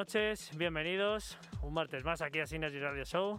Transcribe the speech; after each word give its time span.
Noches, 0.00 0.50
bienvenidos. 0.56 1.36
Un 1.60 1.74
martes 1.74 2.02
más 2.06 2.22
aquí 2.22 2.40
a 2.40 2.46
Synergy 2.46 2.78
Radio 2.78 3.04
Show. 3.04 3.38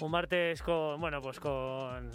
Un 0.00 0.10
martes 0.10 0.60
con, 0.60 1.00
bueno, 1.00 1.20
pues 1.20 1.38
con, 1.38 2.10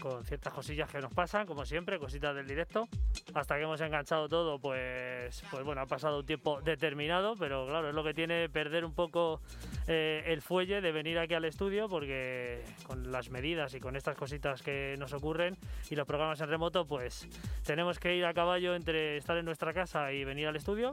con 0.00 0.24
ciertas 0.24 0.52
cosillas 0.52 0.88
que 0.88 1.00
nos 1.00 1.12
pasan, 1.12 1.44
como 1.44 1.64
siempre, 1.64 1.98
cositas 1.98 2.36
del 2.36 2.46
directo. 2.46 2.88
Hasta 3.34 3.56
que 3.56 3.62
hemos 3.62 3.80
enganchado 3.80 4.28
todo, 4.28 4.58
pues, 4.58 5.42
pues 5.50 5.64
bueno, 5.64 5.80
ha 5.80 5.86
pasado 5.86 6.18
un 6.20 6.26
tiempo 6.26 6.60
determinado, 6.60 7.34
pero 7.38 7.66
claro, 7.66 7.88
es 7.88 7.94
lo 7.94 8.04
que 8.04 8.12
tiene 8.12 8.48
perder 8.50 8.84
un 8.84 8.94
poco 8.94 9.40
eh, 9.88 10.22
el 10.26 10.42
fuelle 10.42 10.80
de 10.82 10.92
venir 10.92 11.18
aquí 11.18 11.32
al 11.34 11.44
estudio, 11.46 11.88
porque 11.88 12.62
con 12.86 13.10
las 13.10 13.30
medidas 13.30 13.72
y 13.74 13.80
con 13.80 13.96
estas 13.96 14.16
cositas 14.16 14.62
que 14.62 14.96
nos 14.98 15.14
ocurren 15.14 15.56
y 15.90 15.94
los 15.96 16.06
programas 16.06 16.40
en 16.42 16.48
remoto, 16.48 16.86
pues 16.86 17.26
tenemos 17.64 17.98
que 17.98 18.14
ir 18.16 18.24
a 18.26 18.34
caballo 18.34 18.74
entre 18.74 19.16
estar 19.16 19.36
en 19.38 19.46
nuestra 19.46 19.72
casa 19.72 20.12
y 20.12 20.24
venir 20.24 20.46
al 20.48 20.56
estudio. 20.56 20.92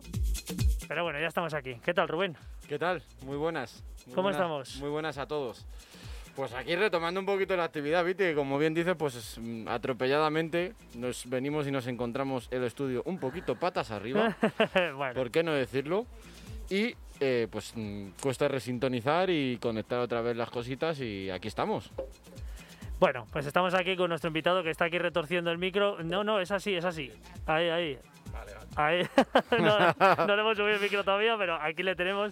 Pero 0.87 1.03
bueno, 1.03 1.19
ya 1.19 1.27
estamos 1.27 1.53
aquí. 1.53 1.75
¿Qué 1.83 1.93
tal, 1.93 2.07
Rubén? 2.07 2.37
¿Qué 2.67 2.79
tal? 2.79 3.03
Muy 3.23 3.37
buenas. 3.37 3.83
Muy 4.05 4.15
¿Cómo 4.15 4.23
buenas- 4.29 4.39
estamos? 4.41 4.75
Muy 4.77 4.89
buenas 4.89 5.17
a 5.17 5.27
todos. 5.27 5.67
Pues 6.39 6.53
aquí 6.53 6.73
retomando 6.73 7.19
un 7.19 7.25
poquito 7.25 7.53
la 7.57 7.65
actividad, 7.65 8.05
Viti, 8.05 8.23
que 8.23 8.33
como 8.33 8.57
bien 8.57 8.73
dices, 8.73 8.95
pues 8.97 9.37
mm, 9.41 9.67
atropelladamente 9.67 10.73
nos 10.95 11.29
venimos 11.29 11.67
y 11.67 11.71
nos 11.71 11.85
encontramos 11.85 12.47
el 12.51 12.63
estudio 12.63 13.01
un 13.03 13.19
poquito 13.19 13.57
patas 13.57 13.91
arriba, 13.91 14.37
bueno, 14.95 15.15
¿por 15.15 15.31
qué 15.31 15.43
no 15.43 15.51
decirlo? 15.51 16.05
Y 16.69 16.95
eh, 17.19 17.49
pues 17.51 17.73
mm, 17.75 18.11
cuesta 18.21 18.47
resintonizar 18.47 19.29
y 19.29 19.57
conectar 19.57 19.99
otra 19.99 20.21
vez 20.21 20.37
las 20.37 20.49
cositas 20.49 21.01
y 21.01 21.29
aquí 21.29 21.49
estamos. 21.49 21.91
bueno, 23.01 23.27
pues 23.33 23.45
estamos 23.45 23.73
aquí 23.73 23.97
con 23.97 24.07
nuestro 24.07 24.29
invitado 24.29 24.63
que 24.63 24.69
está 24.69 24.85
aquí 24.85 24.97
retorciendo 24.97 25.51
el 25.51 25.57
micro. 25.57 26.01
No, 26.03 26.23
no, 26.23 26.39
es 26.39 26.51
así, 26.51 26.73
es 26.73 26.85
así. 26.85 27.11
Ahí, 27.47 27.67
ahí. 27.67 27.99
Ahí. 28.77 29.05
no, 29.59 30.25
no 30.25 30.35
le 30.37 30.41
hemos 30.41 30.55
subido 30.55 30.75
el 30.75 30.81
micro 30.81 31.03
todavía, 31.03 31.35
pero 31.37 31.55
aquí 31.55 31.83
le 31.83 31.97
tenemos 31.97 32.31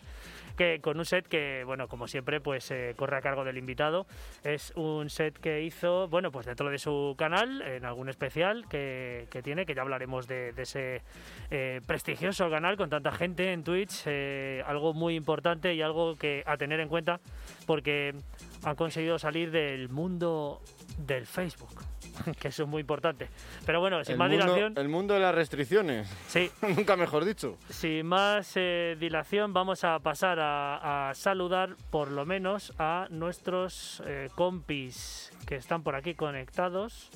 que 0.57 0.81
con 0.81 0.97
un 0.97 1.05
set 1.05 1.27
que, 1.27 1.63
bueno, 1.65 1.87
como 1.87 2.07
siempre, 2.07 2.41
pues 2.41 2.69
eh, 2.71 2.93
corre 2.97 3.17
a 3.17 3.21
cargo 3.21 3.45
del 3.45 3.57
invitado. 3.57 4.07
Es 4.43 4.73
un 4.75 5.09
set 5.09 5.37
que 5.37 5.61
hizo, 5.61 6.09
bueno, 6.09 6.31
pues 6.31 6.45
dentro 6.45 6.69
de 6.69 6.79
su 6.79 7.15
canal, 7.17 7.61
en 7.61 7.85
algún 7.85 8.09
especial 8.09 8.65
que, 8.67 9.27
que 9.31 9.41
tiene, 9.41 9.65
que 9.65 9.75
ya 9.75 9.83
hablaremos 9.83 10.27
de, 10.27 10.53
ese 10.57 11.03
eh, 11.51 11.81
prestigioso 11.85 12.49
canal 12.49 12.75
con 12.75 12.89
tanta 12.89 13.11
gente 13.11 13.53
en 13.53 13.63
Twitch. 13.63 14.03
eh, 14.07 14.63
algo 14.65 14.93
muy 14.93 15.15
importante 15.15 15.73
y 15.73 15.81
algo 15.81 16.17
que 16.17 16.43
a 16.45 16.57
tener 16.57 16.79
en 16.79 16.89
cuenta 16.89 17.19
porque 17.65 18.15
han 18.63 18.75
conseguido 18.75 19.19
salir 19.19 19.51
del 19.51 19.89
mundo 19.89 20.61
del 20.97 21.25
Facebook, 21.25 21.81
que 22.39 22.49
eso 22.49 22.63
es 22.63 22.69
muy 22.69 22.81
importante. 22.81 23.29
Pero 23.65 23.79
bueno, 23.79 24.03
sin 24.03 24.13
el, 24.13 24.17
más 24.17 24.29
mundo, 24.29 24.45
dilación, 24.45 24.73
el 24.77 24.89
mundo 24.89 25.13
de 25.13 25.19
las 25.19 25.35
restricciones, 25.35 26.09
sí, 26.27 26.49
nunca 26.75 26.95
mejor 26.95 27.25
dicho. 27.25 27.57
sin 27.69 28.05
más 28.05 28.53
eh, 28.55 28.95
dilación, 28.99 29.53
vamos 29.53 29.83
a 29.83 29.99
pasar 29.99 30.39
a, 30.39 31.09
a 31.09 31.13
saludar 31.13 31.75
por 31.89 32.11
lo 32.11 32.25
menos 32.25 32.73
a 32.79 33.07
nuestros 33.09 34.01
eh, 34.05 34.29
compis 34.35 35.31
que 35.45 35.55
están 35.55 35.83
por 35.83 35.95
aquí 35.95 36.13
conectados. 36.13 37.09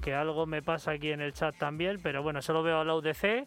Que 0.00 0.14
algo 0.14 0.46
me 0.46 0.62
pasa 0.62 0.92
aquí 0.92 1.12
en 1.12 1.20
el 1.20 1.32
chat 1.32 1.56
también, 1.56 2.00
pero 2.02 2.24
bueno, 2.24 2.42
solo 2.42 2.64
veo 2.64 2.80
a 2.80 2.84
la 2.84 2.96
UDC. 2.96 3.46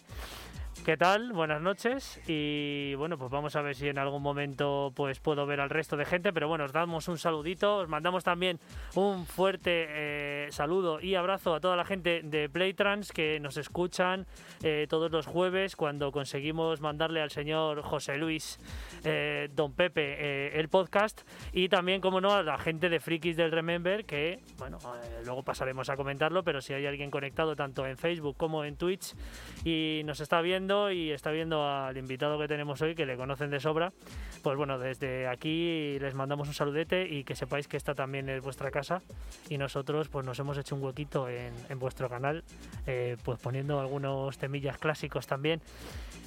¿Qué 0.84 0.98
tal? 0.98 1.34
Buenas 1.34 1.62
noches. 1.62 2.20
Y 2.28 2.94
bueno, 2.96 3.18
pues 3.18 3.32
vamos 3.32 3.56
a 3.56 3.62
ver 3.62 3.76
si 3.76 3.88
en 3.88 3.98
algún 3.98 4.22
momento 4.22 4.92
pues 4.96 5.20
puedo 5.20 5.48
ver 5.48 5.60
al 5.60 5.72
resto 5.72 5.98
de 5.98 6.06
gente. 6.06 6.32
Pero 6.32 6.48
bueno, 6.48 6.66
os 6.66 6.74
damos 6.74 7.08
un 7.08 7.18
saludito. 7.18 7.78
Os 7.78 7.90
mandamos 7.90 8.24
también 8.24 8.60
un 8.94 9.26
fuerte 9.26 9.88
eh, 9.90 10.48
saludo 10.52 11.00
y 11.02 11.16
abrazo 11.16 11.56
a 11.56 11.60
toda 11.60 11.76
la 11.76 11.86
gente 11.86 12.22
de 12.24 12.50
Playtrans 12.50 13.12
que 13.12 13.40
nos 13.40 13.58
escuchan 13.58 14.28
eh, 14.62 14.86
todos 14.88 15.12
los 15.12 15.26
jueves 15.26 15.76
cuando 15.76 16.12
conseguimos 16.12 16.82
mandarle 16.82 17.22
al 17.22 17.32
señor 17.32 17.82
José 17.82 18.18
Luis 18.18 18.60
eh, 19.04 19.50
Don 19.56 19.74
Pepe 19.74 20.60
el 20.60 20.70
podcast. 20.70 21.22
Y 21.52 21.68
también, 21.70 22.00
como 22.00 22.22
no, 22.22 22.32
a 22.32 22.44
la 22.44 22.60
gente 22.60 22.90
de 22.90 23.00
Frikis 23.00 23.38
del 23.38 23.52
Remember 23.52 24.06
que, 24.06 24.40
bueno, 24.58 24.78
luego 25.24 25.42
pasaremos 25.42 25.90
a 25.90 25.96
comentarlo. 25.96 26.44
Pero 26.44 26.62
si 26.62 26.74
hay 26.74 26.86
alguien 26.86 27.10
conectado 27.10 27.56
tanto 27.56 27.88
en 27.88 27.98
Facebook 27.98 28.38
como 28.38 28.66
en 28.66 28.76
Twitch 28.76 29.16
y 29.64 30.02
nos 30.06 30.20
está 30.20 30.42
viendo 30.42 30.65
y 30.92 31.12
está 31.12 31.32
viendo 31.32 31.68
al 31.68 31.96
invitado 31.98 32.40
que 32.40 32.48
tenemos 32.48 32.82
hoy, 32.82 32.96
que 32.96 33.06
le 33.06 33.16
conocen 33.18 33.50
de 33.50 33.60
sobra, 33.60 33.94
pues 34.42 34.58
bueno, 34.58 34.80
desde 34.80 35.28
aquí 35.28 35.98
les 36.00 36.16
mandamos 36.16 36.48
un 36.48 36.54
saludete 36.54 37.08
y 37.08 37.24
que 37.24 37.36
sepáis 37.36 37.68
que 37.68 37.78
esta 37.78 37.94
también 37.94 38.28
es 38.30 38.42
vuestra 38.42 38.72
casa 38.72 39.02
y 39.50 39.58
nosotros 39.58 40.10
pues 40.10 40.26
nos 40.26 40.40
hemos 40.40 40.58
hecho 40.58 40.76
un 40.76 40.84
huequito 40.84 41.30
en, 41.30 41.54
en 41.70 41.80
vuestro 41.80 42.10
canal, 42.10 42.44
eh, 42.88 43.18
pues 43.24 43.40
poniendo 43.40 43.80
algunos 43.80 44.38
temillas 44.38 44.78
clásicos 44.78 45.28
también. 45.28 45.62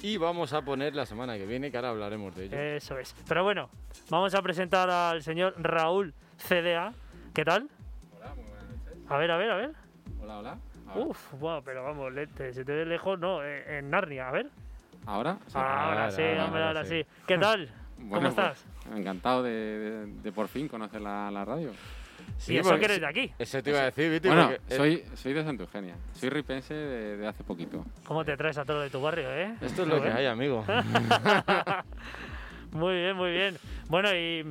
Y 0.01 0.17
vamos 0.17 0.53
a 0.53 0.61
poner 0.61 0.95
la 0.95 1.05
semana 1.05 1.37
que 1.37 1.45
viene, 1.45 1.71
que 1.71 1.77
ahora 1.77 1.89
hablaremos 1.89 2.33
de 2.35 2.45
ello. 2.45 2.57
Eso 2.57 2.97
es. 2.97 3.13
Pero 3.27 3.43
bueno, 3.43 3.69
vamos 4.09 4.33
a 4.33 4.41
presentar 4.41 4.89
al 4.89 5.21
señor 5.21 5.55
Raúl 5.57 6.13
CDA. 6.37 6.93
¿Qué 7.33 7.43
tal? 7.43 7.67
Hola, 8.17 8.33
muy 8.35 8.45
buenas 8.45 8.69
noches. 8.69 9.11
A 9.11 9.17
ver, 9.17 9.31
a 9.31 9.37
ver, 9.37 9.51
a 9.51 9.55
ver. 9.55 9.71
Hola, 10.21 10.39
hola. 10.39 10.57
Ahora. 10.89 11.05
Uf, 11.05 11.33
wow, 11.39 11.61
pero 11.63 11.83
vamos, 11.83 12.11
lente, 12.13 12.53
si 12.53 12.63
te 12.65 12.71
ves 12.73 12.87
lejos, 12.87 13.19
no, 13.19 13.43
eh, 13.43 13.79
en 13.79 13.89
Narnia, 13.89 14.29
a 14.29 14.31
ver. 14.31 14.47
¿Ahora? 15.05 15.37
Sí. 15.47 15.57
ahora 15.57 15.83
ahora, 15.89 16.11
sí, 16.11 16.21
ahora, 16.21 16.45
hombre, 16.45 16.63
ahora 16.63 16.79
ahora 16.79 16.85
sí. 16.85 17.03
sí. 17.03 17.07
¿Qué 17.27 17.37
tal? 17.37 17.69
¿Cómo 17.97 18.09
pues, 18.11 18.23
estás? 18.25 18.65
encantado 18.95 19.43
de, 19.43 19.51
de- 19.51 20.05
de 20.07 20.31
por 20.31 20.47
fin 20.47 20.67
conocer 20.67 21.01
la, 21.01 21.29
la 21.31 21.45
radio. 21.45 21.71
Sí, 22.37 22.53
y 22.53 22.57
eso 22.57 22.77
que 22.77 22.85
eres 22.85 22.95
sí- 22.95 23.01
de 23.01 23.07
aquí. 23.07 23.31
Eso 23.39 23.63
te 23.63 23.69
iba 23.69 23.79
a 23.79 23.83
decir, 23.85 24.11
Viti, 24.11 24.27
Bueno, 24.27 24.49
porque, 24.49 24.73
eh, 24.73 24.77
soy, 24.77 25.03
soy 25.15 25.33
de 25.33 25.43
Santa 25.43 25.63
Eugenia. 25.63 25.95
Soy 26.13 26.29
ripense 26.29 26.73
de, 26.73 27.17
de 27.17 27.27
hace 27.27 27.43
poquito. 27.43 27.85
¿Cómo 28.05 28.23
te 28.25 28.35
traes 28.37 28.57
a 28.57 28.65
todo 28.65 28.81
de 28.81 28.89
tu 28.89 29.01
barrio, 29.01 29.29
eh? 29.33 29.55
esto 29.61 29.83
es 29.83 29.87
lo 29.87 30.01
que 30.01 30.09
hay, 30.09 30.25
amigo. 30.25 30.65
Muy 32.71 32.93
bien, 32.93 33.15
muy 33.17 33.31
bien. 33.31 33.57
Bueno, 33.87 34.13
y 34.13 34.45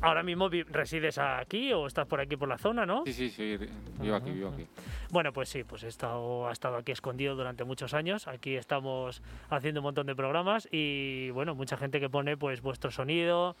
ahora 0.00 0.22
mismo 0.22 0.48
resides 0.48 1.18
aquí 1.18 1.72
o 1.72 1.86
estás 1.86 2.06
por 2.06 2.20
aquí 2.20 2.36
por 2.36 2.48
la 2.48 2.58
zona, 2.58 2.86
¿no? 2.86 3.02
Sí, 3.04 3.12
sí, 3.12 3.30
sí. 3.30 3.58
Vivo 4.00 4.16
aquí, 4.16 4.30
vivo 4.30 4.48
aquí. 4.50 4.66
Bueno, 5.10 5.32
pues 5.32 5.48
sí, 5.48 5.64
pues 5.64 5.82
he 5.84 5.88
estado, 5.88 6.48
ha 6.48 6.52
estado 6.52 6.76
aquí 6.76 6.92
escondido 6.92 7.34
durante 7.34 7.64
muchos 7.64 7.94
años. 7.94 8.28
Aquí 8.28 8.56
estamos 8.56 9.22
haciendo 9.50 9.80
un 9.80 9.84
montón 9.84 10.06
de 10.06 10.14
programas 10.14 10.68
y 10.70 11.30
bueno, 11.30 11.54
mucha 11.54 11.76
gente 11.76 12.00
que 12.00 12.08
pone 12.08 12.36
pues 12.36 12.62
vuestro 12.62 12.90
sonido, 12.90 13.56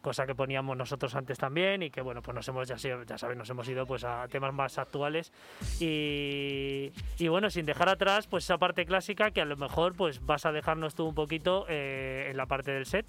cosa 0.00 0.26
que 0.26 0.34
poníamos 0.34 0.76
nosotros 0.76 1.14
antes 1.14 1.38
también 1.38 1.82
y 1.82 1.90
que 1.90 2.00
bueno, 2.00 2.22
pues 2.22 2.34
nos 2.34 2.48
hemos, 2.48 2.68
ya, 2.68 2.76
ya 2.76 3.18
sabes, 3.18 3.36
nos 3.36 3.48
hemos 3.50 3.68
ido 3.68 3.86
pues 3.86 4.04
a 4.04 4.26
temas 4.28 4.52
más 4.52 4.78
actuales 4.78 5.32
y, 5.78 6.92
y 7.18 7.28
bueno, 7.28 7.50
sin 7.50 7.66
dejar 7.66 7.88
atrás 7.88 8.26
pues 8.26 8.44
esa 8.44 8.58
parte 8.58 8.86
clásica 8.86 9.30
que 9.30 9.40
a 9.40 9.44
lo 9.44 9.56
mejor 9.56 9.94
pues 9.94 10.24
vas 10.24 10.46
a 10.46 10.52
dejarnos 10.52 10.94
tú 10.94 11.06
un 11.06 11.14
poquito 11.14 11.66
eh, 11.68 12.28
en 12.30 12.36
la 12.36 12.46
parte 12.46 12.70
del 12.72 12.86
set 12.86 13.06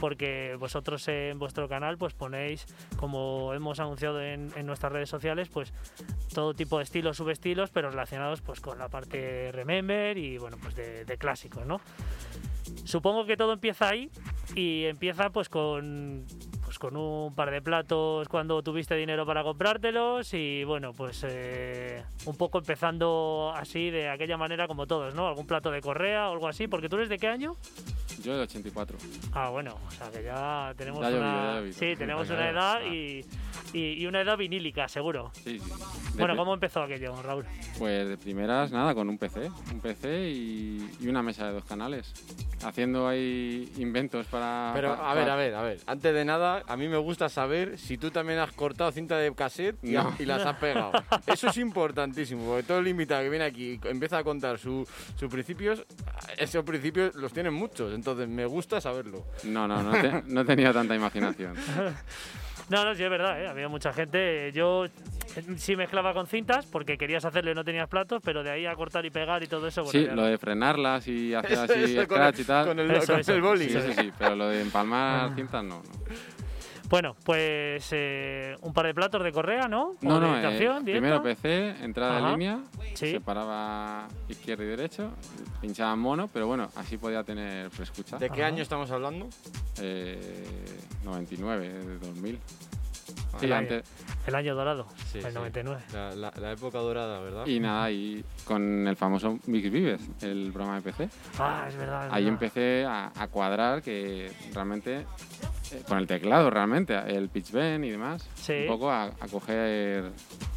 porque 0.00 0.56
vosotros 0.58 1.06
en 1.08 1.38
vuestro 1.38 1.68
canal 1.68 1.98
pues 1.98 2.14
ponéis 2.14 2.66
como 2.96 3.54
hemos 3.54 3.80
anunciado 3.80 4.20
en, 4.20 4.50
en 4.56 4.66
nuestras 4.66 4.92
redes 4.92 5.08
sociales 5.08 5.48
pues 5.48 5.72
todo 6.34 6.54
tipo 6.54 6.78
de 6.78 6.84
estilos, 6.84 7.16
subestilos, 7.16 7.70
pero 7.70 7.90
relacionados 7.90 8.40
pues 8.40 8.60
con 8.60 8.78
la 8.78 8.88
parte 8.88 9.50
Remember 9.52 10.16
y 10.16 10.38
bueno, 10.38 10.56
pues 10.60 10.74
de, 10.74 11.04
de 11.04 11.16
clásicos, 11.18 11.66
¿no? 11.66 11.80
Supongo 12.84 13.24
que 13.26 13.36
todo 13.36 13.52
empieza 13.52 13.88
ahí 13.88 14.10
y 14.54 14.84
empieza 14.84 15.30
pues 15.30 15.48
con 15.48 16.24
pues 16.72 16.78
con 16.78 16.96
un 16.96 17.34
par 17.34 17.50
de 17.50 17.60
platos 17.60 18.26
cuando 18.28 18.62
tuviste 18.62 18.94
dinero 18.94 19.26
para 19.26 19.42
comprártelos 19.42 20.32
y 20.32 20.64
bueno, 20.64 20.94
pues 20.94 21.22
eh, 21.28 22.02
un 22.24 22.34
poco 22.36 22.56
empezando 22.58 23.52
así 23.54 23.90
de 23.90 24.08
aquella 24.08 24.38
manera 24.38 24.66
como 24.66 24.86
todos, 24.86 25.14
¿no? 25.14 25.28
Algún 25.28 25.46
plato 25.46 25.70
de 25.70 25.82
correa 25.82 26.30
o 26.30 26.32
algo 26.32 26.48
así, 26.48 26.68
porque 26.68 26.88
tú 26.88 26.96
eres 26.96 27.10
de 27.10 27.18
qué 27.18 27.28
año? 27.28 27.56
Yo 28.22 28.36
de 28.36 28.42
84. 28.44 28.96
Ah, 29.34 29.50
bueno, 29.50 29.76
o 29.86 29.90
sea 29.90 30.10
que 30.10 30.22
ya 30.22 30.72
tenemos 30.78 31.00
Ya 31.02 31.08
una 31.14 31.54
llovido. 31.56 31.72
sí, 31.74 31.94
tenemos 31.96 32.30
una 32.30 32.48
edad 32.48 32.78
Ah. 32.80 32.86
y 32.86 33.22
y, 33.74 34.02
y 34.02 34.06
una 34.06 34.20
edad 34.20 34.36
vinílica, 34.36 34.86
seguro. 34.86 35.30
Sí, 35.32 35.58
sí. 35.58 35.70
De 36.14 36.18
Bueno, 36.18 36.36
¿cómo 36.36 36.52
empezó 36.52 36.82
aquello, 36.82 37.14
Raúl? 37.22 37.46
Pues 37.78 38.06
de 38.06 38.18
primeras, 38.18 38.70
nada, 38.70 38.94
con 38.94 39.08
un 39.08 39.16
PC. 39.16 39.50
Un 39.72 39.80
PC 39.80 40.28
y, 40.28 40.90
y 41.00 41.08
una 41.08 41.22
mesa 41.22 41.46
de 41.46 41.52
dos 41.54 41.64
canales. 41.64 42.12
Haciendo 42.62 43.08
ahí 43.08 43.72
inventos 43.78 44.26
para... 44.26 44.72
Pero 44.74 44.92
a 44.92 45.14
ver, 45.14 45.30
a 45.30 45.36
ver, 45.36 45.54
a 45.54 45.62
ver. 45.62 45.78
Antes 45.86 46.12
de 46.12 46.24
nada, 46.24 46.61
a 46.66 46.76
mí 46.76 46.88
me 46.88 46.96
gusta 46.96 47.28
saber 47.28 47.78
si 47.78 47.98
tú 47.98 48.10
también 48.10 48.38
has 48.38 48.52
cortado 48.52 48.90
cinta 48.92 49.16
de 49.18 49.34
cassette 49.34 49.76
y, 49.82 49.92
No. 49.92 50.14
y 50.18 50.24
las 50.24 50.44
has 50.44 50.56
pegado. 50.56 50.92
Eso 51.26 51.48
es 51.48 51.56
importantísimo, 51.58 52.44
porque 52.46 52.62
todo 52.64 52.78
el 52.78 52.88
invitado 52.88 53.22
que 53.22 53.28
viene 53.30 53.44
aquí 53.44 53.80
y 53.82 53.88
empieza 53.88 54.18
a 54.18 54.24
contar 54.24 54.58
su- 54.58 54.86
sus 55.16 55.30
principios, 55.30 55.84
esos 56.36 56.64
principios 56.64 57.14
los 57.14 57.32
tienen 57.32 57.54
muchos. 57.54 57.92
Entonces 57.94 58.28
me 58.28 58.46
gusta 58.46 58.80
saberlo. 58.80 59.24
No, 59.44 59.66
no, 59.68 59.82
no, 59.82 59.92
te- 59.92 60.22
no 60.26 60.44
tenido 60.44 60.72
tanta 60.72 60.94
imaginación. 60.94 61.54
No, 62.68 62.84
no, 62.84 62.94
sí 62.94 63.02
es 63.02 63.10
verdad, 63.10 63.42
¿eh? 63.42 63.48
había 63.48 63.68
mucha 63.68 63.92
gente. 63.92 64.50
Yo 64.52 64.86
sí 65.56 65.74
mezclaba 65.76 66.14
con 66.14 66.26
cintas 66.26 66.64
porque 66.64 66.96
querías 66.96 67.22
hacerlo 67.24 67.50
y 67.50 67.54
no 67.54 67.64
tenías 67.64 67.88
platos, 67.88 68.22
pero 68.24 68.42
de 68.42 68.50
ahí 68.50 68.66
a 68.66 68.74
cortar 68.76 69.04
y 69.04 69.10
pegar 69.10 69.42
y 69.42 69.46
todo 69.46 69.66
eso. 69.66 69.82
bueno, 69.82 69.98
Sí, 69.98 70.06
lo 70.06 70.14
no. 70.14 70.22
de 70.22 70.38
frenarlas 70.38 71.06
y 71.08 71.34
hacer 71.34 71.52
Eso- 71.52 71.62
así 71.64 71.72
eso 71.96 72.08
con 72.08 72.16
scratch 72.18 72.34
el- 72.36 72.40
y 72.40 72.44
tal. 72.44 72.66
Con 72.68 72.78
el, 72.78 72.90
Eso, 72.92 73.12
con 73.12 73.20
eso. 73.20 73.34
el 73.34 73.42
boli. 73.42 73.68
Sí, 73.68 73.76
eso 73.76 73.92
sí, 74.00 74.12
pero 74.16 74.36
lo 74.36 74.46
de 74.48 74.62
empalmar 74.62 75.34
cintas 75.34 75.64
no. 75.64 75.82
no. 75.82 76.14
Bueno, 76.92 77.16
pues 77.24 77.88
eh, 77.92 78.54
un 78.60 78.74
par 78.74 78.84
de 78.84 78.92
platos 78.92 79.24
de 79.24 79.32
correa, 79.32 79.66
¿no? 79.66 79.94
No, 80.02 80.20
no, 80.20 80.36
eh, 80.36 80.78
primero. 80.84 81.22
PC, 81.22 81.82
entrada 81.82 82.18
Ajá. 82.18 82.26
en 82.26 82.32
línea, 82.38 82.58
Sí. 82.92 83.12
separaba 83.12 84.08
izquierdo 84.28 84.62
y 84.64 84.66
derecho, 84.66 85.10
pinchaba 85.62 85.96
mono, 85.96 86.28
pero 86.30 86.46
bueno, 86.48 86.68
así 86.76 86.98
podía 86.98 87.24
tener 87.24 87.70
escucha. 87.80 88.18
¿De 88.18 88.28
qué 88.28 88.42
Ajá. 88.42 88.48
año 88.52 88.62
estamos 88.62 88.90
hablando? 88.90 89.26
Eh, 89.80 90.54
99, 91.02 91.66
de 91.72 91.98
2000. 91.98 92.38
Sí, 93.40 93.46
el, 93.46 93.52
año, 93.54 93.60
antes, 93.60 93.84
el 94.26 94.34
año 94.34 94.54
dorado, 94.54 94.86
Sí, 95.10 95.18
el 95.20 95.24
sí. 95.28 95.32
99. 95.32 95.82
La, 95.94 96.14
la- 96.14 96.32
la 96.38 96.52
época 96.52 96.76
dorada, 96.78 97.20
¿verdad? 97.20 97.46
y 97.46 97.58
nada, 97.58 97.90
y 97.90 98.22
con 98.44 98.86
el 98.86 98.96
famoso 98.96 99.38
Mix 99.46 99.70
Vives, 99.70 100.02
el 100.20 100.50
programa 100.52 100.76
de 100.78 100.82
PC. 100.92 101.08
Ah, 101.38 101.64
es 101.66 101.74
verdad. 101.74 102.08
es 102.08 102.12
Ahí 102.12 102.24
verdad. 102.24 102.34
empecé 102.34 102.84
a, 102.84 103.10
a 103.16 103.28
cuadrar 103.28 103.80
que 103.80 104.30
realmente, 104.52 105.06
con 105.88 105.98
el 105.98 106.06
teclado 106.06 106.50
realmente, 106.50 106.94
el 107.06 107.28
pitch 107.28 107.50
bend 107.52 107.84
y 107.84 107.90
demás, 107.90 108.28
Sí. 108.34 108.52
un 108.62 108.66
poco 108.68 108.90
a, 108.90 109.04
a 109.04 109.28
coger 109.30 110.10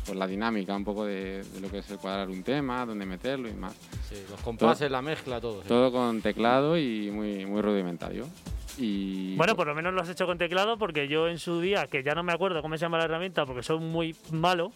pues, 0.05 0.17
la 0.17 0.27
dinámica 0.27 0.75
un 0.75 0.83
poco 0.83 1.05
de, 1.05 1.43
de 1.43 1.59
lo 1.61 1.69
que 1.69 1.79
es 1.79 1.89
el 1.91 1.97
cuadrar 1.97 2.29
un 2.29 2.43
tema, 2.43 2.85
dónde 2.85 3.05
meterlo 3.05 3.47
y 3.49 3.53
más. 3.53 3.73
Sí, 4.09 4.15
los 4.29 4.39
compases, 4.41 4.89
la 4.91 5.01
mezcla, 5.01 5.39
todo. 5.41 5.61
sí. 5.61 5.67
Todo 5.67 5.91
con 5.91 6.21
teclado 6.21 6.77
y 6.77 7.09
muy, 7.11 7.45
muy 7.45 7.61
rudimentario. 7.61 8.25
Y 8.77 9.35
Bueno, 9.35 9.55
por 9.55 9.67
lo 9.67 9.75
menos 9.75 9.93
lo 9.93 10.01
has 10.01 10.09
hecho 10.09 10.25
con 10.25 10.37
teclado 10.37 10.77
porque 10.77 11.07
yo 11.07 11.27
en 11.27 11.39
su 11.39 11.61
día, 11.61 11.87
que 11.87 12.03
ya 12.03 12.13
no 12.13 12.23
me 12.23 12.33
acuerdo 12.33 12.61
cómo 12.61 12.75
se 12.77 12.81
llama 12.81 12.97
la 12.97 13.05
herramienta 13.05 13.45
porque 13.45 13.63
soy 13.63 13.79
muy 13.79 14.15
malo, 14.31 14.71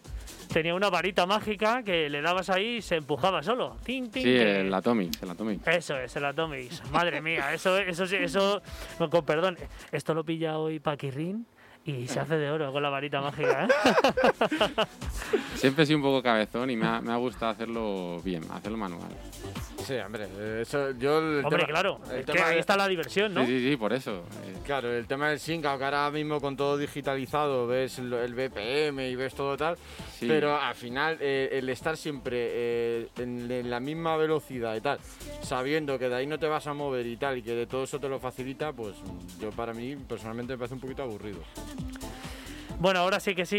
tenía 0.53 0.74
una 0.74 0.89
varita 0.89 1.25
mágica 1.25 1.84
que 1.84 2.10
le 2.10 2.22
dabas 2.22 2.50
ahí 2.50 2.77
y 2.77 2.82
se 2.82 2.96
empujaba 2.96 3.44
solo. 3.44 3.77
Tin, 3.84 4.10
tin, 4.10 4.24
sí, 4.24 4.36
el 4.36 4.74
Atomic, 4.74 5.22
el 5.22 5.29
Atomic. 5.29 5.68
Eso 5.68 5.98
es, 5.98 6.15
el 6.15 6.25
Atomics. 6.25 6.84
Madre 6.91 7.22
mía, 7.22 7.53
eso, 7.53 7.77
eso, 7.77 8.06
sí, 8.06 8.15
eso, 8.15 8.62
no, 9.00 9.10
con 9.10 9.25
perdón, 9.25 9.58
esto 9.91 10.13
lo 10.13 10.24
pilla 10.24 10.58
hoy 10.58 10.79
Paquirrín 10.79 11.46
y 11.86 12.07
se 12.07 12.19
hace 12.19 12.36
de 12.38 12.51
oro 12.51 12.71
con 12.71 12.83
la 12.83 12.89
varita 12.89 13.21
mágica, 13.21 13.65
¿eh? 13.65 13.67
Siempre 15.55 15.83
he 15.83 15.88
sido 15.88 15.98
un 15.98 16.03
poco 16.03 16.21
cabezón 16.21 16.69
y 16.69 16.75
me 16.75 16.86
ha, 16.86 17.01
me 17.01 17.12
ha 17.12 17.15
gustado 17.17 17.51
hacerlo 17.51 18.21
bien, 18.24 18.43
hacerlo 18.51 18.77
manual. 18.77 19.09
Sí, 19.86 19.95
hombre. 19.95 20.27
Eso, 20.62 20.91
yo 20.91 21.17
el 21.19 21.43
Hombre, 21.45 21.63
tema- 21.63 21.67
claro, 21.67 22.00
el 22.12 22.19
es 22.19 22.25
que 22.25 22.31
tema 22.33 22.45
ahí 22.48 22.53
de- 22.55 22.59
está 22.59 22.77
la 22.77 22.88
diversión, 22.88 23.33
¿no? 23.33 23.45
Sí, 23.45 23.59
sí, 23.59 23.69
sí, 23.71 23.77
por 23.77 23.93
eso. 23.93 24.24
Eh, 24.45 24.55
Claro, 24.65 24.93
el 24.93 25.07
tema 25.07 25.29
del 25.29 25.39
sync, 25.39 25.65
aunque 25.65 25.86
ahora 25.86 26.12
mismo 26.12 26.39
con 26.39 26.55
todo 26.55 26.77
digitalizado 26.77 27.65
ves 27.65 27.98
el 27.98 28.36
BPM 28.36 29.09
y 29.09 29.15
ves 29.15 29.33
todo 29.33 29.57
tal, 29.57 29.77
sí. 30.13 30.27
pero 30.27 30.55
al 30.62 30.75
final 30.75 31.17
eh, 31.19 31.50
el 31.53 31.67
estar 31.69 31.98
siempre 31.98 32.38
eh, 32.51 33.07
en, 33.17 33.50
en 33.50 33.69
la 33.69 33.79
misma 33.79 34.15
velocidad 34.15 34.75
y 34.75 34.81
tal, 34.81 35.00
sabiendo 35.41 35.98
que 35.98 36.07
de 36.07 36.15
ahí 36.15 36.27
no 36.27 36.38
te 36.38 36.45
vas 36.48 36.67
a 36.67 36.74
mover 36.75 37.07
y 37.07 37.17
tal, 37.17 37.39
y 37.39 37.41
que 37.41 37.53
de 37.55 37.65
todo 37.65 37.86
eso 37.86 38.00
te 38.00 38.07
lo 38.07 38.19
facilita, 38.19 38.74
pues 38.74 38.95
yo 39.41 39.50
para 39.51 39.74
mí 39.74 39.95
personalmente 39.95 40.53
me 40.53 40.57
parece 40.59 40.75
un 40.75 40.81
poquito 40.81 41.01
aburrido. 41.01 41.39
Bueno, 42.79 43.01
ahora 43.01 43.19
sí 43.19 43.35
que 43.35 43.45
sí 43.45 43.57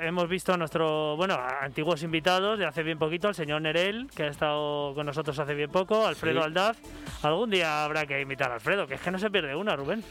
hemos 0.00 0.28
visto 0.28 0.52
a 0.52 0.56
nuestros 0.56 1.16
bueno, 1.16 1.34
a 1.34 1.64
antiguos 1.64 2.04
invitados 2.04 2.56
de 2.56 2.64
hace 2.64 2.84
bien 2.84 2.98
poquito, 2.98 3.28
el 3.28 3.34
señor 3.34 3.60
Nerel, 3.62 4.08
que 4.14 4.22
ha 4.22 4.28
estado 4.28 4.94
con 4.94 5.06
nosotros 5.06 5.36
hace 5.40 5.54
bien 5.54 5.70
poco, 5.70 6.06
Alfredo 6.06 6.40
Sí. 6.40 6.46
Aldaz. 6.46 6.78
Algún 7.24 7.50
día 7.50 7.84
habrá 7.84 8.06
que 8.06 8.20
invitar 8.20 8.52
a 8.52 8.54
Alfredo, 8.54 8.86
que 8.86 8.94
es 8.94 9.00
que 9.00 9.10
no 9.10 9.18
se 9.18 9.28
pierde 9.28 9.56
una, 9.56 9.74
Rubén. 9.74 10.04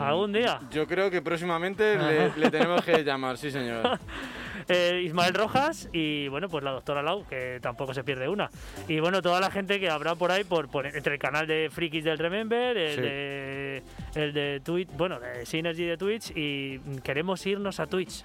¿Algún 0.00 0.32
día? 0.32 0.58
Yo 0.70 0.86
creo 0.86 1.10
que 1.10 1.20
próximamente 1.20 1.98
le, 1.98 2.30
le 2.36 2.50
tenemos 2.50 2.82
que 2.82 3.04
llamar, 3.04 3.36
sí 3.36 3.50
señor. 3.50 3.98
Eh, 4.68 5.02
Ismael 5.04 5.32
Rojas 5.34 5.88
y 5.92 6.26
bueno, 6.28 6.48
pues 6.48 6.64
la 6.64 6.72
doctora 6.72 7.02
Lau, 7.02 7.24
que 7.28 7.58
tampoco 7.62 7.94
se 7.94 8.02
pierde 8.02 8.28
una. 8.28 8.50
Y 8.88 8.98
bueno, 8.98 9.22
toda 9.22 9.40
la 9.40 9.50
gente 9.50 9.78
que 9.78 9.88
habrá 9.88 10.14
por 10.16 10.32
ahí, 10.32 10.42
por, 10.44 10.68
por- 10.68 10.86
entre 10.86 11.14
el 11.14 11.18
canal 11.20 11.46
de 11.46 11.70
Frikis 11.70 12.02
del 12.02 12.18
Remember, 12.18 12.76
el 12.76 12.94
Sí. 12.96 13.00
de 13.00 13.82
el 14.16 14.32
de 14.32 14.60
Twitch, 14.64 14.88
bueno, 14.96 15.20
de 15.20 15.46
Synergy 15.46 15.84
de 15.84 15.96
Twitch, 15.96 16.32
y 16.34 16.78
queremos 17.04 17.46
irnos 17.46 17.78
a 17.80 17.86
Twitch. 17.86 18.24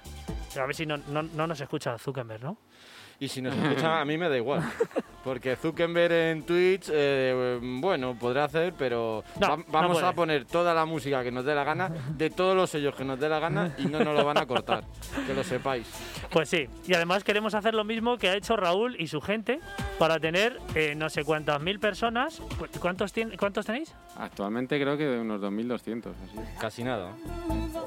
A 0.60 0.66
ver 0.66 0.74
si 0.74 0.84
no, 0.84 0.96
no, 1.08 1.22
no 1.22 1.46
nos 1.46 1.60
escucha 1.60 1.96
Zuckerberg, 1.98 2.42
¿no? 2.42 2.58
Y 3.20 3.28
si 3.28 3.40
nos 3.42 3.54
escuchan, 3.56 3.92
a 4.00 4.04
mí 4.04 4.16
me 4.18 4.28
da 4.28 4.36
igual. 4.36 4.62
Porque 5.24 5.54
Zuckerberg 5.54 6.12
en 6.12 6.42
Twitch, 6.42 6.90
eh, 6.92 7.58
bueno, 7.62 8.16
podrá 8.18 8.44
hacer, 8.44 8.74
pero 8.76 9.22
No, 9.38 9.48
va- 9.50 9.56
no 9.56 9.64
vamos 9.68 9.92
puede. 9.98 10.06
a 10.08 10.12
poner 10.12 10.44
toda 10.46 10.74
la 10.74 10.84
música 10.84 11.22
que 11.22 11.30
nos 11.30 11.44
dé 11.44 11.54
la 11.54 11.62
gana, 11.62 11.90
de 12.16 12.28
todos 12.30 12.56
los 12.56 12.68
sellos 12.70 12.96
que 12.96 13.04
nos 13.04 13.20
dé 13.20 13.28
la 13.28 13.38
gana, 13.38 13.72
y 13.78 13.84
no 13.86 14.02
nos 14.02 14.16
lo 14.16 14.24
van 14.24 14.38
a 14.38 14.46
cortar. 14.46 14.82
Que 15.24 15.32
lo 15.32 15.44
sepáis. 15.44 15.86
Pues 16.30 16.48
sí, 16.48 16.66
y 16.88 16.94
además 16.94 17.22
queremos 17.22 17.54
hacer 17.54 17.72
lo 17.74 17.84
mismo 17.84 18.18
que 18.18 18.30
ha 18.30 18.34
hecho 18.34 18.56
Raúl 18.56 18.96
y 19.00 19.06
su 19.06 19.20
gente 19.20 19.60
para 19.96 20.18
tener 20.18 20.58
eh, 20.74 20.94
no 20.96 21.08
sé 21.08 21.22
cuántas 21.24 21.62
mil 21.62 21.78
personas. 21.78 22.40
¿Cu- 22.58 22.66
¿Cuántos, 22.80 23.12
¿Cuántos 23.38 23.64
tenéis? 23.64 23.94
Actualmente 24.16 24.80
creo 24.80 24.96
que 24.96 25.04
de 25.06 25.20
unos 25.20 25.40
2.200. 25.40 26.06
Así. 26.10 26.58
Casi 26.60 26.82
nada. 26.82 27.12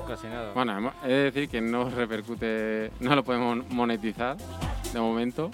Casi 0.07 0.27
nada. 0.27 0.53
Bueno, 0.53 0.93
he 1.03 1.07
de 1.09 1.23
decir 1.31 1.49
que 1.49 1.59
no 1.59 1.89
repercute, 1.89 2.91
no 3.01 3.13
lo 3.13 3.23
podemos 3.25 3.67
monetizar 3.71 4.37
de 4.95 5.01
momento, 5.01 5.51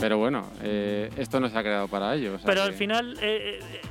pero 0.00 0.18
bueno, 0.18 0.48
eh, 0.62 1.10
esto 1.16 1.38
no 1.38 1.48
se 1.48 1.58
ha 1.58 1.62
creado 1.62 1.88
para 1.88 2.14
ello. 2.14 2.34
o 2.34 2.38
sea 2.38 2.46
Pero 2.46 2.62
al 2.62 2.72
final 2.72 3.16
eh, 3.20 3.60
eh, 3.60 3.82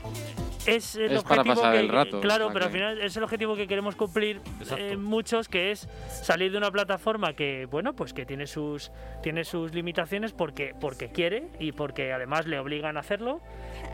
es 0.67 0.95
el 0.95 1.11
Es 1.11 1.23
para 1.23 1.41
objetivo 1.41 1.55
pasar 1.61 1.73
que, 1.73 1.79
el 1.79 1.89
rato, 1.89 2.21
claro, 2.21 2.49
pero 2.53 2.65
al 2.65 2.71
que- 2.71 2.77
final 2.77 3.01
es 3.01 3.17
el 3.17 3.23
objetivo 3.23 3.55
que 3.55 3.67
queremos 3.67 3.95
cumplir 3.95 4.39
eh, 4.77 4.95
muchos, 4.97 5.47
que 5.47 5.71
es 5.71 5.87
salir 6.09 6.51
de 6.51 6.57
una 6.57 6.71
plataforma 6.71 7.33
que 7.33 7.67
bueno, 7.69 7.93
pues 7.93 8.13
que 8.13 8.25
tiene 8.25 8.47
sus 8.47 8.91
tiene 9.23 9.43
sus 9.43 9.73
limitaciones 9.73 10.33
porque 10.33 10.73
porque 10.79 11.09
quiere 11.09 11.47
y 11.59 11.71
porque 11.71 12.13
además 12.13 12.45
le 12.47 12.59
obligan 12.59 12.97
a 12.97 13.01
hacerlo 13.01 13.41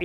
y, 0.00 0.04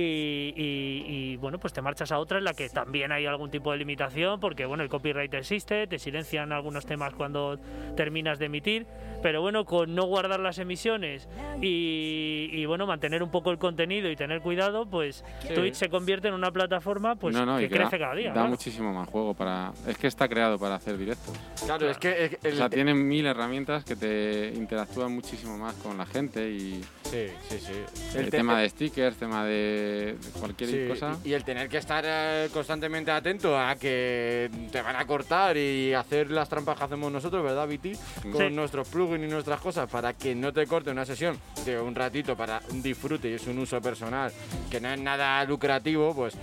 y- 0.56 1.04
y, 1.06 1.36
bueno, 1.36 1.58
pues 1.58 1.72
te 1.72 1.82
marchas 1.82 2.10
a 2.12 2.18
otra 2.18 2.38
en 2.38 2.44
la 2.44 2.54
que 2.54 2.68
también 2.68 3.12
hay 3.12 3.26
algún 3.26 3.50
tipo 3.50 3.70
de 3.72 3.78
limitación 3.78 4.40
porque 4.40 4.64
bueno, 4.66 4.82
el 4.82 4.88
copyright 4.88 5.32
existe, 5.34 5.86
te 5.86 5.98
silencian 5.98 6.52
algunos 6.52 6.86
temas 6.86 7.12
cuando 7.14 7.58
terminas 7.96 8.38
de 8.38 8.46
emitir, 8.46 8.86
pero 9.22 9.40
bueno, 9.40 9.64
con 9.64 9.94
no 9.94 10.04
guardar 10.06 10.40
las 10.40 10.58
emisiones 10.58 11.28
y, 11.60 12.48
y, 12.52 12.66
bueno, 12.66 12.86
mantener 12.86 13.22
un 13.22 13.30
poco 13.30 13.50
el 13.50 13.58
contenido 13.58 14.10
y 14.10 14.16
tener 14.16 14.40
cuidado, 14.40 14.86
pues 14.86 15.24
Sí. 15.40 15.54
Twitch 15.54 15.74
se 15.74 15.88
convierte 15.88 16.28
en 16.28 16.34
una 16.34 16.50
plataforma 16.54 17.16
pues 17.16 17.34
no, 17.34 17.44
no, 17.44 17.58
que 17.58 17.68
crece 17.68 17.98
da, 17.98 18.04
cada 18.04 18.14
día. 18.14 18.28
Da 18.28 18.32
claro. 18.34 18.48
muchísimo 18.48 18.94
más 18.94 19.06
juego 19.10 19.34
para. 19.34 19.72
Es 19.86 19.98
que 19.98 20.06
está 20.06 20.26
creado 20.28 20.58
para 20.58 20.76
hacer 20.76 20.96
directos. 20.96 21.34
claro, 21.66 21.90
es 21.90 21.98
que 21.98 22.24
es 22.24 22.30
que 22.30 22.38
O 22.48 22.50
el- 22.50 22.56
sea, 22.56 22.70
tienen 22.70 23.06
mil 23.06 23.26
herramientas 23.26 23.84
que 23.84 23.96
te 23.96 24.52
interactúan 24.54 25.12
muchísimo 25.12 25.58
más 25.58 25.74
con 25.74 25.98
la 25.98 26.06
gente 26.06 26.48
y 26.50 26.82
Sí, 27.10 27.26
sí, 27.50 27.58
sí. 27.60 28.16
el, 28.18 28.24
te- 28.30 28.38
tema 28.38 28.58
de 28.60 28.68
stickers, 28.70 29.16
tema 29.16 29.44
de, 29.44 30.16
cualquier 30.40 30.70
Sí, 30.70 30.88
cosa. 30.88 31.18
y 31.22 31.34
y 31.34 31.36
el 31.36 31.42
tener 31.44 31.68
que 31.68 31.78
estar 31.78 32.04
eh, 32.06 32.48
constantemente 32.52 33.10
atento 33.10 33.58
a 33.58 33.74
que 33.74 34.48
te 34.70 34.80
van 34.82 34.94
a 34.96 35.04
cortar 35.04 35.56
y 35.56 35.92
hacer 35.92 36.30
las 36.30 36.48
trampas 36.48 36.78
que 36.78 36.84
hacemos 36.84 37.10
nosotros, 37.10 37.42
¿verdad, 37.42 37.66
Viti? 37.66 37.92
Con 38.32 38.38
Sí. 38.48 38.54
nuestros 38.54 38.88
plugins 38.88 39.24
y 39.24 39.26
nuestras 39.28 39.60
cosas 39.60 39.90
para 39.90 40.12
que 40.12 40.34
no 40.36 40.52
te 40.52 40.64
corte 40.68 40.90
una 40.92 41.04
sesión 41.04 41.36
de 41.64 41.80
un 41.80 41.92
ratito 41.94 42.36
para 42.36 42.60
un 42.70 42.82
disfrute 42.82 43.28
y 43.30 43.32
es 43.34 43.46
un 43.48 43.58
uso 43.58 43.80
personal 43.80 44.30
que 44.70 44.80
no 44.80 44.88
es 44.90 45.00
nada 45.00 45.44
lucrativo, 45.44 46.14
pues 46.14 46.36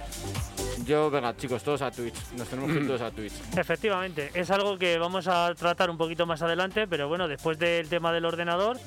yo, 0.86 1.10
venga, 1.10 1.36
chicos, 1.38 1.63
todos 1.63 1.81
a 1.81 1.91
Twitch. 1.91 2.15
Nos 2.38 2.48
tenemos 2.48 2.72
que 2.72 2.77
ir 2.79 2.88
todos 2.88 3.01
a 3.01 3.12
Twitch. 3.12 3.34
Efectivamente, 3.58 4.31
es 4.34 4.50
algo 4.51 4.77
que 4.77 4.98
vamos 4.98 5.27
a 5.27 5.53
tratar 5.55 5.89
un 5.89 5.98
poquito 5.98 6.25
más 6.25 6.41
adelante, 6.41 6.88
pero 6.88 7.08
bueno, 7.08 7.27
después 7.27 7.58
del 7.60 7.88
tema 7.88 8.12
del 8.12 8.25
ordenador, 8.25 8.77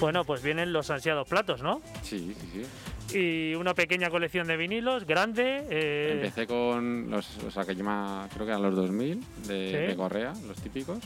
bueno, 0.00 0.24
pues 0.24 0.42
vienen 0.42 0.72
los 0.72 0.90
ansiados 0.90 1.28
platos, 1.28 1.62
¿no? 1.62 1.80
Sí, 2.02 2.34
sí, 2.40 2.48
sí. 2.52 2.66
Y 3.18 3.54
una 3.56 3.74
pequeña 3.74 4.08
colección 4.08 4.46
de 4.46 4.56
vinilos, 4.56 5.04
grande. 5.06 5.66
eh, 5.68 6.12
Empecé 6.14 6.46
con 6.46 7.10
los, 7.10 7.28
o 7.46 7.50
sea, 7.50 7.64
que 7.64 7.74
llama, 7.74 8.26
creo 8.32 8.46
que 8.46 8.52
eran 8.52 8.62
los 8.62 8.74
2000 8.74 9.20
de, 9.46 9.68
Sí. 9.68 9.86
de 9.90 9.96
Correa, 9.96 10.32
los 10.46 10.56
típicos. 10.56 10.98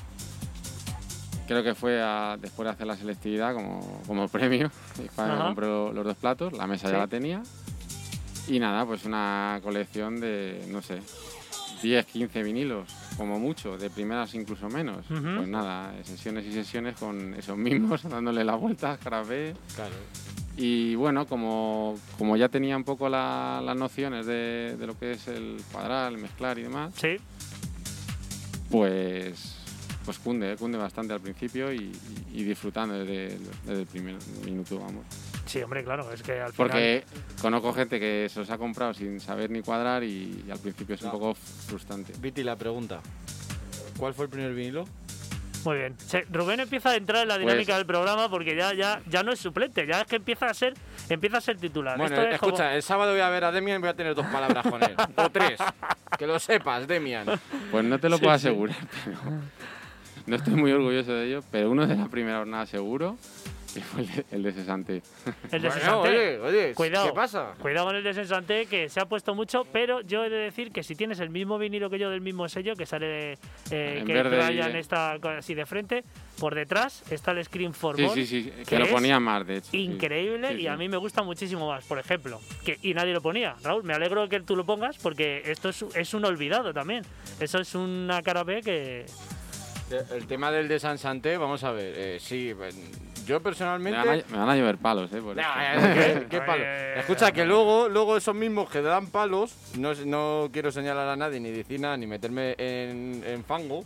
Creo 1.48 1.62
que 1.62 1.74
fue 1.74 2.00
a- 2.02 2.36
después 2.40 2.66
de 2.66 2.70
hacer 2.72 2.86
la 2.86 2.96
selectividad 2.96 3.54
como, 3.54 4.02
como 4.06 4.28
premio. 4.28 4.70
Y 5.02 5.08
compré 5.16 5.66
los 5.66 6.04
dos 6.04 6.16
platos, 6.16 6.52
la 6.52 6.66
mesa 6.68 6.86
Sí. 6.88 6.92
ya 6.92 6.98
la 6.98 7.06
tenía. 7.08 7.42
Y 8.48 8.58
nada, 8.60 8.86
pues 8.86 9.04
una 9.04 9.58
colección 9.62 10.20
de, 10.20 10.64
no 10.70 10.80
sé, 10.82 11.00
10, 11.82 12.06
15 12.06 12.42
vinilos. 12.42 12.88
como 13.16 13.38
mucho, 13.40 13.76
de 13.78 13.88
primeras 13.90 14.34
incluso 14.34 14.68
menos. 14.68 15.04
Pues 15.08 15.48
nada, 15.48 15.92
sesiones 16.04 16.44
y 16.46 16.52
sesiones 16.52 16.96
con 16.96 17.34
esos 17.34 17.56
mismos, 17.56 18.02
dándole 18.08 18.44
la 18.44 18.54
vuelta 18.54 18.92
a 18.92 18.96
Jarabé. 18.98 19.54
Claro. 19.74 19.94
Y 20.58 20.94
bueno, 20.94 21.26
como, 21.26 21.98
como 22.18 22.36
ya 22.36 22.48
tenía 22.48 22.76
un 22.76 22.84
poco 22.84 23.08
la- 23.08 23.60
las 23.64 23.76
nociones 23.76 24.26
de, 24.26 24.76
de 24.78 24.86
lo 24.86 24.98
que 24.98 25.12
es 25.12 25.28
el 25.28 25.58
cuadrar, 25.72 26.12
el 26.12 26.18
mezclar 26.18 26.58
y 26.58 26.62
demás, 26.62 26.94
Sí, 26.96 27.16
pues, 28.70 29.56
pues 30.04 30.18
cunde, 30.18 30.56
cunde 30.56 30.78
bastante 30.78 31.12
al 31.12 31.20
principio 31.20 31.72
y, 31.72 31.78
y- 32.32 32.40
y 32.40 32.44
disfrutando 32.44 32.94
desde, 32.98 33.38
desde 33.64 33.80
el 33.82 33.86
primer 33.86 34.16
minuto, 34.44 34.78
vamos. 34.78 35.04
Sí, 35.46 35.62
hombre, 35.62 35.82
claro, 35.84 36.12
es 36.12 36.22
que 36.22 36.32
al 36.40 36.52
final... 36.52 36.54
Porque 36.56 37.04
conozco 37.40 37.72
gente 37.72 37.98
que 37.98 38.28
se 38.30 38.40
los 38.40 38.50
ha 38.50 38.58
comprado 38.58 38.92
sin 38.94 39.18
saber 39.20 39.50
ni 39.50 39.62
cuadrar 39.62 40.04
y, 40.04 40.44
y 40.46 40.50
al 40.50 40.58
principio 40.58 40.94
es 40.94 41.02
un 41.02 41.10
Claro. 41.10 41.18
poco 41.20 41.34
frustrante. 41.34 42.12
Viti, 42.20 42.42
la 42.42 42.56
pregunta. 42.56 43.00
¿Cuál 43.98 44.12
fue 44.14 44.26
el 44.26 44.30
primer 44.30 44.52
vinilo? 44.54 44.84
Muy 45.64 45.78
bien. 45.78 45.96
Rubén 46.30 46.60
empieza 46.60 46.90
a 46.90 46.94
entrar 46.96 47.22
en 47.22 47.28
la 47.28 47.38
dinámica 47.38 47.66
Pues- 47.72 47.76
del 47.78 47.86
programa 47.86 48.28
porque 48.28 48.54
ya, 48.54 48.72
ya, 48.72 49.00
ya 49.08 49.22
no 49.24 49.32
es 49.32 49.40
suplente, 49.40 49.84
ya 49.86 50.02
es 50.02 50.06
que 50.06 50.16
empieza 50.16 50.46
a 50.46 50.54
ser, 50.54 50.74
empieza 51.08 51.38
a 51.38 51.40
ser 51.40 51.56
titular. 51.56 51.96
Bueno, 51.98 52.14
Esto 52.14 52.28
es 52.28 52.34
escucha, 52.34 52.56
como- 52.64 52.76
el 52.76 52.82
sábado 52.84 53.10
voy 53.12 53.20
a 53.20 53.28
ver 53.30 53.42
a 53.44 53.50
Demian 53.50 53.78
y 53.78 53.80
voy 53.80 53.88
a 53.88 53.94
tener 53.94 54.14
dos 54.14 54.26
palabras 54.26 54.64
con 54.64 54.80
él. 54.82 54.94
o 55.16 55.30
tres. 55.30 55.58
Que 56.18 56.26
lo 56.26 56.38
sepas, 56.38 56.86
Demian. 56.86 57.26
Pues 57.70 57.84
no 57.84 57.98
te 57.98 58.08
lo 58.08 58.16
Sí, 58.16 58.22
puedo 58.24 58.38
sí. 58.38 58.46
asegurar, 58.46 58.76
pero 59.04 59.18
no 60.26 60.36
estoy 60.36 60.54
muy 60.54 60.70
orgulloso 60.72 61.12
de 61.12 61.26
ello, 61.26 61.42
pero 61.50 61.70
uno 61.70 61.84
de 61.86 61.96
la 61.96 62.06
primera 62.06 62.38
jornada 62.38 62.64
seguro 62.64 63.18
y 63.76 63.80
fue 63.80 64.00
el 64.02 64.08
de, 64.14 64.24
el 64.32 64.42
de 64.42 64.52
Sesante. 64.52 65.02
el 65.52 65.62
de 65.62 65.68
Bueno, 65.68 65.72
Sesante. 65.74 66.08
oye, 66.08 66.38
oye, 66.40 66.74
Cuidado. 66.74 67.06
¿qué 67.08 67.12
pasa? 67.12 67.54
Cuidado 67.60 67.86
con 67.86 67.96
el 67.96 68.02
de 68.04 68.14
Sensante, 68.14 68.66
que 68.66 68.88
se 68.88 69.00
ha 69.00 69.06
puesto 69.06 69.34
mucho, 69.34 69.64
pero 69.72 70.00
yo 70.00 70.24
he 70.24 70.30
de 70.30 70.36
decir 70.36 70.72
que 70.72 70.82
si 70.82 70.94
tienes 70.94 71.20
el 71.20 71.30
mismo 71.30 71.58
vinilo 71.58 71.90
que 71.90 71.98
yo 71.98 72.10
del 72.10 72.20
mismo 72.20 72.48
sello, 72.48 72.74
que 72.74 72.86
sale 72.86 73.32
eh, 73.70 73.98
En 74.00 74.06
que 74.06 74.12
verde 74.12 74.54
y, 74.54 74.58
eh. 74.60 74.78
está 74.78 75.16
co- 75.20 75.28
así 75.28 75.54
de 75.54 75.66
frente, 75.66 76.04
por 76.38 76.54
detrás 76.54 77.02
está 77.10 77.32
el 77.32 77.44
Screen 77.44 77.74
for 77.74 77.96
Sí, 77.96 78.02
More, 78.02 78.14
sí, 78.14 78.26
sí, 78.44 78.50
que 78.50 78.64
que 78.64 78.78
lo 78.78 78.86
ponía 78.88 79.20
más, 79.20 79.46
de 79.46 79.56
hecho. 79.58 79.70
sí. 79.70 79.78
increíble 79.82 80.48
Sí, 80.48 80.54
y 80.54 80.60
sí. 80.62 80.66
a 80.68 80.76
mí 80.76 80.88
me 80.88 80.96
gusta 80.96 81.22
muchísimo 81.22 81.68
más, 81.68 81.84
por 81.84 81.98
ejemplo. 81.98 82.40
Que, 82.64 82.78
y 82.82 82.94
nadie 82.94 83.12
lo 83.12 83.20
ponía. 83.20 83.56
Raúl, 83.62 83.82
me 83.84 83.94
alegro 83.94 84.28
que 84.28 84.40
tú 84.40 84.56
lo 84.56 84.64
pongas 84.64 84.96
porque 84.98 85.42
esto 85.46 85.68
es, 85.70 85.84
es 85.94 86.14
un 86.14 86.24
olvidado 86.24 86.72
también. 86.72 87.04
Eso 87.40 87.58
es 87.58 87.74
una 87.74 88.22
cara 88.22 88.44
B 88.44 88.62
que... 88.62 89.06
El, 89.90 90.16
el 90.18 90.26
tema 90.26 90.50
del 90.50 90.66
de 90.66 90.80
San 90.80 90.98
Santé, 90.98 91.36
vamos 91.38 91.62
a 91.62 91.70
ver. 91.70 91.94
eh, 91.96 92.18
sí, 92.20 92.52
yo 93.26 93.34
Me 93.36 93.40
personalmente. 93.40 93.98
van, 93.98 94.08
a, 94.08 94.22
me 94.30 94.38
van 94.38 94.48
a 94.48 94.56
llover 94.56 94.78
palos, 94.78 95.12
¿eh? 95.12 95.20
Por 95.20 95.36
Nah, 95.36 95.74
esto. 95.74 95.88
¿qué- 96.20 96.26
qué 96.30 96.40
palo? 96.40 96.64
Escucha, 96.96 97.32
que 97.32 97.44
luego, 97.44 97.88
luego 97.88 98.16
esos 98.16 98.34
mismos 98.34 98.70
que 98.70 98.80
dan 98.82 99.08
palos, 99.08 99.54
no, 99.78 99.92
no 100.06 100.48
quiero 100.52 100.70
señalar 100.72 101.08
a 101.08 101.16
nadie, 101.16 101.40
ni 101.40 101.50
decir 101.50 101.80
nada, 101.80 101.96
ni 101.96 102.06
meterme 102.06 102.54
en, 102.58 103.22
en 103.26 103.44
fango, 103.44 103.84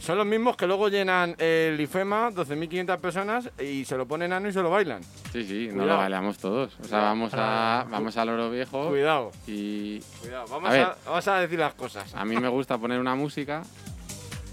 son 0.00 0.16
los 0.16 0.24
mismos 0.26 0.56
que 0.56 0.66
luego 0.66 0.88
llenan 0.88 1.34
el 1.38 1.78
IFEMA, 1.78 2.30
12.500 2.30 2.98
personas, 3.00 3.50
y 3.60 3.84
se 3.84 3.98
lo 3.98 4.06
ponen 4.08 4.32
ano 4.32 4.48
y 4.48 4.52
se 4.52 4.62
lo 4.62 4.70
bailan. 4.70 5.02
Sí, 5.30 5.44
sí, 5.44 5.68
no 5.70 5.84
lo 5.84 5.94
bailamos 5.98 6.38
todos. 6.38 6.74
O 6.80 6.84
sea, 6.84 7.00
vamos, 7.00 7.32
a, 7.34 7.84
vamos 7.90 8.16
al 8.16 8.30
oro 8.30 8.50
viejo 8.50 8.88
Cuidado, 8.88 9.30
y 9.46 10.00
cuidado. 10.22 10.46
Vamos 10.48 10.70
A 10.70 10.72
ver. 10.72 10.82
a, 10.84 10.96
vamos 11.04 11.28
a 11.28 11.40
decir 11.40 11.58
las 11.58 11.74
cosas. 11.74 12.14
a 12.14 12.24
mí 12.24 12.34
me 12.38 12.48
gusta 12.48 12.78
poner 12.78 12.98
una 12.98 13.14
música, 13.14 13.62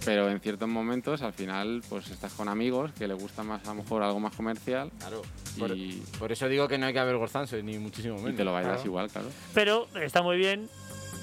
pero 0.07 0.29
en 0.29 0.39
ciertos 0.39 0.69
momentos 0.69 1.21
al 1.21 1.33
final 1.33 1.83
pues 1.89 2.09
estás 2.09 2.31
con 2.31 2.47
amigos 2.47 2.91
que 2.97 3.09
les 3.09 3.19
gusta 3.19 3.43
más 3.43 3.61
a 3.67 3.73
lo 3.73 3.83
mejor 3.83 4.03
algo 4.03 4.21
más 4.21 4.33
comercial 4.33 4.89
Claro. 4.99 5.21
Por, 5.59 5.71
y, 5.75 6.01
por 6.17 6.31
eso 6.31 6.48
digo 6.48 6.67
que 6.70 6.77
no 6.77 6.85
hay 6.85 6.93
que 6.93 7.00
avergonzarse, 7.00 7.61
ni 7.61 7.77
muchísimo 7.77 8.15
y 8.20 8.22
menos. 8.22 8.37
te 8.37 8.46
lo 8.46 8.53
bailas 8.53 8.75
Claro. 8.75 8.87
igual, 8.87 9.09
claro. 9.09 9.27
Pero 9.53 9.87
está 10.01 10.22
muy 10.22 10.37
bien 10.37 10.70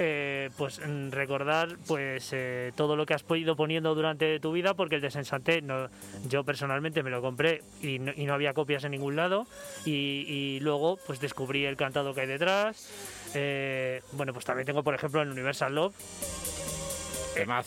eh, 0.01 0.51
pues 0.59 0.81
recordar 1.13 1.77
pues 1.87 2.29
eh, 2.33 2.73
todo 2.77 2.95
lo 2.97 3.07
que 3.07 3.15
has 3.15 3.25
ido 3.37 3.57
poniendo 3.57 3.95
durante 3.95 4.39
tu 4.41 4.53
vida 4.53 4.75
porque 4.75 4.97
el 4.97 5.01
de 5.01 5.11
Sensante 5.11 5.63
no, 5.63 5.89
yo 6.29 6.45
personalmente 6.45 7.03
me 7.03 7.11
lo 7.11 7.23
compré 7.23 7.63
y 7.81 8.01
no, 8.01 8.13
y 8.15 8.27
no 8.27 8.35
había 8.35 8.53
copias 8.53 8.85
en 8.85 8.91
ningún 8.91 9.17
lado 9.17 9.47
y, 9.87 10.27
y 10.29 10.61
luego 10.61 10.99
pues 11.07 11.21
descubrí 11.21 11.65
el 11.65 11.77
cantado 11.77 12.13
que 12.13 12.21
hay 12.23 12.27
detrás 12.27 12.91
Eh, 13.35 14.03
bueno 14.13 14.33
pues 14.35 14.45
también 14.45 14.67
tengo 14.67 14.83
por 14.83 14.95
ejemplo 14.95 15.23
el 15.23 15.31
Universal 15.31 15.75
Love 15.75 15.95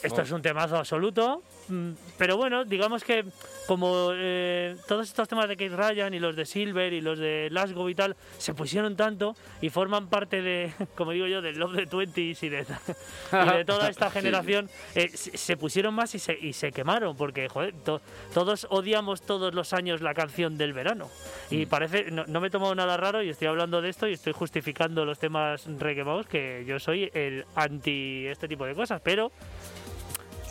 Esto 0.01 0.21
es 0.21 0.31
un 0.31 0.41
temazo 0.41 0.77
absoluto. 0.77 1.41
Mm, 1.67 1.91
Pero 2.17 2.37
bueno, 2.37 2.65
digamos 2.65 3.03
que 3.03 3.25
como 3.67 4.11
eh, 4.13 4.75
todos 4.87 5.07
estos 5.07 5.27
temas 5.27 5.47
de 5.49 5.57
Keith 5.57 5.73
Ryan 5.73 6.13
y 6.13 6.19
los 6.19 6.35
de 6.35 6.45
Silver 6.45 6.93
y 6.93 7.01
los 7.01 7.19
de 7.19 7.49
Lasgo 7.51 7.89
y 7.89 7.95
tal 7.95 8.15
se 8.37 8.53
pusieron 8.53 8.95
tanto 8.95 9.35
y 9.61 9.69
forman 9.69 10.07
parte 10.07 10.41
de, 10.41 10.71
como 10.95 11.11
digo 11.11 11.27
yo, 11.27 11.41
del 11.41 11.57
Love 11.59 11.75
the 11.75 11.85
Twenties 11.87 12.43
y 12.43 12.49
de, 12.49 12.61
y 13.43 13.57
de 13.57 13.65
toda 13.65 13.89
esta 13.89 14.09
generación, 14.09 14.69
eh, 14.95 15.09
se, 15.09 15.37
se 15.37 15.57
pusieron 15.57 15.93
más 15.93 16.15
y 16.15 16.19
se, 16.19 16.37
y 16.39 16.53
se 16.53 16.71
quemaron 16.71 17.15
porque, 17.17 17.49
joder, 17.49 17.73
to- 17.83 18.01
todos 18.33 18.67
odiamos 18.69 19.21
todos 19.21 19.53
los 19.53 19.73
años 19.73 20.01
la 20.01 20.13
canción 20.13 20.57
del 20.57 20.73
verano. 20.73 21.09
Y 21.51 21.65
parece, 21.65 22.09
no, 22.11 22.25
no 22.27 22.39
me 22.41 22.47
he 22.47 22.51
tomado 22.51 22.73
nada 22.75 22.95
raro 22.97 23.21
y 23.21 23.29
estoy 23.29 23.47
hablando 23.47 23.81
de 23.81 23.89
esto 23.89 24.07
y 24.07 24.13
estoy 24.13 24.33
justificando 24.33 25.03
los 25.05 25.19
temas 25.19 25.65
requemados 25.79 26.25
que 26.27 26.63
yo 26.65 26.79
soy 26.79 27.09
el 27.13 27.45
anti 27.55 28.25
este 28.27 28.47
tipo 28.47 28.65
de 28.65 28.75
cosas, 28.75 29.01
pero 29.03 29.31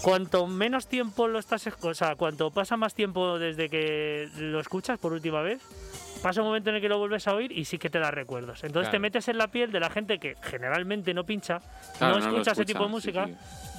cuanto 0.03 0.47
menos 0.47 0.87
tiempo 0.87 1.27
lo 1.29 1.39
estás, 1.39 1.67
o 1.81 1.95
sea, 1.95 2.15
cuanto 2.17 2.51
pasa 2.51 2.77
más 2.77 2.95
tiempo 2.95 3.39
desde 3.39 3.69
que 3.69 4.29
lo 4.39 4.61
escuchas 4.61 4.99
por 4.99 5.13
última 5.13 5.41
vez, 5.43 5.61
pasa 6.23 6.41
un 6.41 6.49
momento 6.49 6.71
en 6.71 6.77
el 6.77 6.83
que 6.83 6.89
lo 6.89 6.99
vuelves 6.99 7.27
a 7.29 7.35
oír 7.35 7.53
y 7.53 7.65
sí 7.65 7.79
que 7.79 7.91
te 7.91 7.99
da 7.99 8.11
recuerdos. 8.11 8.63
Entonces 8.65 8.91
te 8.91 8.99
metes 8.99 9.29
en 9.29 9.39
la 9.39 9.49
piel 9.49 9.73
de 9.73 9.81
la 9.81 9.91
gente 9.91 10.19
que 10.19 10.37
generalmente 10.43 11.13
no 11.15 11.25
pincha, 11.25 11.61
Claro, 11.99 12.19
no 12.21 12.27
escucha 12.31 12.53
ese 12.53 12.65
tipo 12.65 12.83
de 12.85 12.89
música 12.89 13.27
sí, 13.27 13.35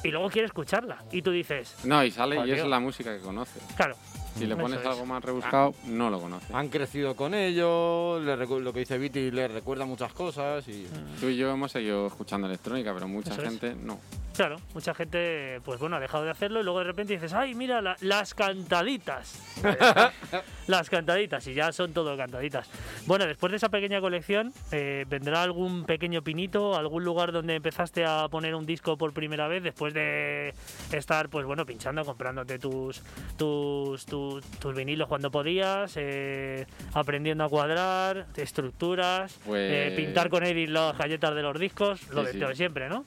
y 0.06 0.12
luego 0.12 0.30
quiere 0.30 0.45
escucharla. 0.47 0.97
Y 1.12 1.21
tú 1.21 1.32
dices. 1.32 1.75
No, 1.84 2.03
y 2.03 2.12
sale 2.12 2.45
y 2.47 2.51
es 2.51 2.65
la 2.65 2.80
música 2.80 3.15
que 3.15 3.21
conoce. 3.23 3.60
claro, 3.75 3.95
Si 4.36 4.45
le 4.45 4.53
Eso 4.53 4.62
pones 4.62 4.80
es. 4.82 4.86
algo 4.86 5.06
más 5.06 5.23
rebuscado, 5.23 5.73
no 5.86 6.10
lo 6.10 6.19
conoce. 6.21 6.53
Han 6.53 6.69
crecido 6.69 7.15
con 7.15 7.34
ellos, 7.34 8.21
le 8.23 8.36
recu- 8.38 8.60
lo 8.60 8.71
que 8.71 8.80
dice 8.82 8.97
Viti 8.97 9.32
les 9.32 9.51
recuerda 9.51 9.86
muchas 9.86 10.13
cosas 10.13 10.67
y... 10.67 10.88
Tú 11.19 11.27
y 11.30 11.38
yo 11.38 11.49
hemos 11.51 11.71
seguido 11.71 12.06
escuchando 12.08 12.47
electrónica, 12.47 12.93
pero 12.93 13.08
mucha 13.08 13.32
Eso 13.32 13.41
es. 13.41 13.49
gente 13.49 13.75
no. 13.75 13.99
Claro, 14.38 14.58
mucha 14.73 14.93
gente, 14.93 15.60
pues 15.65 15.80
bueno, 15.80 15.97
ha 15.97 16.00
dejado 16.00 16.23
de 16.23 16.30
hacerlo 16.32 16.62
y 16.62 16.63
luego 16.63 16.80
de 16.80 16.86
repente 16.86 17.13
dices, 17.13 17.34
ay, 17.34 17.54
mira, 17.56 17.82
la- 17.82 17.97
las 18.02 18.34
cantaditas. 18.34 19.41
las 20.67 20.89
cantaditas, 20.89 21.45
y 21.47 21.54
ya 21.54 21.71
son 21.71 21.91
todo 21.93 22.15
cantaditas. 22.15 22.69
Bueno, 23.06 23.26
después 23.26 23.52
de 23.52 23.58
esa 23.58 23.69
pequeña 23.69 24.00
colección, 24.00 24.54
eh, 24.71 25.06
¿vendrá 25.10 25.43
algún 25.43 25.86
pequeño 25.86 26.21
pinito, 26.21 26.76
algún 26.76 27.04
lugar 27.04 27.32
donde 27.32 27.56
empezaste 27.56 28.06
a 28.06 28.28
poner 28.30 28.54
un 28.56 28.65
disco 28.65 28.97
por 28.97 29.12
primera 29.13 29.47
vez 29.47 29.63
después 29.63 29.93
de 29.93 30.54
estar, 30.91 31.30
pues 31.30 31.45
bueno, 31.45 31.65
pinchando, 31.65 32.06
comprándote 32.06 32.60
tus, 32.60 33.02
tus, 33.38 34.06
tus, 34.06 34.45
tus 34.60 34.76
vinilos 34.76 35.08
cuando 35.08 35.32
podías, 35.32 35.93
eh, 35.95 36.65
aprendiendo 36.93 37.43
a 37.43 37.50
cuadrar, 37.50 38.28
estructuras, 38.36 39.34
Pues- 39.45 39.71
eh, 39.71 39.93
pintar 39.95 40.30
con 40.30 40.45
y 40.45 40.67
las 40.67 40.97
galletas 40.97 41.34
de 41.36 41.41
los 41.41 41.60
discos, 41.60 42.08
lo 42.10 42.21
Sí, 42.21 42.28
de, 42.28 42.32
sí. 42.34 42.38
lo 42.39 42.47
de 42.50 42.56
siempre, 42.56 42.88
¿no? 42.89 43.04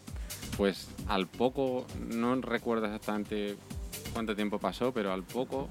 Pues 0.56 0.88
al 1.08 1.26
poco, 1.26 1.86
no 1.98 2.34
recuerdo 2.36 2.86
exactamente 2.86 3.56
cuánto 4.12 4.36
tiempo 4.36 4.58
pasó, 4.58 4.92
pero 4.92 5.12
al 5.12 5.22
poco, 5.22 5.68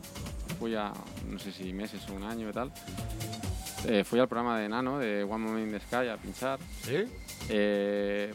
fui 0.59 0.75
a, 0.75 0.91
no 1.27 1.39
sé 1.39 1.51
si 1.51 1.73
meses 1.73 2.07
o 2.09 2.13
un 2.13 2.23
año 2.23 2.49
y 2.49 2.53
tal, 2.53 2.71
eh, 3.87 4.03
fui 4.03 4.19
al 4.19 4.27
programa 4.27 4.59
de 4.59 4.67
Nano, 4.67 4.99
de 4.99 5.23
One 5.23 5.45
Moment 5.45 5.67
in 5.67 5.71
the 5.71 5.79
Sky, 5.79 6.09
a 6.09 6.17
pinchar. 6.17 6.59
¿Sí? 6.83 7.03
Eh, 7.49 8.33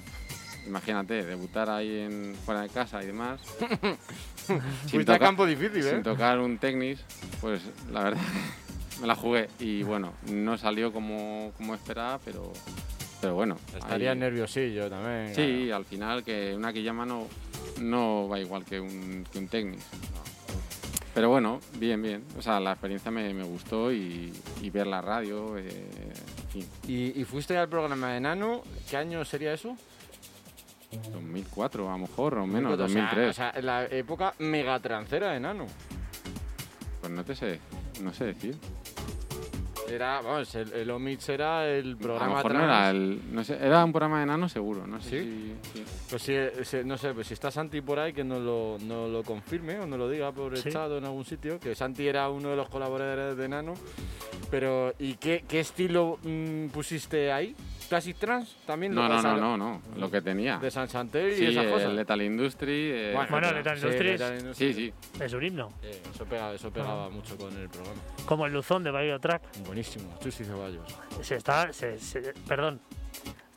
imagínate, 0.66 1.24
debutar 1.24 1.68
ahí 1.68 2.00
en, 2.00 2.35
fuera 2.44 2.62
de 2.62 2.68
casa 2.68 3.02
y 3.02 3.07
demás. 3.07 3.40
sin, 4.46 4.61
Fuiste 4.88 5.12
a 5.12 5.18
campo 5.18 5.44
difícil, 5.46 5.83
sin 5.83 5.96
¿eh? 5.96 6.02
tocar 6.02 6.38
un 6.38 6.59
Technics, 6.59 7.04
pues 7.40 7.62
la 7.92 8.04
verdad 8.04 8.22
me 9.00 9.07
la 9.07 9.14
jugué. 9.14 9.48
Y 9.59 9.83
bueno, 9.83 10.14
no 10.30 10.57
salió 10.57 10.92
como, 10.92 11.52
como 11.57 11.74
esperaba, 11.74 12.18
pero, 12.24 12.52
pero 13.24 13.34
bueno. 13.37 13.56
Estaría 13.74 14.12
ahí- 14.12 14.18
nerviosillo 14.18 14.90
también. 14.90 15.34
Sí, 15.34 15.70
al 15.70 15.84
final 15.87 16.22
que 16.22 16.54
una 16.54 16.72
Kiyama 16.74 17.06
no, 17.06 17.26
no 17.80 18.28
va 18.28 18.38
igual 18.38 18.64
que 18.64 18.78
un, 18.80 19.24
que 19.32 19.38
un 19.38 19.48
Technics. 19.48 19.84
Pero 21.14 21.30
bueno, 21.30 21.60
bien, 21.78 22.02
bien. 22.02 22.24
O 22.37 22.42
sea, 22.42 22.60
la 22.60 22.72
experiencia 22.72 23.10
me, 23.10 23.32
me 23.32 23.44
gustó 23.44 23.90
y, 23.92 24.32
y 24.60 24.70
ver 24.70 24.87
la 24.88 25.00
radio, 25.00 25.56
eh, 25.56 25.68
en 26.42 26.48
fin, 26.50 26.66
¿Y, 26.87 27.20
y 27.20 27.24
fuiste 27.24 27.56
al 27.56 27.68
programa 27.68 28.12
de 28.12 28.20
Nano? 28.20 28.62
¿Qué 28.90 28.96
año 28.96 29.24
sería 29.24 29.54
eso? 29.54 29.76
2004 31.12 31.88
a 31.88 31.92
lo 31.92 31.98
mejor, 31.98 32.34
o 32.38 32.46
menos, 32.46 32.72
O 32.72 32.76
sea, 32.76 32.84
2003. 32.87 33.30
O 33.30 33.32
sea, 33.32 33.54
la 33.62 33.84
época 33.87 34.34
megatrancera 34.38 35.30
de 35.32 35.40
Nano. 35.40 35.66
Pues 37.00 37.12
no 37.12 37.24
te 37.24 37.34
sé, 37.34 37.58
no 38.02 38.12
sé 38.12 38.26
decir. 38.26 38.56
Era, 39.90 40.23
vamos, 40.23 40.55
el, 40.55 40.73
el 40.73 40.90
Omix 40.90 41.29
era 41.29 41.68
el 41.68 41.87
a 41.87 41.90
lo 41.90 41.99
programa 41.99 42.37
mejor 42.37 42.55
no 42.55 42.64
era 42.64 42.90
el, 42.90 43.20
no 43.33 43.44
sé, 43.44 43.59
era 43.61 43.85
un 43.85 43.92
programa 43.92 44.20
de 44.20 44.27
nano 44.27 44.49
seguro, 44.49 44.87
no 44.87 45.01
sé 45.01 45.11
¿Sí? 45.11 45.57
si, 45.73 45.79
sí. 45.79 45.85
Pues 46.09 46.23
si, 46.23 46.35
si- 46.64 46.85
no 46.85 46.97
sé, 46.97 47.12
pues 47.12 47.27
si 47.27 47.35
está 47.35 47.51
Santi 47.51 47.81
por 47.83 47.99
ahí, 47.99 48.12
que 48.14 48.25
nos 48.25 48.40
lo, 48.40 48.79
nos 48.81 49.11
lo 49.11 49.23
confirme 49.23 49.79
o 49.81 49.87
nos 49.87 49.99
lo 49.99 50.09
diga 50.09 50.33
por 50.33 50.55
el 50.55 50.62
Sí. 50.62 50.70
chat 50.70 50.90
o 50.90 50.97
en 50.99 51.05
algún 51.05 51.25
sitio, 51.27 51.61
que 51.61 51.75
Santi 51.75 52.09
era 52.09 52.29
uno 52.31 52.49
de 52.51 52.57
los 52.57 52.68
colaboradores 52.70 53.37
de 53.37 53.49
Nano. 53.49 53.75
Pero, 54.51 54.94
¿y 54.99 55.14
qué, 55.14 55.44
qué 55.47 55.61
estilo 55.61 56.18
mm, 56.23 56.68
pusiste 56.68 57.31
ahí? 57.31 57.55
Classic 57.88 58.16
Trans 58.16 58.57
también 58.66 58.94
No, 58.94 59.09
lo 59.09 59.20
no, 59.20 59.23
no, 59.23 59.37
no, 59.37 59.57
no, 59.57 59.83
lo 59.97 60.11
que 60.11 60.20
tenía. 60.23 60.59
De 60.59 60.70
San 60.70 60.88
Santel 60.88 61.35
Sí, 61.35 61.44
y 61.44 61.47
esas 61.49 61.64
el 61.66 61.70
cosas. 61.70 61.92
Lethal 61.92 62.23
Industry. 62.23 62.90
eh, 62.92 63.12
Bueno, 63.14 63.38
etcétera. 63.38 63.53
Lethal 63.59 63.79
Sí, 63.79 63.85
Industries. 63.87 64.20
Lethal 64.20 64.38
Industries. 64.40 64.77
Sí, 64.77 64.92
sí. 65.18 65.23
Es 65.25 65.33
un 65.33 65.44
himno. 65.44 65.73
Eh, 65.83 66.03
eso, 66.14 66.25
pega- 66.25 66.53
eso 66.55 66.70
pegaba 66.70 67.09
mucho 67.11 67.37
con 67.37 67.57
el 67.57 67.68
programa. 67.68 68.01
Como 68.27 68.47
el 68.47 68.53
luzón 68.53 68.83
de 68.85 68.90
Biotrack. 68.90 69.42
Buenísimo, 69.66 70.14
Chus 70.20 70.40
y 70.40 70.44
Ceballos. 70.44 70.94
Se 71.23 71.37
está. 71.37 71.73
Se, 71.73 71.99
se- 71.99 72.33
perdón. 72.49 72.81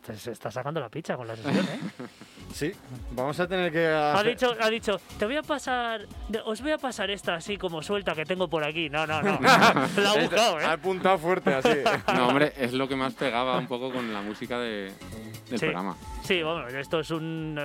Se, 0.08 0.17
se 0.17 0.32
está 0.32 0.50
sacando 0.50 0.80
la 0.80 0.88
picha 0.89 1.17
con 1.17 1.28
la 1.28 1.36
sesión, 1.36 1.65
¿eh? 1.65 1.80
Sí, 2.54 2.72
vamos 3.12 3.38
a 3.41 3.48
tener 3.48 3.72
que 3.74 3.86
Ha 3.88 4.13
hacer- 4.13 4.28
dicho, 4.30 4.56
ha 4.60 4.70
dicho, 4.70 5.00
te 5.20 5.26
voy 5.26 5.36
a 5.36 5.43
pasar. 5.43 6.08
Os 6.46 6.62
voy 6.62 6.72
a 6.72 6.78
pasar 6.78 7.12
esta 7.12 7.36
así 7.36 7.58
como 7.58 7.82
suelta 7.84 8.15
que 8.15 8.24
tengo 8.26 8.48
por 8.48 8.63
aquí. 8.63 8.89
No, 8.89 9.06
no, 9.06 9.22
no. 9.22 9.38
la 9.41 10.12
ha 10.12 10.20
buscado, 10.22 10.58
Ha 10.58 10.62
¿eh? 10.62 10.65
apuntado 10.65 11.17
fuerte 11.17 11.54
así. 11.54 11.70
No, 12.15 12.30
hombre, 12.30 12.54
es 12.58 12.72
lo 12.72 12.88
que 12.88 12.96
más 12.96 13.13
pegaba 13.15 13.58
un 13.58 13.67
poco 13.67 13.91
con 13.91 14.13
la 14.13 14.22
música 14.22 14.58
de, 14.60 14.93
del 15.50 15.60
Sí. 15.60 15.65
programa. 15.65 15.98
Sí, 16.24 16.41
bueno, 16.41 16.67
esto 16.70 17.02
es 17.02 17.12
un 17.12 17.60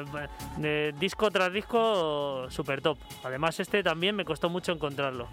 eh, 0.62 0.92
disco 0.98 1.30
tras 1.30 1.52
disco 1.52 2.50
super 2.50 2.82
top. 2.82 2.98
Además, 3.22 3.60
este 3.60 3.82
también 3.84 4.16
me 4.16 4.24
costó 4.24 4.50
mucho 4.50 4.72
encontrarlo. 4.72 5.28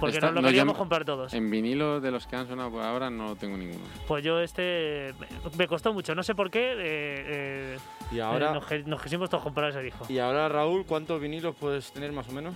Porque 0.00 0.16
Esta- 0.16 0.26
nos 0.26 0.36
lo 0.36 0.42
no, 0.42 0.48
queríamos 0.48 0.76
comprar 0.76 1.04
todos. 1.04 1.32
En 1.34 1.50
vinilo 1.50 2.00
de 2.00 2.10
los 2.10 2.26
que 2.26 2.36
han 2.36 2.46
sonado 2.46 2.70
por 2.70 2.82
ahora 2.82 3.10
no 3.10 3.34
tengo 3.36 3.56
ninguno. 3.56 3.84
Pues 4.06 4.22
yo 4.24 4.40
este 4.40 5.12
me- 5.18 5.26
me 5.56 5.66
costó 5.66 5.92
mucho. 5.92 6.14
No 6.14 6.22
sé 6.22 6.34
por 6.34 6.50
qué. 6.50 6.72
eh, 6.72 6.76
eh, 6.78 7.78
Y 8.12 8.18
eh, 8.18 8.22
ahora, 8.22 8.52
nos, 8.86 9.02
quisimos 9.02 9.28
todos 9.28 9.42
comprar 9.42 9.70
ese 9.70 9.82
disco. 9.82 10.06
y 10.08 10.18
ahora, 10.18 10.48
Raúl, 10.48 10.86
¿cuántos 10.86 11.20
vinilos 11.20 11.54
puedes 11.58 11.90
tener 11.92 12.12
más 12.12 12.28
o 12.28 12.32
menos? 12.32 12.54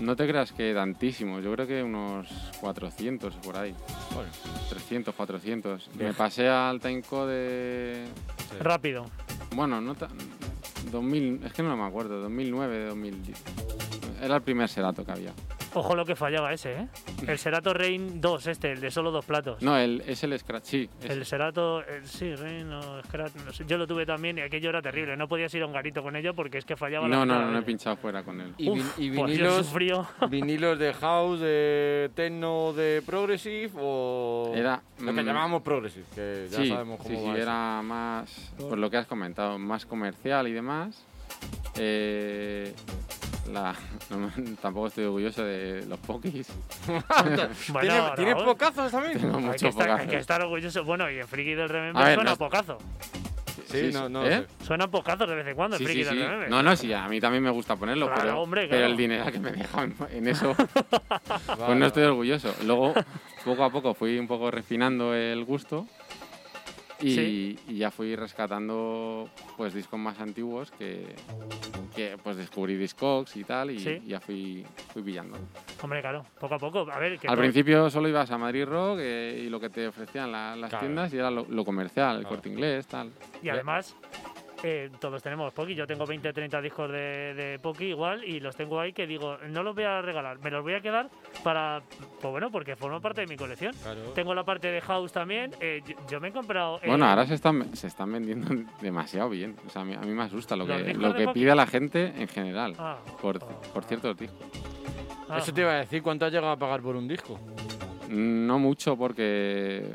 No 0.00 0.14
te 0.14 0.26
creas 0.28 0.52
que 0.52 0.74
tantísimos, 0.74 1.42
yo 1.42 1.52
creo 1.54 1.66
que 1.66 1.82
unos 1.82 2.28
400 2.60 3.34
o 3.36 3.40
por 3.40 3.56
ahí. 3.56 3.74
Bueno, 4.14 4.28
300, 4.68 5.14
400. 5.14 5.90
Bien. 5.94 6.08
Me 6.08 6.14
pasé 6.14 6.48
al 6.48 6.80
Timeco 6.80 7.26
de... 7.26 8.04
Rápido. 8.60 9.06
Bueno, 9.54 9.80
no 9.80 9.94
tan... 9.94 10.10
2000, 10.90 11.40
es 11.44 11.52
que 11.54 11.62
no 11.62 11.74
me 11.76 11.84
acuerdo, 11.84 12.20
2009, 12.20 12.86
2010. 12.88 13.42
Era 14.22 14.36
el 14.36 14.42
primer 14.42 14.68
Serato 14.68 15.04
que 15.04 15.12
había. 15.12 15.32
Ojo 15.74 15.94
lo 15.94 16.06
que 16.06 16.16
fallaba 16.16 16.52
ese, 16.54 16.72
¿eh? 16.72 16.88
El 17.26 17.38
Serato 17.38 17.74
Rain 17.74 18.18
2, 18.20 18.46
este, 18.46 18.72
el 18.72 18.80
de 18.80 18.90
solo 18.90 19.10
dos 19.10 19.26
platos. 19.26 19.60
No, 19.62 19.76
el, 19.76 20.02
es 20.06 20.24
el 20.24 20.38
Scratch, 20.38 20.64
sí. 20.64 20.90
es- 21.02 21.10
El 21.10 21.26
Serato, 21.26 21.84
el- 21.84 22.06
sí, 22.06 22.34
Rain 22.34 22.72
o 22.72 23.02
Scratch, 23.02 23.34
no 23.44 23.52
sé. 23.52 23.64
yo 23.66 23.76
lo 23.76 23.86
tuve 23.86 24.06
también 24.06 24.38
y 24.38 24.40
aquello 24.40 24.70
era 24.70 24.80
terrible. 24.80 25.16
No 25.18 25.28
podías 25.28 25.52
ir 25.54 25.62
a 25.62 25.66
un 25.66 25.72
garito 25.74 26.02
con 26.02 26.16
ello 26.16 26.34
porque 26.34 26.56
es 26.58 26.64
que 26.64 26.76
fallaba 26.76 27.06
la 27.08 27.16
no, 27.16 27.26
no, 27.26 27.40
no, 27.40 27.50
no 27.50 27.58
he 27.58 27.62
pinchado 27.62 27.96
fuera 27.96 28.22
con 28.22 28.40
él. 28.40 28.54
y, 28.56 28.70
Uf, 28.70 28.98
y 28.98 29.10
yo 29.14 29.24
vinilos, 29.26 29.72
vinilos 30.30 30.78
de 30.78 30.94
house, 30.94 31.40
de 31.40 32.10
techno, 32.14 32.72
de 32.72 33.02
progressive 33.04 33.70
o... 33.78 34.52
Era... 34.54 34.80
Lo 35.00 35.12
que 35.12 35.22
mm, 35.22 35.26
llamamos 35.26 35.60
progressive, 35.62 36.06
que 36.14 36.48
ya 36.50 36.56
sí, 36.56 36.68
sabemos 36.70 36.98
cómo 37.02 37.10
sí, 37.10 37.16
sí, 37.16 37.26
va 37.28 37.32
eso. 37.34 37.42
era 37.42 37.82
más, 37.82 38.52
por 38.58 38.78
lo 38.78 38.88
que 38.88 38.96
has 38.96 39.06
comentado, 39.06 39.58
más 39.58 39.84
comercial 39.84 40.48
y 40.48 40.52
demás. 40.52 41.04
Eh, 41.78 42.72
la, 43.52 43.74
no 44.10 44.30
tampoco 44.62 44.88
estoy 44.88 45.04
orgulloso 45.04 45.44
de 45.44 45.84
los 45.86 45.98
pokis. 46.00 46.46
Bueno, 46.86 47.00
¿Tiene- 47.80 48.10
¿Tienes 48.16 48.34
pocazos 48.42 48.90
también? 48.90 49.18
Tengo 49.20 49.36
hay, 49.38 49.42
que 49.44 49.48
mucho 49.50 49.68
estar, 49.68 49.90
hay 49.90 50.06
que 50.06 50.18
estar 50.18 50.42
orgulloso. 50.42 50.84
Bueno, 50.84 51.10
y 51.10 51.18
en 51.18 51.28
Friki 51.28 51.54
del 51.54 51.68
Remember 51.68 52.02
A 52.02 52.06
ver, 52.06 52.14
suena 52.16 52.30
no- 52.30 52.36
pocazo. 52.36 52.78
Sí, 53.66 53.90
no, 53.92 54.08
no 54.08 54.22
lo 54.22 54.28
¿Eh? 54.30 54.46
Suena 54.64 54.88
pocazo 54.88 55.26
de 55.26 55.34
vez 55.34 55.46
en 55.48 55.56
cuando 55.56 55.76
Sí, 55.76 55.82
el 55.84 55.88
sí, 55.90 55.94
Friki 55.94 56.08
sí. 56.10 56.16
del 56.16 56.24
Remember. 56.28 56.50
No, 56.50 56.62
no, 56.62 56.76
sí, 56.76 56.92
a 56.92 57.08
mí 57.08 57.20
también 57.20 57.42
me 57.42 57.50
gusta 57.50 57.74
ponerlo, 57.74 58.06
Claro, 58.06 58.20
pero, 58.22 58.40
hombre, 58.40 58.60
pero 58.68 58.70
claro. 58.78 58.86
el 58.86 58.96
dinero 58.96 59.24
que 59.32 59.40
me 59.40 59.50
deja 59.50 59.82
en, 59.82 59.94
en 60.12 60.28
eso, 60.28 60.54
pues 60.86 61.58
Vale, 61.58 61.74
no 61.74 61.86
estoy 61.86 62.04
orgulloso. 62.04 62.54
Luego, 62.64 62.94
poco 63.44 63.64
a 63.64 63.70
poco, 63.70 63.94
fui 63.94 64.18
un 64.18 64.28
poco 64.28 64.50
refinando 64.52 65.14
el 65.14 65.44
gusto 65.44 65.86
y, 67.00 67.10
Sí. 67.14 67.58
y 67.68 67.78
ya 67.78 67.90
fui 67.90 68.16
rescatando 68.16 69.28
pues 69.56 69.74
discos 69.74 69.98
más 69.98 70.18
antiguos 70.20 70.70
que, 70.72 71.14
que 71.94 72.16
pues 72.22 72.36
descubrí 72.36 72.76
Discogs 72.76 73.36
y 73.36 73.44
tal 73.44 73.70
y 73.70 73.78
Sí. 73.80 74.02
ya 74.06 74.20
fui, 74.20 74.64
fui 74.92 75.02
pillando. 75.02 75.38
Hombre, 75.82 76.00
claro, 76.00 76.24
poco 76.40 76.54
a 76.54 76.58
poco. 76.58 76.80
A 76.90 76.98
ver, 76.98 77.18
que 77.18 77.28
Al 77.28 77.34
todo- 77.34 77.42
principio 77.42 77.90
solo 77.90 78.08
ibas 78.08 78.30
a 78.30 78.38
Madrid 78.38 78.64
Rock 78.64 78.98
eh, 79.00 79.42
y 79.46 79.48
lo 79.50 79.60
que 79.60 79.68
te 79.70 79.86
ofrecían 79.88 80.32
la- 80.32 80.56
las 80.56 80.70
Claro. 80.70 80.86
tiendas 80.86 81.12
y 81.12 81.18
era 81.18 81.30
lo, 81.30 81.44
lo 81.48 81.64
comercial, 81.64 82.16
el 82.16 82.22
Claro. 82.22 82.36
corte 82.36 82.48
inglés, 82.48 82.86
tal. 82.86 83.10
Y 83.42 83.48
además, 83.48 83.94
eh, 84.68 84.90
todos 85.00 85.22
tenemos 85.22 85.52
Poki. 85.52 85.74
Yo 85.76 85.86
tengo 85.86 86.04
20, 86.04 86.32
30 86.32 86.60
discos 86.60 86.90
de, 86.90 87.34
de 87.34 87.58
Poki 87.60 87.84
igual 87.86 88.24
y 88.24 88.40
los 88.40 88.56
tengo 88.56 88.80
ahí 88.80 88.92
que 88.92 89.06
digo, 89.06 89.38
no 89.48 89.62
los 89.62 89.74
voy 89.74 89.84
a 89.84 90.02
regalar, 90.02 90.38
me 90.40 90.50
los 90.50 90.62
voy 90.62 90.74
a 90.74 90.80
quedar 90.80 91.08
para. 91.44 91.82
Pues 92.20 92.30
bueno, 92.32 92.50
porque 92.50 92.74
forma 92.74 92.98
parte 93.00 93.20
de 93.20 93.26
mi 93.28 93.36
colección. 93.36 93.72
Claro. 93.82 94.00
Tengo 94.14 94.34
la 94.34 94.42
parte 94.44 94.68
de 94.72 94.80
House 94.80 95.12
también. 95.12 95.52
eh, 95.60 95.82
yo, 95.86 95.94
yo 96.10 96.20
me 96.20 96.28
he 96.28 96.32
comprado. 96.32 96.78
eh, 96.82 96.88
Bueno, 96.88 97.06
ahora 97.06 97.26
se 97.26 97.34
están, 97.34 97.76
se 97.76 97.86
están 97.86 98.10
vendiendo 98.12 98.48
demasiado 98.80 99.30
bien. 99.30 99.56
O 99.66 99.70
sea, 99.70 99.82
a 99.82 99.84
mí, 99.84 99.94
a 99.94 100.00
mí 100.00 100.12
me 100.12 100.24
asusta 100.24 100.56
lo 100.56 100.66
¿Los 100.66 100.82
que, 100.82 100.94
lo 100.94 101.14
que 101.14 101.28
pide 101.28 101.54
la 101.54 101.66
gente 101.66 102.12
en 102.16 102.26
general 102.28 102.74
Ah, 102.78 102.98
por, 103.22 103.38
por 103.38 103.84
ciertos 103.84 104.16
discos. 104.16 104.38
ah, 105.28 105.38
Eso 105.38 105.52
te 105.54 105.60
iba 105.60 105.72
a 105.72 105.76
decir, 105.78 106.02
¿cuánto 106.02 106.24
has 106.26 106.32
llegado 106.32 106.52
a 106.52 106.56
pagar 106.58 106.80
por 106.82 106.96
un 106.96 107.06
disco? 107.06 107.38
No 108.08 108.58
mucho 108.58 108.96
porque... 108.96 109.92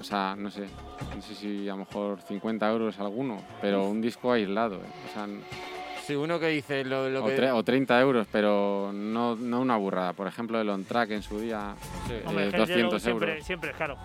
O 0.00 0.04
sea, 0.04 0.34
no 0.38 0.48
sé. 0.50 0.66
No 1.14 1.22
sé 1.22 1.34
si 1.34 1.68
a 1.68 1.72
lo 1.72 1.78
mejor 1.78 2.20
50 2.22 2.70
euros 2.70 2.98
alguno, 2.98 3.42
pero 3.60 3.84
un 3.88 4.00
disco 4.00 4.32
aislado. 4.32 4.76
¿eh? 4.76 4.88
O 5.10 5.14
sea, 5.14 5.26
Sí, 6.06 6.14
uno 6.14 6.40
que 6.40 6.46
dice 6.48 6.84
lo, 6.84 7.10
lo 7.10 7.22
o, 7.22 7.26
que... 7.26 7.36
tre- 7.36 7.52
o 7.54 7.62
30 7.62 8.00
euros, 8.00 8.26
pero 8.32 8.90
no, 8.94 9.36
no 9.36 9.60
una 9.60 9.76
burrada. 9.76 10.14
Por 10.14 10.26
ejemplo, 10.26 10.58
el 10.58 10.68
on-track 10.70 11.10
en 11.10 11.22
su 11.22 11.38
día, 11.38 11.74
Sí. 12.06 12.14
Hombre, 12.24 12.44
eh, 12.44 12.50
Yellow 12.50 12.66
200 12.66 13.02
siempre, 13.02 13.30
euros. 13.32 13.46
siempre 13.46 13.70
es 13.72 13.76
caro. 13.76 13.98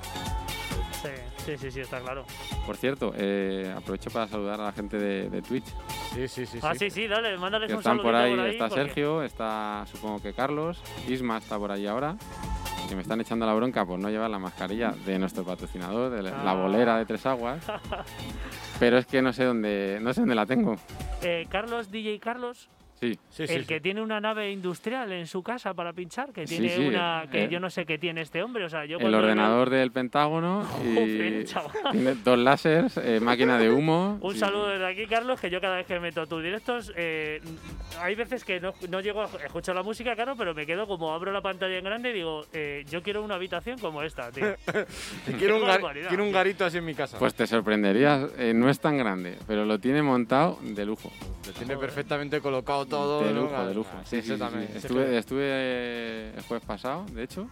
Sí, 1.01 1.09
sí, 1.45 1.57
sí, 1.57 1.71
sí, 1.71 1.79
está 1.81 1.99
claro. 2.01 2.25
Por 2.65 2.75
cierto, 2.77 3.13
eh, 3.15 3.73
aprovecho 3.75 4.09
para 4.09 4.27
saludar 4.27 4.59
a 4.61 4.65
la 4.65 4.71
gente 4.71 4.97
de, 4.97 5.29
de 5.29 5.41
Twitch. 5.41 5.65
Sí, 6.13 6.27
sí, 6.27 6.45
sí. 6.45 6.59
Ah, 6.61 6.73
sí. 6.73 6.89
sí, 6.89 6.91
sí, 6.91 7.07
dale, 7.07 7.37
mándales 7.37 7.67
que 7.67 7.73
un 7.73 7.79
están 7.79 7.97
saludo 7.97 8.03
por 8.03 8.15
ahí, 8.15 8.31
por 8.35 8.39
ahí. 8.45 8.51
está 8.51 8.69
porque- 8.69 8.83
Sergio, 8.83 9.23
está 9.23 9.85
supongo 9.91 10.21
que 10.21 10.33
Carlos, 10.33 10.81
Isma 11.07 11.37
está 11.37 11.57
por 11.57 11.71
ahí 11.71 11.87
ahora, 11.87 12.15
que 12.89 12.95
me 12.95 13.01
están 13.01 13.19
echando 13.21 13.45
la 13.45 13.53
bronca 13.53 13.85
por 13.85 13.97
no 13.99 14.09
llevar 14.09 14.29
la 14.29 14.39
mascarilla 14.39 14.91
de 15.05 15.17
nuestro 15.19 15.43
patrocinador, 15.43 16.11
de 16.11 16.21
la, 16.23 16.31
la 16.43 16.51
Ah. 16.51 16.55
bolera 16.55 16.97
de 16.97 17.05
Tres 17.05 17.25
Aguas. 17.25 17.63
Pero 18.79 18.97
es 18.97 19.05
que 19.05 19.21
no 19.21 19.33
sé 19.33 19.45
dónde, 19.45 19.99
no 20.01 20.13
sé 20.13 20.21
dónde 20.21 20.35
la 20.35 20.45
tengo. 20.45 20.75
Eh, 21.21 21.45
Carlos, 21.49 21.89
DJ 21.91 22.19
Carlos, 22.19 22.69
Sí, 23.03 23.19
Sí, 23.29 23.47
sí, 23.47 23.53
el 23.53 23.61
sí. 23.61 23.67
que 23.67 23.79
tiene 23.81 24.01
una 24.01 24.19
nave 24.21 24.51
industrial 24.51 25.11
en 25.11 25.27
su 25.27 25.41
casa 25.43 25.73
para 25.73 25.91
pinchar, 25.93 26.31
que 26.31 26.45
tiene 26.45 26.69
Sí, 26.69 26.75
sí, 26.75 26.87
una 26.87 27.25
que 27.31 27.45
eh, 27.45 27.49
yo 27.49 27.59
no 27.59 27.69
sé 27.69 27.85
qué 27.85 27.97
tiene 27.97 28.21
este 28.21 28.41
hombre, 28.43 28.63
o 28.65 28.69
sea, 28.69 28.85
yo 28.85 28.97
el 28.97 29.13
ordenador 29.13 29.69
del 29.69 29.91
Pentágono 29.91 30.65
y 30.83 30.93
tiene 31.93 32.15
dos 32.23 32.37
láseres, 32.37 32.97
eh, 32.97 33.19
máquina 33.19 33.57
de 33.57 33.71
humo. 33.71 34.19
Un 34.21 34.33
sí. 34.33 34.39
saludo 34.39 34.67
desde 34.69 34.85
aquí, 34.87 35.05
Carlos, 35.07 35.39
que 35.39 35.49
yo 35.49 35.59
cada 35.59 35.77
vez 35.77 35.85
que 35.87 35.99
meto 35.99 36.25
tus 36.27 36.41
directos, 36.43 36.93
eh, 36.95 37.41
hay 37.99 38.15
veces 38.15 38.43
que 38.45 38.59
no, 38.59 38.73
no 38.89 39.01
llego 39.01 39.21
a 39.21 39.25
escuchar 39.45 39.75
la 39.75 39.83
música, 39.83 40.15
claro, 40.15 40.35
pero 40.37 40.53
me 40.53 40.65
quedo 40.65 40.87
como 40.87 41.11
abro 41.13 41.31
la 41.31 41.41
pantalla 41.41 41.77
en 41.77 41.83
grande 41.83 42.11
y 42.11 42.13
digo, 42.13 42.45
eh, 42.53 42.85
yo 42.89 43.01
quiero 43.03 43.23
una 43.23 43.35
habitación 43.35 43.77
como 43.79 44.01
esta, 44.03 44.31
tío. 44.31 44.55
Quiero 45.37 45.57
un, 45.57 45.63
gar- 45.63 46.07
quiero 46.07 46.23
un 46.23 46.31
garito 46.31 46.65
así 46.65 46.77
en 46.77 46.85
mi 46.85 46.93
casa. 46.93 47.17
Pues 47.17 47.33
te 47.33 47.47
sorprenderías, 47.47 48.29
eh, 48.37 48.53
no 48.53 48.69
es 48.69 48.79
tan 48.79 48.97
grande, 48.97 49.37
pero 49.47 49.65
lo 49.65 49.79
tiene 49.79 50.01
montado 50.01 50.59
de 50.61 50.85
lujo. 50.85 51.11
Lo 51.47 51.51
tiene 51.53 51.75
perfectamente 51.77 52.39
colocado 52.39 52.85
todo. 52.93 53.23
de 53.23 53.33
lujo, 53.33 53.55
Ah, 53.55 53.65
de 53.67 53.73
lujo. 53.73 53.89
ah, 53.93 54.01
Sí, 54.05 54.21
sí, 54.21 54.33
sí, 54.33 54.37
también. 54.37 54.67
sí. 54.67 54.71
Sí, 54.73 54.77
Estuve, 54.79 55.17
estuve 55.17 55.41
eh, 55.45 56.33
el 56.37 56.43
jueves 56.43 56.65
pasado, 56.65 57.05
de 57.11 57.23
hecho, 57.23 57.47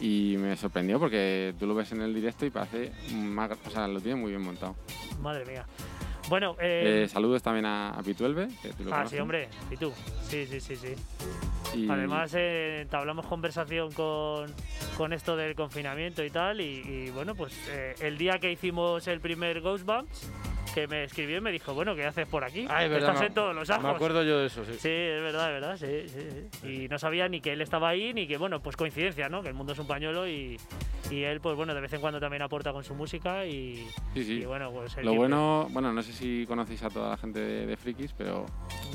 y 0.00 0.36
me 0.38 0.56
sorprendió 0.56 0.98
porque 0.98 1.54
tú 1.58 1.66
lo 1.66 1.74
ves 1.74 1.92
en 1.92 2.00
el 2.02 2.14
directo 2.14 2.46
y 2.46 2.50
parece 2.50 2.92
más, 3.14 3.50
o 3.66 3.70
sea, 3.70 3.86
lo 3.88 4.00
tiene 4.00 4.20
muy 4.20 4.30
bien 4.30 4.42
montado. 4.42 4.76
Madre 5.20 5.44
mía. 5.44 5.66
Bueno, 6.28 6.54
eh, 6.60 7.02
Eh, 7.04 7.08
saludos 7.08 7.42
también 7.42 7.64
a, 7.66 7.90
a 7.90 8.02
Pituelve, 8.02 8.48
que 8.62 8.68
tú 8.72 8.84
lo 8.84 8.90
ah, 8.92 8.98
conoces. 8.98 9.10
sí, 9.10 9.18
hombre, 9.20 9.48
y 9.70 9.76
tú. 9.76 9.92
Sí, 10.22 10.46
sí, 10.46 10.60
sí, 10.60 10.76
sí. 10.76 10.94
Y- 11.74 11.90
Además, 11.90 12.32
eh, 12.36 12.80
entablamos 12.82 13.26
conversación 13.26 13.90
con, 13.92 14.52
con 14.96 15.12
esto 15.12 15.34
del 15.36 15.54
confinamiento 15.56 16.22
y 16.24 16.30
tal. 16.30 16.60
Y, 16.60 16.82
y, 16.86 17.10
bueno, 17.10 17.34
pues 17.34 17.52
eh, 17.70 17.94
el 18.00 18.16
día 18.16 18.38
que 18.38 18.52
hicimos 18.52 19.08
el 19.08 19.20
primer 19.20 19.60
Ghostbumps, 19.60 20.30
que 20.74 20.86
me 20.86 21.04
escribió 21.04 21.38
y 21.38 21.40
me 21.40 21.50
dijo, 21.52 21.74
bueno, 21.74 21.94
¿qué 21.94 22.04
haces 22.06 22.26
por 22.28 22.44
aquí? 22.44 22.66
Ah, 22.68 22.84
es 22.84 22.90
verdad, 22.90 23.08
Estás 23.10 23.20
me- 23.20 23.26
en 23.26 23.34
todos 23.34 23.54
los 23.54 23.68
ajos. 23.70 23.82
Me 23.84 23.90
acuerdo 23.90 24.22
yo 24.22 24.38
de 24.40 24.46
eso, 24.46 24.64
sí. 24.64 24.72
Sí, 24.74 24.88
es 24.88 25.20
verdad, 25.22 25.54
es 25.54 25.60
verdad, 25.60 25.76
sí, 25.76 26.08
sí, 26.08 26.48
sí. 26.60 26.68
Y 26.84 26.88
no 26.88 26.98
sabía 26.98 27.28
ni 27.28 27.40
que 27.40 27.52
él 27.52 27.60
estaba 27.60 27.88
ahí, 27.88 28.12
ni 28.14 28.26
que, 28.26 28.36
bueno, 28.36 28.60
pues 28.60 28.76
coincidencia, 28.76 29.28
¿no? 29.28 29.42
Que 29.42 29.48
el 29.48 29.54
mundo 29.54 29.72
es 29.72 29.78
un 29.78 29.86
pañuelo 29.86 30.28
y, 30.28 30.58
y 31.10 31.22
él, 31.24 31.40
pues 31.40 31.56
bueno, 31.56 31.74
de 31.74 31.80
vez 31.80 31.92
en 31.92 32.00
cuando 32.00 32.20
también 32.20 32.42
aporta 32.42 32.72
con 32.72 32.84
su 32.84 32.94
música 32.94 33.44
y, 33.46 33.76
sí, 34.14 34.24
sí. 34.24 34.32
y, 34.42 34.44
bueno, 34.44 34.70
pues... 34.70 34.96
Lo 35.02 35.14
bueno, 35.14 35.66
bueno, 35.70 35.92
no 35.92 36.02
sé 36.02 36.12
si 36.12 36.44
conocéis 36.46 36.82
a 36.84 36.90
toda 36.90 37.10
la 37.10 37.16
gente 37.16 37.40
de, 37.40 37.66
de 37.66 37.76
Frikis, 37.76 38.12
pero 38.12 38.46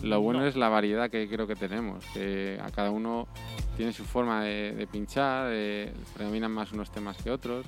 lo 0.04 0.22
bueno 0.22 0.40
No. 0.42 0.48
es 0.48 0.56
la 0.56 0.70
variedad 0.70 1.10
que 1.10 1.28
creo 1.28 1.48
que 1.48 1.56
tenemos, 1.56 2.06
que 2.14 2.58
a 2.62 2.70
cada 2.72 2.92
uno 2.92 3.28
tiene 3.76 3.92
su 3.92 4.06
forma 4.06 4.44
de, 4.44 4.72
de 4.74 4.88
pinchar, 4.88 5.50
eh, 5.52 5.92
predominan 6.16 6.52
más 6.52 6.72
unos 6.72 6.90
temas 6.92 7.18
que 7.22 7.32
otros. 7.32 7.66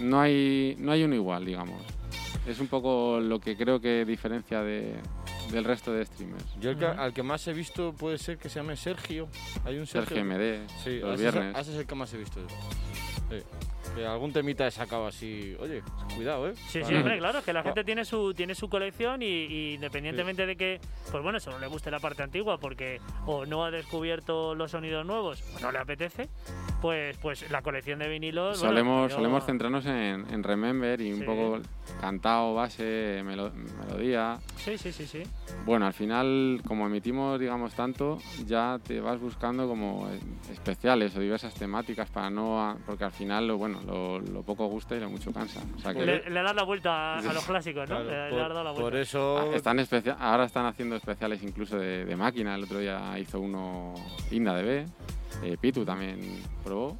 No 0.00 0.20
hay, 0.20 0.74
no 0.78 0.90
hay 0.92 1.04
uno 1.04 1.14
igual, 1.14 1.44
digamos. 1.44 1.80
Es 2.46 2.60
un 2.60 2.68
poco 2.68 3.20
lo 3.20 3.40
que 3.40 3.56
creo 3.56 3.80
que 3.80 4.04
diferencia 4.04 4.62
de, 4.62 4.94
del 5.50 5.64
resto 5.64 5.92
de 5.92 6.04
streamers. 6.04 6.44
Yo 6.60 6.70
el 6.70 6.78
que- 6.78 6.84
al 6.86 7.12
que 7.14 7.22
más 7.22 7.46
he 7.48 7.52
visto 7.52 7.92
puede 7.94 8.18
ser 8.18 8.36
que 8.38 8.48
se 8.48 8.60
llame 8.60 8.76
Sergio. 8.76 9.28
Hay 9.64 9.78
un 9.78 9.86
Sergio. 9.86 10.16
Sergio 10.16 10.24
MD, 10.24 10.66
Sí, 10.82 10.98
los 10.98 11.14
ese 11.18 11.26
es- 11.28 11.32
viernes. 11.34 11.58
ese 11.58 11.72
es 11.72 11.78
el 11.78 11.86
que 11.86 11.94
más 11.94 12.12
he 12.12 12.18
visto 12.18 12.40
yo. 12.40 12.46
Sí. 13.30 13.42
Que 13.94 14.06
algún 14.06 14.32
temita 14.32 14.66
he 14.66 14.70
sacado 14.70 15.06
así. 15.06 15.56
Oye, 15.60 15.82
cuidado, 16.16 16.48
¿eh? 16.48 16.54
Sí, 16.68 16.82
sí, 16.84 16.94
hombre, 16.94 17.18
claro, 17.18 17.42
que 17.44 17.52
la 17.52 17.62
gente 17.62 17.84
tiene 17.84 18.04
su 18.04 18.34
tiene 18.34 18.54
su 18.54 18.68
colección 18.68 19.22
y, 19.22 19.26
y 19.26 19.74
independientemente 19.74 20.46
de 20.46 20.56
que, 20.56 20.80
pues 21.10 21.22
bueno, 21.22 21.38
solo 21.38 21.58
le 21.58 21.66
guste 21.66 21.90
la 21.90 22.00
parte 22.00 22.22
antigua 22.22 22.58
porque 22.58 23.00
o 23.26 23.44
no 23.46 23.64
ha 23.64 23.70
descubierto 23.70 24.54
los 24.54 24.70
sonidos 24.70 25.04
nuevos 25.06 25.42
o 25.56 25.60
no 25.60 25.70
le 25.70 25.78
apetece, 25.78 26.28
pues 26.80 27.16
pues 27.18 27.50
la 27.50 27.62
colección 27.62 27.98
de 27.98 28.08
vinilos. 28.08 28.58
bueno, 28.60 28.70
solemos, 28.72 29.10
yo- 29.10 29.16
solemos 29.16 29.44
centrarnos 29.46 29.86
en, 29.86 30.26
en 30.32 30.42
Remember 30.42 31.00
y 31.00 31.12
un 31.12 31.24
poco 31.24 31.60
cantado, 32.00 32.54
base, 32.54 33.22
melo- 33.24 33.52
melodía. 33.52 34.38
Sí, 34.56 34.76
sí, 34.78 34.92
sí, 34.92 35.06
sí. 35.06 35.22
Bueno, 35.66 35.86
al 35.86 35.92
final, 35.94 36.60
como 36.66 36.86
emitimos, 36.86 37.38
digamos, 37.38 37.74
tanto, 37.74 38.18
ya 38.46 38.78
te 38.82 39.00
vas 39.00 39.20
buscando 39.20 39.68
como 39.68 40.08
especiales 40.50 41.14
o 41.16 41.20
diversas 41.20 41.54
temáticas 41.54 42.10
para 42.10 42.30
no... 42.30 42.76
porque 42.86 43.04
al 43.04 43.12
final, 43.12 43.46
lo 43.46 43.56
bueno, 43.74 43.92
lo, 43.92 44.20
lo 44.20 44.42
poco 44.42 44.66
gusta 44.66 44.96
y 44.96 45.00
lo 45.00 45.10
mucho 45.10 45.32
cansa. 45.32 45.60
O 45.76 45.78
sea 45.80 45.92
que 45.94 46.04
Le, 46.04 46.30
le 46.30 46.42
das 46.42 46.54
la 46.54 46.62
vuelta 46.64 47.14
a, 47.14 47.18
a 47.18 47.32
los 47.32 47.44
clásicos, 47.44 47.88
¿no? 47.88 47.96
Claro, 48.02 48.10
le, 48.10 48.24
le 48.24 48.30
por, 48.30 48.40
has 48.42 48.48
dado 48.48 48.64
la 48.64 48.72
por 48.72 48.82
vuelta. 48.82 49.00
eso. 49.00 49.38
ah, 49.38 49.56
están 49.56 49.78
ahora 50.18 50.44
están 50.44 50.66
haciendo 50.66 50.96
especiales 50.96 51.42
incluso 51.42 51.78
de, 51.78 52.04
de 52.04 52.16
máquina. 52.16 52.54
El 52.54 52.64
otro 52.64 52.78
día 52.78 53.18
hizo 53.18 53.40
uno 53.40 53.94
Inda 54.30 54.56
DB. 54.60 54.86
eh, 55.42 55.56
Pitu 55.60 55.84
también 55.84 56.20
probó. 56.62 56.96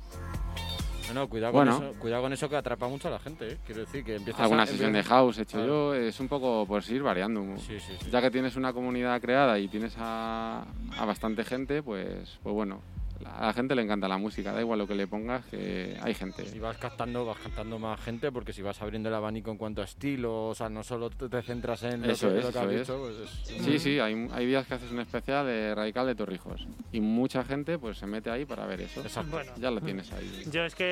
No, 1.09 1.13
no, 1.13 1.29
cuidado, 1.29 1.53
Bueno. 1.53 1.77
con 1.79 1.85
eso, 1.89 1.99
cuidado 2.01 2.23
con 2.23 2.33
eso 2.33 2.49
que 2.49 2.57
atrapa 2.57 2.89
mucho 2.89 3.09
a 3.09 3.11
la 3.11 3.19
gente, 3.19 3.47
¿eh? 3.47 3.59
Quiero 3.67 3.83
decir 3.83 4.03
que 4.03 4.17
empiezas 4.17 4.41
Alguna 4.41 4.63
a, 4.63 4.67
sesión 4.67 4.91
de 4.95 5.03
house 5.03 5.37
he 5.39 5.43
hecho 5.43 5.59
Claro. 5.59 5.93
yo. 5.93 5.95
Es 5.95 6.19
un 6.19 6.29
poco 6.29 6.65
pues 6.67 6.89
ir 6.89 7.03
variando. 7.03 7.43
Sí, 7.59 7.79
sí, 7.79 7.93
sí. 8.01 8.11
Ya 8.11 8.23
que 8.23 8.31
tienes 8.31 8.57
una 8.57 8.73
comunidad 8.73 9.21
creada 9.21 9.59
y 9.59 9.69
tienes 9.69 9.95
a, 9.99 10.65
a 10.99 11.05
bastante 11.05 11.45
gente, 11.45 11.83
pues, 11.83 12.39
pues 12.43 12.55
bueno, 12.55 12.81
a 13.25 13.47
la 13.47 13.53
gente 13.53 13.75
le 13.75 13.83
encanta 13.83 14.09
la 14.09 14.19
música, 14.19 14.53
da 14.53 14.61
igual 14.61 14.79
lo 14.79 14.87
que 14.87 14.95
le 14.95 15.07
pongas, 15.07 15.45
que 15.47 15.97
hay 16.03 16.15
gente. 16.15 16.45
Y 16.55 16.59
vas 16.59 16.77
captando, 16.79 17.25
vas 17.25 17.39
captando 17.39 17.79
más 17.79 18.01
gente 18.01 18.31
porque 18.33 18.53
si 18.53 18.63
vas 18.63 18.81
abriendo 18.83 19.09
el 19.09 19.15
abanico 19.15 19.51
en 19.51 19.57
cuanto 19.57 19.81
a 19.83 19.85
estilo, 19.85 20.49
o 20.49 20.55
sea, 20.55 20.69
no 20.69 20.83
solo 20.83 21.11
te 21.11 21.43
centras 21.43 21.83
en 21.85 22.03
lo 22.03 22.13
Eso 22.13 22.29
que, 22.31 22.39
es, 22.39 22.45
lo 22.45 22.53
que 22.53 22.59
has 22.59 22.65
eso 22.65 22.73
es. 22.73 22.81
dicho, 22.81 22.99
pues 22.99 23.57
es- 23.59 23.65
Sí, 23.65 23.79
sí, 23.79 23.99
hay, 23.99 24.29
hay 24.33 24.47
días 24.47 24.67
que 24.67 24.75
haces 24.75 24.91
un 24.91 25.01
especial 25.01 25.47
de 25.47 25.75
Radical 25.75 26.07
de 26.07 26.15
Torrijos 26.15 26.67
y 26.93 27.01
mucha 27.01 27.45
gente 27.45 27.79
pues 27.79 27.99
se 27.99 28.07
mete 28.07 28.31
ahí 28.31 28.45
para 28.45 28.67
ver 28.67 28.81
eso. 28.83 29.01
Exacto. 29.01 29.31
Bueno, 29.33 29.53
Ya 29.59 29.71
lo 29.71 29.81
tienes 29.81 30.13
ahí. 30.13 30.45
Yo 30.51 30.65
es 30.65 30.75
que 30.75 30.85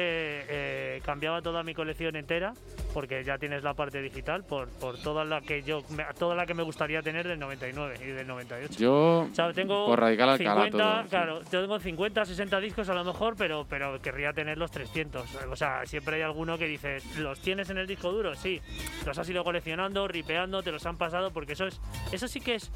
eh, 0.48 1.02
cambiaba 1.04 1.42
toda 1.42 1.62
mi 1.62 1.74
colección 1.74 2.16
entera 2.16 2.54
porque 2.94 3.24
ya 3.24 3.38
tienes 3.38 3.62
la 3.62 3.74
parte 3.74 4.00
digital 4.02 4.44
por, 4.44 4.68
por 4.68 4.98
toda 4.98 5.24
la 5.24 5.40
que 5.40 5.62
yo 5.62 5.82
me- 5.90 6.04
toda 6.18 6.34
la 6.34 6.46
que 6.46 6.54
me 6.54 6.62
gustaría 6.62 7.02
tener 7.02 7.26
del 7.28 7.38
99 7.38 7.96
y 8.02 8.06
del 8.08 8.26
98. 8.26 8.78
Yo, 8.78 9.28
O 9.30 9.34
sea, 9.34 9.52
tengo 9.52 9.86
por 9.86 10.00
Radical 10.00 10.30
Alcalá 10.30 10.64
50, 10.66 10.78
todo, 10.78 11.02
sí. 11.02 11.08
claro, 11.08 11.40
tengo 11.50 11.78
50, 11.78 12.21
60 12.24 12.60
discos 12.60 12.88
a 12.88 12.94
lo 12.94 13.04
mejor, 13.04 13.34
pero 13.36 13.66
pero 13.68 14.00
querría 14.00 14.32
tener 14.32 14.58
los 14.58 14.70
300. 14.70 15.26
O 15.50 15.56
sea, 15.56 15.84
siempre 15.86 16.16
hay 16.16 16.22
alguno 16.22 16.58
que 16.58 16.66
dices, 16.66 17.04
¿los 17.16 17.40
tienes 17.40 17.70
en 17.70 17.78
el 17.78 17.86
disco 17.86 18.12
duro? 18.12 18.34
Sí. 18.34 18.60
Los 19.06 19.18
has 19.18 19.28
ido 19.28 19.44
coleccionando, 19.44 20.06
ripeando, 20.08 20.62
te 20.62 20.72
los 20.72 20.84
han 20.86 20.96
pasado 20.96 21.30
porque 21.32 21.52
eso 21.54 21.66
es 21.66 21.80
eso 22.12 22.28
sí 22.28 22.40
que 22.40 22.54
es 22.56 22.70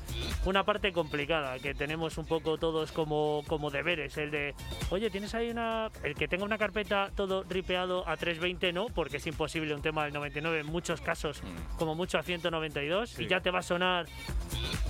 una 0.45 0.65
parte 0.65 0.93
complicada 0.93 1.59
que 1.59 1.75
tenemos 1.75 2.19
un 2.19 2.27
poco 2.27 2.59
todos 2.59 2.93
como 2.93 3.43
como 3.47 3.71
deberes, 3.71 4.17
el 4.19 4.31
de, 4.31 4.55
"Oye, 4.91 5.11
tienes 5.11 5.35
ahí 5.35 5.51
una 5.51 5.91
el 6.03 6.15
que 6.15 6.29
tenga 6.29 6.45
una 6.45 6.59
carpeta 6.59 7.11
todo 7.15 7.45
ripeado 7.49 8.09
a 8.09 8.17
320 8.17 8.73
no, 8.73 8.87
porque 8.87 9.19
es 9.19 9.27
imposible 9.27 9.75
un 9.75 9.83
tema 9.83 10.05
del 10.05 10.13
99 10.15 10.61
en 10.61 10.67
muchos 10.67 11.01
casos, 11.01 11.43
como 11.79 11.95
mucho 11.95 12.19
a 12.19 12.23
192 12.23 13.13
y 13.15 13.17
Sí. 13.25 13.27
ya 13.27 13.41
te 13.41 13.51
va 13.51 13.61
a 13.61 13.63
sonar 13.63 14.07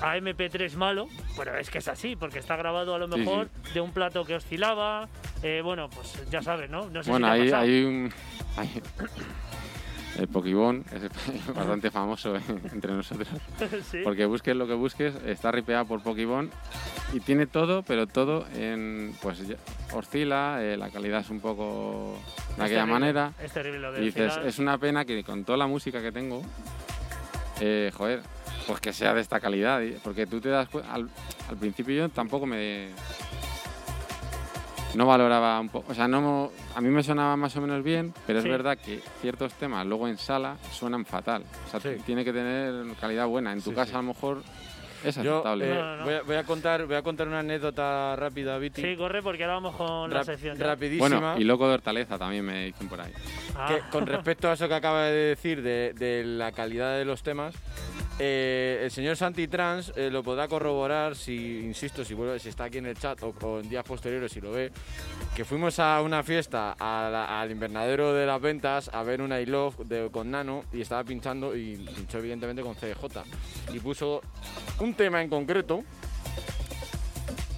a 0.02 0.16
MP3 0.16 0.76
malo, 0.76 1.06
bueno, 1.36 1.54
es 1.56 1.70
que 1.70 1.78
es 1.78 1.88
así, 1.88 2.16
porque 2.16 2.38
está 2.38 2.56
grabado 2.56 2.94
a 2.94 2.98
lo 2.98 3.06
Sí, 3.10 3.18
mejor 3.18 3.48
de 3.72 3.80
un 3.80 3.92
plato 3.92 4.24
que 4.24 4.34
oscilaba, 4.46 5.08
eh, 5.42 5.60
bueno, 5.62 5.90
pues 5.90 6.22
ya 6.30 6.40
sabes, 6.40 6.70
¿no? 6.70 6.88
No 6.88 7.02
sé 7.02 7.10
bueno, 7.10 7.26
si 7.34 7.52
hay, 7.52 7.82
un... 7.84 8.12
hay- 8.56 8.80
el 10.18 10.28
Pokébon 10.28 10.84
es 10.92 11.02
bastante 11.54 11.90
famoso 11.90 12.36
entre 12.72 12.92
nosotros. 12.94 13.28
Sí. 13.90 13.98
Porque 14.04 14.24
busques 14.24 14.54
lo 14.54 14.66
que 14.68 14.74
busques, 14.74 15.14
está 15.26 15.50
ripeado 15.50 15.84
por 15.86 16.00
Pokébon 16.02 16.50
y 17.12 17.20
tiene 17.20 17.46
todo, 17.46 17.82
pero 17.82 18.06
todo 18.06 18.46
en. 18.54 19.14
Pues 19.20 19.42
oscila, 19.92 20.58
eh, 20.60 20.76
la 20.76 20.90
calidad 20.90 21.20
es 21.20 21.30
un 21.30 21.40
poco 21.40 22.16
de 22.56 22.62
aquella 22.62 22.80
terrible, 22.84 22.92
manera. 22.92 23.32
Es 23.42 23.52
terrible 23.52 23.80
lo 23.80 23.98
Y 24.00 24.04
dices, 24.06 24.36
es 24.44 24.58
una 24.60 24.78
pena 24.78 25.04
que 25.04 25.24
con 25.24 25.44
toda 25.44 25.58
la 25.58 25.66
música 25.66 26.00
que 26.00 26.12
tengo, 26.12 26.42
eh, 27.60 27.90
joder, 27.94 28.22
pues 28.66 28.80
que 28.80 28.92
sea 28.92 29.12
de 29.14 29.20
esta 29.22 29.40
calidad. 29.40 29.80
Porque 30.04 30.26
tú 30.26 30.40
te 30.40 30.48
das 30.50 30.68
cuenta, 30.68 30.92
al, 30.94 31.08
al 31.48 31.56
principio 31.56 31.94
yo 31.94 32.08
tampoco 32.08 32.46
me... 32.46 32.90
No 34.94 35.04
valoraba 35.04 35.60
un 35.60 35.68
poco, 35.68 35.92
o 35.92 35.94
sea, 35.94 36.08
no, 36.08 36.50
a 36.74 36.80
mí 36.80 36.88
me 36.88 37.02
sonaba 37.02 37.36
más 37.36 37.54
o 37.56 37.60
menos 37.60 37.82
bien, 37.82 38.14
pero 38.26 38.40
Sí. 38.40 38.46
es 38.48 38.52
verdad 38.52 38.78
que 38.78 39.00
ciertos 39.20 39.52
temas 39.54 39.84
luego 39.86 40.08
en 40.08 40.16
sala 40.16 40.56
suenan 40.72 41.04
fatal. 41.04 41.44
O 41.66 41.70
sea, 41.70 41.80
Sí. 41.80 42.00
tiene 42.06 42.24
que 42.24 42.32
tener 42.32 42.72
calidad 42.98 43.26
buena. 43.26 43.52
En 43.52 43.60
tu 43.60 43.70
Sí, 43.70 43.76
casa 43.76 43.90
sí. 43.90 43.94
a 43.94 43.98
lo 43.98 44.04
mejor 44.04 44.42
es 45.04 45.14
Yo 45.16 45.32
aceptable. 45.34 45.70
eh, 45.70 45.74
No, 45.74 45.82
no, 45.82 45.96
no. 45.98 46.04
Voy, 46.04 46.14
a, 46.14 46.22
voy 46.22 46.36
a 46.36 46.44
contar, 46.44 46.86
voy 46.86 46.96
a 46.96 47.02
contar 47.02 47.28
una 47.28 47.40
anécdota 47.40 48.16
rápida, 48.16 48.56
Viti. 48.56 48.80
Sí, 48.80 48.96
corre 48.96 49.22
porque 49.22 49.44
ahora 49.44 49.54
vamos 49.56 49.76
con 49.76 50.10
la 50.12 50.24
sección. 50.24 50.58
rapidísima. 50.58 51.08
bueno, 51.08 51.34
y 51.38 51.44
loco 51.44 51.68
de 51.68 51.74
hortaleza 51.74 52.16
también 52.18 52.44
me 52.46 52.64
dicen 52.66 52.88
por 52.88 53.00
ahí. 53.02 53.12
Ah, 53.54 53.66
que 53.68 53.80
con 53.90 54.06
respecto 54.06 54.48
a 54.48 54.54
eso 54.54 54.66
que 54.66 54.74
acaba 54.74 55.02
de 55.04 55.12
decir 55.12 55.60
de, 55.62 55.92
de 55.94 56.24
la 56.24 56.52
calidad 56.52 56.96
de 56.96 57.04
los 57.04 57.22
temas, 57.22 57.54
eh, 58.18 58.80
el 58.84 58.90
señor 58.90 59.16
Santi 59.16 59.46
Trans 59.48 59.92
eh, 59.96 60.08
lo 60.10 60.22
podrá 60.22 60.48
corroborar 60.48 61.14
si, 61.16 61.60
insisto, 61.64 62.04
si 62.04 62.14
vuelve, 62.14 62.38
si 62.38 62.48
está 62.48 62.64
aquí 62.64 62.78
en 62.78 62.86
el 62.86 62.96
chat 62.98 63.22
o, 63.22 63.34
o 63.42 63.60
en 63.60 63.68
días 63.68 63.84
posteriores 63.84 64.32
si 64.32 64.40
lo 64.40 64.50
ve, 64.52 64.72
que 65.34 65.44
fuimos 65.44 65.78
a 65.78 66.00
una 66.02 66.22
fiesta 66.22 66.72
al 66.78 67.50
invernadero 67.50 68.14
de 68.14 68.24
las 68.26 68.40
ventas 68.40 68.90
a 68.92 69.02
ver 69.02 69.20
una 69.20 69.40
I 69.40 69.46
de- 69.84 70.08
con 70.10 70.30
Nano 70.30 70.64
y 70.72 70.80
estaba 70.80 71.04
pinchando 71.04 71.54
y 71.56 71.76
pinchó 71.94 72.18
evidentemente 72.18 72.62
con 72.62 72.74
CJ 72.74 73.22
y 73.74 73.80
puso 73.80 74.22
un 74.80 74.94
tema 74.94 75.22
en 75.22 75.28
concreto 75.28 75.84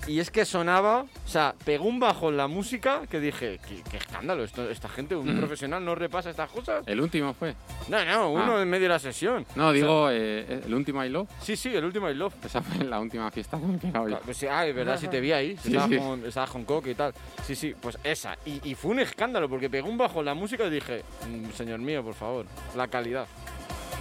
y 0.08 0.18
es 0.20 0.30
que 0.30 0.44
sonaba, 0.44 1.02
o 1.02 1.28
sea, 1.28 1.54
pegó 1.64 1.84
un 1.84 2.00
bajo 2.00 2.30
en 2.30 2.36
la 2.38 2.46
música 2.48 3.02
que 3.10 3.20
dije, 3.20 3.60
qué, 3.68 3.82
qué 3.90 3.98
escándalo, 3.98 4.42
esto- 4.42 4.68
esta 4.70 4.88
gente, 4.88 5.14
un 5.14 5.34
Mm. 5.34 5.38
profesional 5.38 5.84
no 5.84 5.94
repasa 5.94 6.30
estas 6.30 6.50
cosas. 6.50 6.82
El 6.86 7.00
último 7.00 7.34
fue. 7.34 7.54
No, 7.88 8.04
no, 8.04 8.30
uno 8.32 8.56
Ah. 8.56 8.62
en 8.62 8.68
medio 8.70 8.84
de 8.84 8.88
la 8.94 8.98
sesión. 8.98 9.44
No, 9.54 9.70
digo, 9.72 10.08
eh, 10.10 10.62
el 10.66 10.74
último 10.74 11.04
I 11.04 11.08
Love, 11.10 11.28
Sí, 11.40 11.54
sí, 11.56 11.74
el 11.74 11.84
último 11.84 12.08
I 12.10 12.14
Love. 12.14 12.34
esa 12.44 12.62
fue 12.62 12.84
la 12.84 12.98
última 13.00 13.30
fiesta 13.30 13.58
que 13.58 13.66
me 13.66 13.78
yo. 13.78 13.90
Claro, 13.92 14.20
pues 14.24 14.36
sí, 14.36 14.46
ah, 14.46 14.66
es 14.66 14.74
verdad, 14.74 14.98
sí 14.98 15.08
te 15.08 15.20
vi 15.20 15.32
ahí. 15.32 15.56
Sí, 15.62 15.68
estaba, 15.68 15.88
sí. 15.88 15.98
Con, 15.98 16.26
estaba 16.26 16.46
con 16.46 16.64
Coque 16.64 16.90
y 16.90 16.94
tal. 16.94 17.12
Sí, 17.44 17.54
sí, 17.54 17.74
pues 17.80 17.98
esa. 18.02 18.36
Y, 18.46 18.60
y 18.68 18.74
fue 18.74 18.90
un 18.92 19.00
escándalo 19.00 19.48
porque 19.48 19.68
pegó 19.70 19.88
un 19.88 19.98
bajo 19.98 20.20
en 20.20 20.26
la 20.26 20.34
música 20.34 20.64
y 20.64 20.70
dije, 20.70 21.02
"Mm, 21.28 21.50
señor 21.54 21.80
mío, 21.80 22.02
por 22.02 22.14
favor, 22.14 22.46
la 22.76 22.88
calidad. 22.88 23.26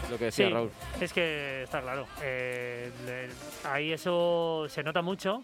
Lo 0.10 0.18
que 0.18 0.26
decía 0.26 0.48
Sí, 0.48 0.54
Raúl. 0.54 0.72
es 1.02 1.14
que 1.14 1.64
está 1.64 1.82
claro. 1.82 2.08
eh, 2.22 2.90
ahí 3.66 3.92
eso 3.92 4.66
se 4.70 4.84
nota 4.84 5.02
mucho. 5.02 5.42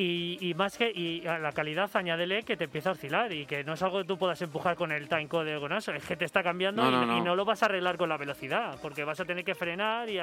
Y, 0.00 0.38
y 0.40 0.54
más 0.54 0.78
que 0.78 0.92
y 0.94 1.26
a 1.26 1.38
la 1.40 1.50
calidad, 1.50 1.90
añádele 1.92 2.44
que 2.44 2.56
te 2.56 2.64
empieza 2.64 2.90
a 2.90 2.92
oscilar 2.92 3.32
y 3.32 3.46
que 3.46 3.64
no 3.64 3.72
es 3.72 3.82
algo 3.82 3.98
que 3.98 4.04
tú 4.04 4.16
puedas 4.16 4.40
empujar 4.42 4.76
con 4.76 4.92
el 4.92 5.08
timecode 5.08 5.56
o 5.56 5.60
con 5.60 5.72
eso, 5.72 5.90
es 5.92 6.04
que 6.04 6.14
te 6.16 6.24
está 6.24 6.40
cambiando 6.42 6.82
No, 6.88 6.88
y, 7.02 7.06
no, 7.06 7.16
y 7.16 7.18
no. 7.20 7.24
no 7.26 7.36
lo 7.36 7.44
vas 7.44 7.62
a 7.64 7.66
arreglar 7.66 7.96
con 7.96 8.08
la 8.08 8.16
velocidad, 8.16 8.76
porque 8.80 9.02
vas 9.02 9.18
a 9.18 9.24
tener 9.24 9.44
que 9.44 9.56
frenar 9.56 10.08
y, 10.08 10.18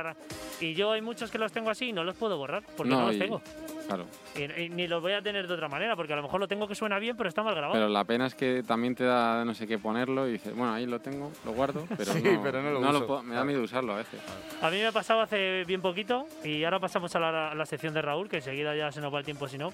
y 0.62 0.74
yo 0.76 0.94
hay 0.94 1.02
muchos 1.02 1.30
que 1.30 1.38
los 1.38 1.52
tengo 1.52 1.70
así 1.70 1.90
y 1.90 1.94
no 1.94 2.06
los 2.06 2.16
puedo 2.16 2.38
borrar, 2.38 2.64
porque 2.78 2.90
no, 2.94 3.08
los 3.08 3.16
y- 3.16 3.20
tengo. 3.20 3.42
Claro. 3.86 4.06
Y, 4.36 4.70
ni 4.70 4.88
los 4.88 5.02
voy 5.02 5.12
a 5.12 5.22
tener 5.22 5.46
de 5.48 5.54
otra 5.54 5.68
manera, 5.68 5.96
porque 5.98 6.14
a 6.14 6.16
lo 6.16 6.24
mejor 6.24 6.40
lo 6.40 6.48
tengo 6.48 6.68
que 6.70 6.74
suena 6.76 6.98
bien, 6.98 7.18
pero 7.18 7.28
está 7.28 7.44
mal 7.44 7.54
grabado. 7.54 7.74
Pero 7.74 7.90
la 7.90 8.04
pena 8.06 8.28
es 8.28 8.34
que 8.34 8.64
también 8.66 8.96
te 8.96 9.04
da 9.04 9.44
no 9.44 9.54
sé 9.54 9.68
qué 9.68 9.78
ponerlo 9.78 10.28
y 10.28 10.32
dices, 10.34 10.56
bueno, 10.56 10.74
ahí 10.74 10.86
lo 10.86 11.00
tengo, 11.02 11.32
lo 11.44 11.52
guardo, 11.52 11.86
pero, 11.98 12.14
Sí, 12.14 12.24
no, 12.24 12.42
pero 12.42 12.62
no 12.64 12.72
lo 12.72 12.80
uso. 12.80 13.08
puedo- 13.08 13.24
me 13.24 13.36
da 13.36 13.44
miedo 13.44 13.62
usarlo 13.62 13.94
a 13.94 13.98
veces. 13.98 14.22
A 14.62 14.70
mí 14.70 14.78
me 14.78 14.88
ha 14.88 14.92
pasado 14.94 15.20
hace 15.22 15.66
bien 15.66 15.82
poquito 15.82 16.26
y 16.46 16.64
ahora 16.64 16.80
pasamos 16.80 17.14
a 17.16 17.20
la, 17.20 17.52
a 17.52 17.56
la 17.56 17.66
sección 17.66 17.94
de 17.94 18.02
Raúl, 18.02 18.30
que 18.30 18.38
enseguida 18.38 18.74
ya 18.74 18.90
se 18.92 19.02
nos 19.02 19.14
va 19.14 19.20
el 19.20 19.26
tiempo 19.26 19.48
si 19.50 19.58
no. 19.58 19.65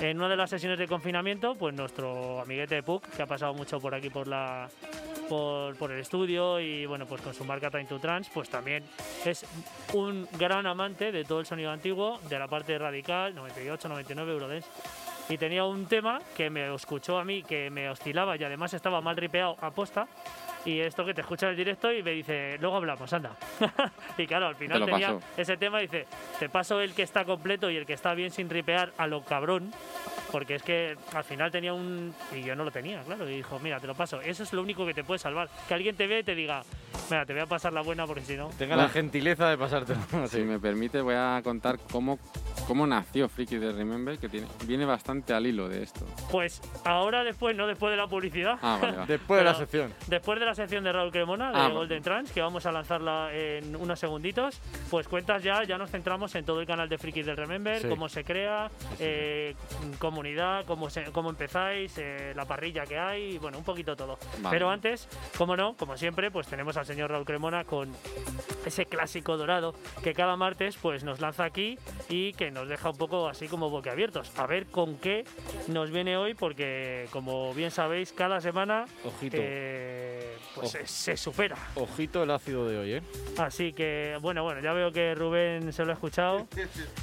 En 0.00 0.16
una 0.16 0.28
de 0.28 0.36
las 0.36 0.50
sesiones 0.50 0.78
de 0.78 0.86
confinamiento, 0.86 1.54
pues 1.54 1.74
nuestro 1.74 2.40
amiguete 2.40 2.82
Puck, 2.82 3.04
que 3.08 3.22
ha 3.22 3.26
pasado 3.26 3.54
mucho 3.54 3.80
por 3.80 3.94
aquí 3.94 4.10
por 4.10 4.28
la 4.28 4.68
por, 5.28 5.76
por 5.76 5.92
el 5.92 6.00
estudio 6.00 6.58
y 6.58 6.86
bueno, 6.86 7.06
pues 7.06 7.20
con 7.20 7.34
su 7.34 7.44
marca 7.44 7.70
Time 7.70 7.84
to 7.84 7.98
Trans, 7.98 8.28
pues 8.32 8.48
también 8.48 8.84
es 9.24 9.44
un 9.92 10.26
gran 10.38 10.66
amante 10.66 11.12
de 11.12 11.24
todo 11.24 11.40
el 11.40 11.46
sonido 11.46 11.70
antiguo, 11.70 12.18
de 12.28 12.38
la 12.38 12.48
parte 12.48 12.78
radical, 12.78 13.34
98, 13.34 13.88
99, 13.88 14.32
Eurodance. 14.32 14.68
Y 15.28 15.36
tenía 15.36 15.64
un 15.64 15.86
tema 15.86 16.20
que 16.34 16.48
me 16.48 16.74
escuchó 16.74 17.18
a 17.18 17.24
mí, 17.24 17.42
que 17.42 17.68
me 17.68 17.90
oscilaba 17.90 18.36
y 18.36 18.44
además 18.44 18.72
estaba 18.72 19.02
mal 19.02 19.16
ripeado 19.16 19.56
a 19.60 19.70
posta. 19.70 20.08
Y 20.64 20.80
esto 20.80 21.04
que 21.04 21.14
te 21.14 21.20
escucha 21.20 21.46
en 21.46 21.50
el 21.50 21.56
directo 21.56 21.92
y 21.92 22.02
me 22.02 22.10
dice, 22.10 22.58
luego 22.60 22.76
hablamos, 22.76 23.12
anda. 23.12 23.32
y 24.18 24.26
claro, 24.26 24.48
al 24.48 24.56
final 24.56 24.84
tenía 24.84 25.14
paso. 25.14 25.26
ese 25.36 25.56
tema, 25.56 25.78
dice, 25.78 26.06
te 26.38 26.48
paso 26.48 26.80
el 26.80 26.94
que 26.94 27.02
está 27.02 27.24
completo 27.24 27.70
y 27.70 27.76
el 27.76 27.86
que 27.86 27.94
está 27.94 28.14
bien 28.14 28.30
sin 28.30 28.50
ripear 28.50 28.92
a 28.98 29.06
lo 29.06 29.22
cabrón. 29.22 29.72
Porque 30.30 30.56
es 30.56 30.62
que 30.62 30.96
al 31.14 31.24
final 31.24 31.50
tenía 31.50 31.72
un... 31.72 32.14
Y 32.34 32.42
yo 32.42 32.54
no 32.54 32.64
lo 32.64 32.70
tenía, 32.70 33.02
claro. 33.02 33.28
Y 33.28 33.36
dijo, 33.36 33.58
mira, 33.60 33.80
te 33.80 33.86
lo 33.86 33.94
paso. 33.94 34.20
Eso 34.20 34.42
es 34.42 34.52
lo 34.52 34.60
único 34.60 34.84
que 34.84 34.92
te 34.92 35.02
puede 35.02 35.18
salvar. 35.18 35.48
Que 35.66 35.74
alguien 35.74 35.96
te 35.96 36.06
vea 36.06 36.18
y 36.18 36.22
te 36.22 36.34
diga, 36.34 36.62
mira, 37.08 37.24
te 37.24 37.32
voy 37.32 37.42
a 37.42 37.46
pasar 37.46 37.72
la 37.72 37.80
buena 37.80 38.06
porque 38.06 38.22
si 38.22 38.36
no... 38.36 38.50
Tenga 38.58 38.76
la 38.76 38.88
gentileza 38.90 39.48
de 39.48 39.56
pasártelo. 39.56 39.98
Si 40.28 40.42
me 40.42 40.58
permite, 40.58 41.00
voy 41.00 41.14
a 41.16 41.40
contar 41.42 41.78
cómo 41.90 42.18
cómo 42.68 42.86
nació 42.86 43.30
Friki 43.30 43.56
de 43.56 43.72
Remember, 43.72 44.18
que 44.18 44.28
tiene, 44.28 44.46
viene 44.66 44.84
bastante 44.84 45.32
al 45.32 45.46
hilo 45.46 45.70
de 45.70 45.82
esto. 45.82 46.04
Pues 46.30 46.60
ahora 46.84 47.24
después, 47.24 47.56
no 47.56 47.66
después 47.66 47.90
de 47.90 47.96
la 47.96 48.06
publicidad. 48.06 48.58
Ah, 48.60 48.78
vale. 48.80 48.98
Después 49.08 49.40
de 49.40 49.44
la 49.44 49.54
sección. 49.54 49.94
Después 50.06 50.38
de 50.38 50.44
la 50.48 50.54
sección 50.54 50.82
de 50.82 50.92
Raúl 50.92 51.10
Cremona, 51.12 51.52
de 51.52 51.58
Ah, 51.58 51.68
Golden 51.68 52.02
Trans, 52.02 52.32
que 52.32 52.40
vamos 52.40 52.64
a 52.64 52.72
lanzarla 52.72 53.28
en 53.34 53.76
unos 53.76 53.98
segunditos, 54.00 54.58
pues 54.90 55.06
cuentas 55.06 55.42
ya, 55.42 55.62
ya 55.64 55.76
nos 55.76 55.90
centramos 55.90 56.34
en 56.34 56.44
todo 56.46 56.60
el 56.60 56.66
canal 56.66 56.88
de 56.88 56.96
Frikis 56.96 57.26
del 57.26 57.36
Remember, 57.36 57.80
Sí. 57.82 57.88
cómo 57.88 58.08
se 58.08 58.24
crea, 58.24 58.70
eh, 58.98 59.54
comunidad, 59.98 60.64
cómo, 60.64 60.88
se- 60.88 61.04
cómo 61.12 61.28
empezáis, 61.30 61.96
eh, 61.98 62.32
la 62.34 62.46
parrilla 62.46 62.84
que 62.86 62.98
hay, 62.98 63.34
y 63.34 63.38
bueno, 63.38 63.58
un 63.58 63.64
poquito 63.64 63.94
todo. 63.94 64.18
Vale. 64.38 64.54
Pero 64.56 64.70
antes, 64.70 65.06
como 65.36 65.54
no, 65.56 65.74
como 65.76 65.96
siempre, 65.98 66.30
pues 66.30 66.46
tenemos 66.46 66.76
al 66.78 66.86
señor 66.86 67.10
Raúl 67.10 67.26
Cremona 67.26 67.64
con 67.64 67.92
ese 68.64 68.86
clásico 68.86 69.36
dorado 69.36 69.74
que 70.02 70.14
cada 70.14 70.36
martes 70.36 70.76
pues 70.80 71.04
nos 71.04 71.20
lanza 71.20 71.44
aquí 71.44 71.78
y 72.08 72.32
que 72.32 72.50
nos 72.50 72.68
deja 72.68 72.90
un 72.90 72.96
poco 72.96 73.28
así 73.28 73.48
como 73.48 73.68
boquiabiertos. 73.70 74.36
A 74.38 74.46
ver 74.46 74.66
con 74.66 74.96
qué 74.98 75.24
nos 75.68 75.90
viene 75.90 76.16
hoy, 76.16 76.32
porque 76.34 77.06
como 77.12 77.52
bien 77.54 77.70
sabéis, 77.70 78.12
cada 78.12 78.40
semana 78.40 78.86
Ojito. 79.04 79.36
eh, 79.40 80.17
pues 80.54 80.76
se 80.84 81.16
supera. 81.16 81.56
Ojito 81.74 82.22
el 82.22 82.30
ácido 82.30 82.68
de 82.68 82.78
hoy, 82.78 82.92
¿eh? 82.94 83.02
Así 83.38 83.72
que, 83.72 84.16
bueno, 84.20 84.42
bueno, 84.42 84.60
ya 84.60 84.72
veo 84.72 84.92
que 84.92 85.14
Rubén 85.14 85.72
se 85.72 85.84
lo 85.84 85.90
ha 85.90 85.94
escuchado 85.94 86.46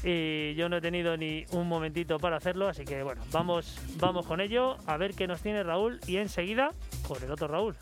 y 0.03 0.55
yo 0.55 0.69
no 0.69 0.77
he 0.77 0.81
tenido 0.81 1.17
ni 1.17 1.45
un 1.51 1.67
momentito 1.67 2.19
para 2.19 2.37
hacerlo, 2.37 2.67
así 2.67 2.85
que, 2.85 3.03
bueno, 3.03 3.21
vamos, 3.31 3.77
vamos 3.97 4.25
con 4.25 4.41
ello, 4.41 4.77
a 4.85 4.97
ver 4.97 5.13
qué 5.13 5.27
nos 5.27 5.41
tiene 5.41 5.63
Raúl 5.63 5.99
y 6.07 6.17
enseguida 6.17 6.71
con 7.07 7.21
el 7.23 7.31
otro 7.31 7.47
Raúl. 7.47 7.75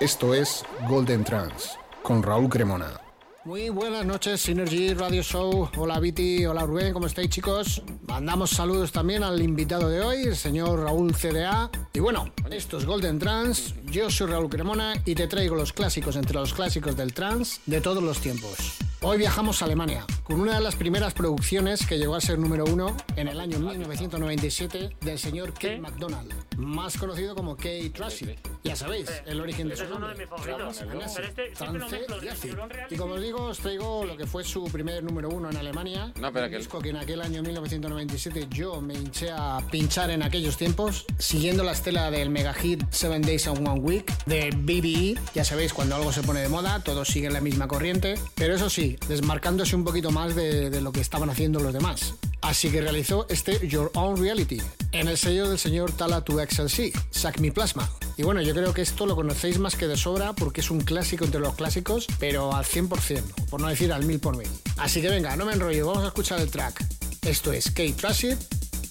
Esto 0.00 0.32
es 0.32 0.64
Golden 0.88 1.24
Trans 1.24 1.76
con 2.02 2.22
Raúl 2.22 2.48
Cremona. 2.48 3.07
Muy 3.48 3.70
buenas 3.70 4.04
noches, 4.04 4.42
Synergy 4.42 4.92
Radio 4.92 5.22
Show. 5.22 5.70
Hola 5.78 5.98
Viti, 6.00 6.44
hola 6.44 6.66
Rubén, 6.66 6.92
¿cómo 6.92 7.06
estáis 7.06 7.30
chicos? 7.30 7.82
Mandamos 8.06 8.50
saludos 8.50 8.92
también 8.92 9.22
al 9.22 9.40
invitado 9.40 9.88
de 9.88 10.02
hoy, 10.02 10.24
el 10.24 10.36
señor 10.36 10.80
Raúl 10.80 11.14
CDA. 11.14 11.70
Y 11.94 12.00
bueno, 12.00 12.30
esto 12.50 12.76
es 12.76 12.84
Golden 12.84 13.18
Trans, 13.18 13.74
yo 13.90 14.10
soy 14.10 14.26
Raúl 14.26 14.50
Cremona 14.50 15.00
y 15.06 15.14
te 15.14 15.28
traigo 15.28 15.56
los 15.56 15.72
clásicos 15.72 16.16
entre 16.16 16.34
los 16.34 16.52
clásicos 16.52 16.94
del 16.94 17.14
trans 17.14 17.62
de 17.64 17.80
todos 17.80 18.02
los 18.02 18.18
tiempos. 18.20 18.76
Hoy 19.00 19.16
viajamos 19.16 19.62
a 19.62 19.66
Alemania, 19.66 20.04
con 20.24 20.40
una 20.40 20.56
de 20.56 20.60
las 20.60 20.74
primeras 20.74 21.14
producciones 21.14 21.86
que 21.86 21.98
llegó 21.98 22.16
a 22.16 22.20
ser 22.20 22.36
número 22.36 22.64
uno 22.64 22.96
en 23.14 23.28
el 23.28 23.38
año 23.38 23.60
1997 23.60 24.96
del 25.00 25.18
señor 25.20 25.52
Kate 25.52 25.74
¿Qué? 25.76 25.78
McDonald, 25.78 26.32
más 26.56 26.96
conocido 26.98 27.36
como 27.36 27.54
Kate 27.56 27.90
Trashy. 27.94 28.34
Ya 28.64 28.74
sabéis, 28.74 29.08
el 29.24 29.40
origen 29.40 29.68
de 29.68 29.76
su 29.76 29.84
Ese 29.84 29.92
es 29.92 29.96
uno 29.96 30.08
nombre. 30.08 30.18
de 30.18 30.24
mis 30.26 30.28
favoritos. 30.28 30.76
Trans, 30.78 31.14
Pero 31.14 31.28
este 32.32 32.48
y 32.90 32.96
como 32.96 33.14
os 33.14 33.22
digo, 33.22 33.44
os 33.44 33.58
traigo 33.58 34.04
lo 34.04 34.16
que 34.16 34.26
fue 34.26 34.42
su 34.42 34.64
primer 34.64 35.04
número 35.04 35.28
uno 35.28 35.48
en 35.48 35.56
Alemania. 35.58 36.12
No, 36.20 36.32
pero 36.32 36.46
un 36.46 36.50
que 36.50 36.56
el- 36.56 36.62
disco 36.62 36.80
que 36.80 36.88
en 36.90 36.96
aquel 36.96 37.20
año 37.22 37.40
1997 37.44 38.48
yo 38.50 38.80
me 38.80 38.94
hinché 38.94 39.30
a 39.30 39.60
pinchar 39.70 40.10
en 40.10 40.24
aquellos 40.24 40.56
tiempos, 40.56 41.06
siguiendo 41.18 41.62
la 41.62 41.70
estela 41.72 42.10
del 42.10 42.30
mega 42.30 42.52
hit 42.52 42.82
Seven 42.90 43.22
Days 43.22 43.46
and 43.46 43.58
One 43.66 43.78
Week 43.80 44.12
de 44.26 44.50
BBE. 44.50 45.16
Ya 45.34 45.44
sabéis, 45.44 45.72
cuando 45.72 45.94
algo 45.94 46.12
se 46.12 46.22
pone 46.24 46.40
de 46.40 46.48
moda, 46.48 46.80
todos 46.82 47.06
siguen 47.06 47.32
la 47.32 47.40
misma 47.40 47.68
corriente, 47.68 48.16
pero 48.34 48.56
eso 48.56 48.68
sí, 48.68 48.87
desmarcándose 49.08 49.76
un 49.76 49.84
poquito 49.84 50.10
más 50.10 50.34
de, 50.34 50.80
lo 50.80 50.92
que 50.92 51.00
estaban 51.00 51.30
haciendo 51.30 51.60
los 51.60 51.72
demás. 51.72 52.14
Así 52.40 52.70
que 52.70 52.80
realizó 52.80 53.26
este 53.28 53.66
Your 53.66 53.90
Own 53.94 54.16
Reality 54.16 54.62
en 54.92 55.08
el 55.08 55.18
sello 55.18 55.48
del 55.48 55.58
señor 55.58 55.92
Tala 55.92 56.24
2XLC, 56.24 56.92
Sack 57.10 57.40
Me 57.40 57.50
Plasma. 57.50 57.90
Y 58.16 58.22
bueno, 58.22 58.40
yo 58.40 58.54
creo 58.54 58.72
que 58.72 58.82
esto 58.82 59.06
lo 59.06 59.16
conocéis 59.16 59.58
más 59.58 59.76
que 59.76 59.86
de 59.86 59.96
sobra 59.96 60.32
porque 60.32 60.60
es 60.60 60.70
un 60.70 60.80
clásico 60.80 61.24
entre 61.24 61.40
los 61.40 61.54
clásicos, 61.54 62.06
pero 62.18 62.54
al 62.54 62.64
100%, 62.64 63.22
por 63.50 63.60
no 63.60 63.68
decir 63.68 63.92
al 63.92 64.04
mil 64.04 64.20
por 64.20 64.36
mil. 64.36 64.48
Así 64.76 65.00
que 65.02 65.08
venga, 65.08 65.36
no 65.36 65.44
me 65.44 65.52
enrollo, 65.52 65.86
vamos 65.86 66.04
a 66.04 66.08
escuchar 66.08 66.40
el 66.40 66.50
track. 66.50 66.84
Esto 67.22 67.52
es 67.52 67.66
Kate 67.66 67.94
Tracid, 67.94 68.36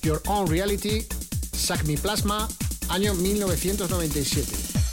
Your 0.03 0.21
Own 0.27 0.47
Reality, 0.47 1.05
Sack 1.53 1.86
Me 1.86 1.97
Plasma, 1.97 2.47
año 2.89 3.13
1997. 3.13 4.87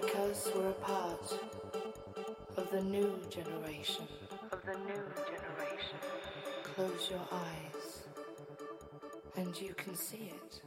Because 0.00 0.52
we're 0.54 0.68
a 0.68 0.72
part 0.72 1.32
of 2.58 2.70
the 2.70 2.82
new 2.82 3.18
generation. 3.30 4.06
Of 4.52 4.60
the 4.66 4.76
new 4.76 5.06
generation. 5.32 5.98
Close 6.64 7.08
your 7.10 7.26
eyes 7.32 8.02
and 9.38 9.58
you 9.58 9.72
can 9.72 9.94
see 9.94 10.32
it. 10.34 10.60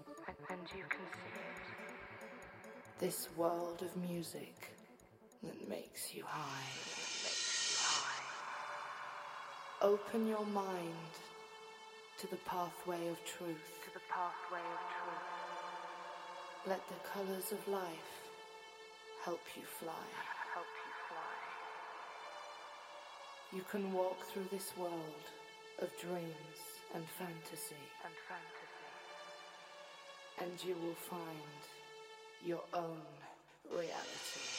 And 0.49 0.59
you 0.75 0.83
can 0.89 1.05
see 1.13 1.35
it. 1.35 2.99
This 2.99 3.29
world 3.37 3.83
of 3.83 3.95
music 4.01 4.55
that 5.43 5.69
makes 5.69 6.11
you 6.15 6.23
high. 6.25 6.73
Makes 7.23 7.69
you 7.69 7.77
high. 7.85 8.23
Open 9.83 10.27
your 10.27 10.45
mind 10.47 11.13
to 12.17 12.25
the 12.31 12.41
pathway 12.47 13.07
of 13.09 13.23
truth. 13.25 13.79
To 13.85 13.93
the 13.93 14.01
pathway 14.09 14.65
of 14.73 14.79
truth. 14.97 15.27
Let 16.65 16.81
the 16.87 16.95
colors 17.13 17.51
of 17.51 17.67
life 17.71 18.18
help 19.25 19.41
you 19.55 19.63
fly. 19.79 20.07
Help 20.53 20.65
you 20.85 20.93
fly. 21.09 21.35
You 23.57 23.63
can 23.71 23.93
walk 23.93 24.17
through 24.31 24.47
this 24.51 24.71
world 24.77 25.25
of 25.81 25.89
dreams 26.01 26.59
and 26.95 27.03
fantasy. 27.17 27.83
And 28.05 28.13
fantasy. 28.27 28.79
And 30.41 30.63
you 30.63 30.75
will 30.83 30.95
find 31.09 31.59
your 32.45 32.63
own 32.73 33.01
reality. 33.69 34.58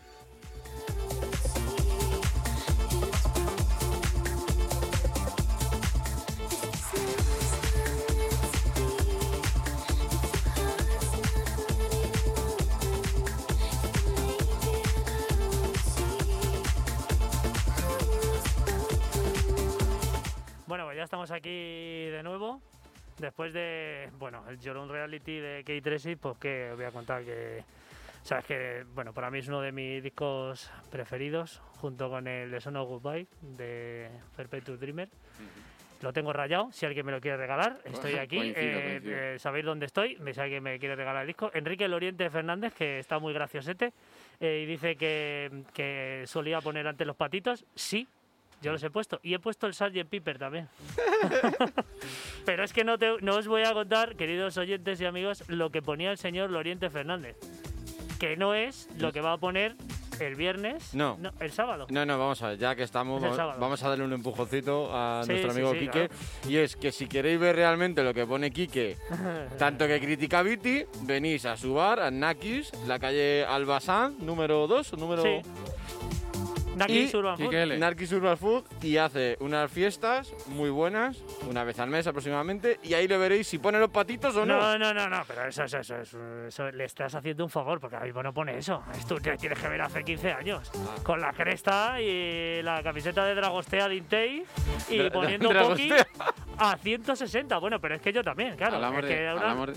Kate 25.81 25.89
Tracy, 25.89 26.15
pues 26.15 26.37
que 26.37 26.71
voy 26.75 26.85
a 26.85 26.91
contar 26.91 27.23
que, 27.23 27.63
sabes 28.23 28.45
que, 28.45 28.85
bueno, 28.93 29.13
para 29.13 29.29
mí 29.31 29.39
es 29.39 29.47
uno 29.47 29.61
de 29.61 29.71
mis 29.71 30.03
discos 30.03 30.69
preferidos, 30.89 31.61
junto 31.77 32.09
con 32.09 32.27
el 32.27 32.51
de 32.51 32.61
Son 32.61 32.75
of 32.77 32.87
Goodbye 32.87 33.27
de 33.41 34.09
Perpetual 34.35 34.79
Dreamer. 34.79 35.09
Lo 36.01 36.11
tengo 36.11 36.33
rayado, 36.33 36.71
si 36.71 36.87
alguien 36.87 37.05
me 37.05 37.11
lo 37.11 37.21
quiere 37.21 37.37
regalar, 37.37 37.79
estoy 37.85 38.15
aquí. 38.15 38.37
Coincido, 38.37 38.79
eh, 38.79 38.83
coincido. 38.83 39.17
eh, 39.17 39.39
sabéis 39.39 39.65
dónde 39.65 39.85
estoy, 39.85 40.17
si 40.33 40.39
alguien 40.39 40.63
me 40.63 40.79
quiere 40.79 40.95
regalar 40.95 41.21
el 41.21 41.27
disco. 41.27 41.51
Enrique 41.53 41.87
Loriente 41.87 42.27
Fernández, 42.31 42.73
que 42.73 42.97
está 42.97 43.19
muy 43.19 43.33
graciosete, 43.33 43.93
eh, 44.39 44.61
y 44.63 44.65
dice 44.65 44.95
que, 44.95 45.63
que 45.73 46.23
solía 46.25 46.59
poner 46.59 46.87
antes 46.87 47.05
los 47.05 47.15
patitos. 47.15 47.65
Sí, 47.75 48.07
yo 48.61 48.71
los 48.71 48.83
he 48.83 48.89
puesto. 48.89 49.19
Y 49.23 49.33
he 49.33 49.39
puesto 49.39 49.67
el 49.67 49.73
Sgt. 49.73 50.05
Piper 50.09 50.37
también. 50.37 50.69
Pero 52.45 52.63
es 52.63 52.73
que 52.73 52.83
no, 52.83 52.97
te- 52.97 53.21
no 53.21 53.35
os 53.35 53.47
voy 53.47 53.63
a 53.63 53.73
contar, 53.73 54.15
queridos 54.15 54.57
oyentes 54.57 54.99
y 55.01 55.05
amigos, 55.05 55.43
lo 55.47 55.71
que 55.71 55.81
ponía 55.81 56.11
el 56.11 56.17
señor 56.17 56.49
Loriente 56.49 56.89
Fernández. 56.89 57.37
Que 58.19 58.37
no 58.37 58.53
es 58.53 58.87
lo 58.97 59.11
que 59.11 59.21
va 59.21 59.33
a 59.33 59.37
poner 59.37 59.75
el 60.19 60.35
viernes. 60.35 60.93
No. 60.93 61.17
el 61.39 61.51
sábado. 61.51 61.87
No, 61.89 62.05
no, 62.05 62.19
vamos 62.19 62.41
a 62.43 62.49
ver, 62.49 62.59
ya 62.59 62.75
que 62.75 62.83
estamos, 62.83 63.23
Es 63.23 63.35
vamos, 63.35 63.81
a 63.83 63.89
darle 63.89 64.03
un 64.03 64.13
empujoncito 64.13 64.89
a 64.95 65.23
Sí, 65.23 65.29
nuestro 65.31 65.51
amigo 65.51 65.73
sí, 65.73 65.79
Quique. 65.79 66.09
Y 66.47 66.57
es 66.57 66.75
que 66.75 66.91
si 66.91 67.07
queréis 67.07 67.39
ver 67.39 67.55
realmente 67.55 68.03
lo 68.03 68.13
que 68.13 68.27
pone 68.27 68.51
Quique, 68.51 68.97
tanto 69.57 69.87
que 69.87 69.99
critica 69.99 70.43
Viti, 70.43 70.83
venís 71.01 71.45
a 71.45 71.57
su 71.57 71.73
bar, 71.73 71.99
a 71.99 72.11
Nakis, 72.11 72.71
la 72.87 72.99
calle 72.99 73.43
Albazán, 73.45 74.15
número 74.19 74.67
2, 74.67 74.93
número... 74.97 75.23
Urban 77.13 77.37
Food. 77.37 77.77
Narquis 77.77 78.11
Urban 78.11 78.37
Food 78.37 78.63
y 78.81 78.97
hace 78.97 79.37
unas 79.39 79.71
fiestas 79.71 80.33
muy 80.47 80.69
buenas, 80.69 81.23
una 81.49 81.63
vez 81.63 81.79
al 81.79 81.89
mes 81.89 82.07
aproximadamente, 82.07 82.79
y 82.83 82.93
ahí 82.93 83.07
le 83.07 83.17
veréis 83.17 83.47
si 83.47 83.57
pone 83.59 83.79
los 83.79 83.89
patitos 83.89 84.35
o 84.35 84.45
no. 84.45 84.57
No, 84.59 84.77
no, 84.77 84.93
no, 84.93 85.09
no, 85.09 85.23
pero 85.27 85.45
eso, 85.47 85.63
eso, 85.63 85.79
eso, 85.79 85.95
eso, 85.97 86.45
eso, 86.47 86.71
le 86.71 86.85
estás 86.85 87.13
haciendo 87.15 87.43
un 87.43 87.49
favor, 87.49 87.79
porque 87.79 87.95
ahora 87.95 88.05
mismo 88.05 88.23
no 88.23 88.33
pone 88.33 88.57
eso. 88.57 88.83
Esto 88.97 89.15
te 89.19 89.35
tienes 89.37 89.59
que 89.59 89.67
ver 89.67 89.81
hace 89.81 90.03
15 90.03 90.31
años. 90.33 90.71
Ah. 90.75 90.95
Con 91.03 91.19
la 91.21 91.33
cresta 91.33 92.01
y 92.01 92.61
la 92.63 92.81
camiseta 92.83 93.25
de 93.25 93.35
Dragostea 93.35 93.87
de 93.87 93.95
Intei 93.95 94.43
y 94.89 94.97
Dra- 94.97 95.11
poniendo 95.11 95.49
Poki 95.51 95.89
a 96.57 96.77
160. 96.77 97.57
Bueno, 97.57 97.79
pero 97.79 97.95
es 97.95 98.01
que 98.01 98.13
yo 98.13 98.23
también, 98.23 98.55
claro. 98.55 98.75
hablamos, 98.75 98.99
es 99.03 99.09
de, 99.09 99.15
que 99.15 99.33
una- 99.33 99.65
de 99.65 99.73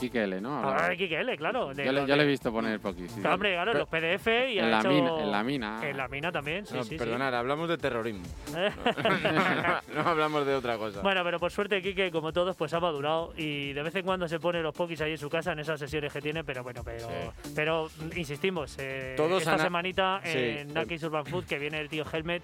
Quique 0.00 0.22
L, 0.24 0.40
¿no? 0.40 0.58
Hablamos- 0.58 0.88
de 0.88 0.96
Kike 0.96 1.20
L, 1.20 1.36
claro. 1.38 1.74
de 1.74 1.84
yo, 1.84 1.92
le, 1.92 2.00
lo 2.02 2.06
yo 2.06 2.16
le 2.16 2.22
he 2.22 2.26
visto 2.26 2.52
poner 2.52 2.78
Poki. 2.80 3.08
sí. 3.08 3.20
Hombre, 3.26 3.54
claro, 3.54 3.72
Pero- 3.72 3.78
los 3.80 3.88
PDF 3.88 4.26
y 4.52 4.58
en 4.58 4.64
ha 4.66 4.68
la 4.68 4.78
hecho- 4.80 4.88
mina, 4.90 5.18
en 5.20 5.30
la 5.32 5.42
mina. 5.42 5.80
En 5.88 5.96
la 5.96 6.08
mina 6.08 6.30
también, 6.32 6.45
sí, 6.46 6.74
No, 6.74 6.82
sí, 6.84 6.90
sí. 6.90 6.96
perdonad, 6.96 7.34
hablamos 7.34 7.68
de 7.68 7.76
terrorismo. 7.78 8.22
no 9.94 10.00
hablamos 10.08 10.46
de 10.46 10.54
otra 10.54 10.76
cosa. 10.78 11.00
Bueno, 11.02 11.22
pero 11.24 11.38
por 11.38 11.50
suerte 11.50 11.82
Kike, 11.82 12.10
como 12.10 12.32
todos, 12.32 12.56
pues 12.56 12.72
ha 12.74 12.80
madurado 12.80 13.32
y 13.36 13.72
de 13.72 13.82
vez 13.82 13.94
en 13.96 14.04
cuando 14.04 14.28
se 14.28 14.38
pone 14.40 14.62
los 14.62 14.74
pokis 14.74 15.00
ahí 15.00 15.12
en 15.12 15.18
su 15.18 15.28
casa 15.28 15.52
en 15.52 15.58
esas 15.60 15.78
sesiones 15.80 16.12
que 16.12 16.20
tiene, 16.20 16.44
pero 16.44 16.62
bueno, 16.62 16.82
pero, 16.84 17.08
pero 17.54 17.90
insistimos, 18.14 18.76
eh, 18.78 19.14
Todos 19.16 19.42
esta 19.42 19.58
semanita 19.58 20.20
Sí, 20.24 20.30
en 20.38 20.72
Nakis 20.74 21.02
Urban 21.02 21.26
Food 21.26 21.44
que 21.44 21.58
viene 21.58 21.80
el 21.80 21.88
tío 21.88 22.04
Helmet, 22.10 22.42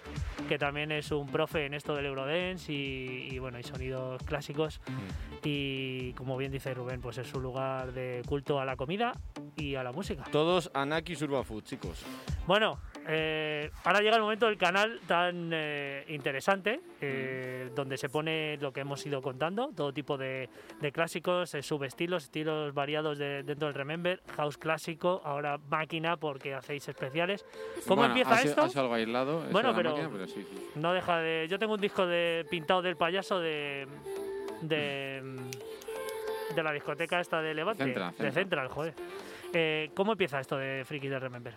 que 0.49 0.59
también 0.59 0.93
es 0.93 1.11
un 1.11 1.29
profe 1.31 1.67
en 1.67 1.75
esto 1.75 1.95
del 1.95 2.07
Eurodance 2.07 2.73
y, 2.73 3.29
y 3.31 3.39
bueno, 3.39 3.59
y 3.59 3.63
sonidos 3.63 4.23
clásicos 4.25 4.81
Mm. 4.87 5.37
y 5.45 6.13
como 6.15 6.37
bien 6.37 6.51
dice 6.53 6.75
Rubén, 6.75 7.01
pues 7.01 7.19
es 7.19 7.33
un 7.35 7.43
lugar 7.43 7.93
de 7.93 8.23
culto 8.27 8.61
a 8.61 8.65
la 8.65 8.77
comida 8.77 9.13
y 9.57 9.75
a 9.75 9.83
la 9.83 9.93
música. 9.93 10.25
Todos 10.31 10.71
a 10.75 10.85
Nakis 10.85 11.23
Urban 11.23 11.45
Food, 11.45 11.65
chicos. 11.65 12.03
Bueno, 12.47 12.79
eh, 13.07 13.71
ahora 13.85 14.01
llega 14.01 14.17
el 14.17 14.23
momento 14.23 14.47
del 14.47 14.57
canal 14.57 15.01
tan 15.07 15.51
eh, 15.53 16.05
interesante, 16.09 16.81
eh, 17.01 17.71
donde 17.75 17.97
se 17.97 18.09
pone 18.09 18.57
lo 18.59 18.73
que 18.73 18.81
hemos 18.81 19.05
ido 19.07 19.21
contando, 19.21 19.71
todo 19.77 19.93
tipo 19.93 20.17
de, 20.17 20.49
de 20.81 20.93
clásicos, 20.93 21.55
eh, 21.55 21.63
subestilos, 21.63 22.25
estilos 22.25 22.73
variados 22.75 23.19
de- 23.19 23.43
dentro 23.43 23.67
del 23.69 23.75
Remember, 23.75 24.23
house 24.37 24.57
clásico, 24.59 25.21
ahora 25.25 25.59
máquina 25.69 26.17
porque 26.17 26.55
hacéis 26.55 26.87
especiales. 26.89 27.45
¿Cómo 27.89 28.03
Bueno, 28.03 28.15
empieza 28.15 28.35
ha 28.35 28.39
sido- 28.39 28.51
esto? 28.51 28.63
Ha 28.63 28.69
sido 28.69 28.83
algo 28.83 28.95
aislado. 28.95 29.41
Bueno, 29.51 29.75
pero- 29.75 29.91
máquina, 29.91 30.09
pero 30.13 30.27
sí, 30.27 30.47
sí. 30.49 30.67
No 30.77 30.93
deja 30.93 31.19
de. 31.19 31.47
Yo 31.49 31.59
tengo 31.59 31.75
un 31.75 31.81
disco 31.81 32.07
de 32.07 32.47
pintado 32.51 32.83
del 32.83 32.97
payaso 32.97 33.41
de. 33.41 33.87
de. 34.61 35.23
de 36.55 36.63
la 36.63 36.73
discoteca 36.73 37.19
esta 37.21 37.41
de 37.41 37.55
Levante. 37.55 37.85
Central, 37.85 38.11
De 38.11 38.17
Central. 38.31 38.33
Central, 38.33 38.69
joder. 38.69 38.95
¿Cómo 39.95 40.13
empieza 40.13 40.41
esto 40.41 40.57
de 40.57 40.85
Frikis 40.87 41.11
de 41.11 41.19
Remember? 41.19 41.55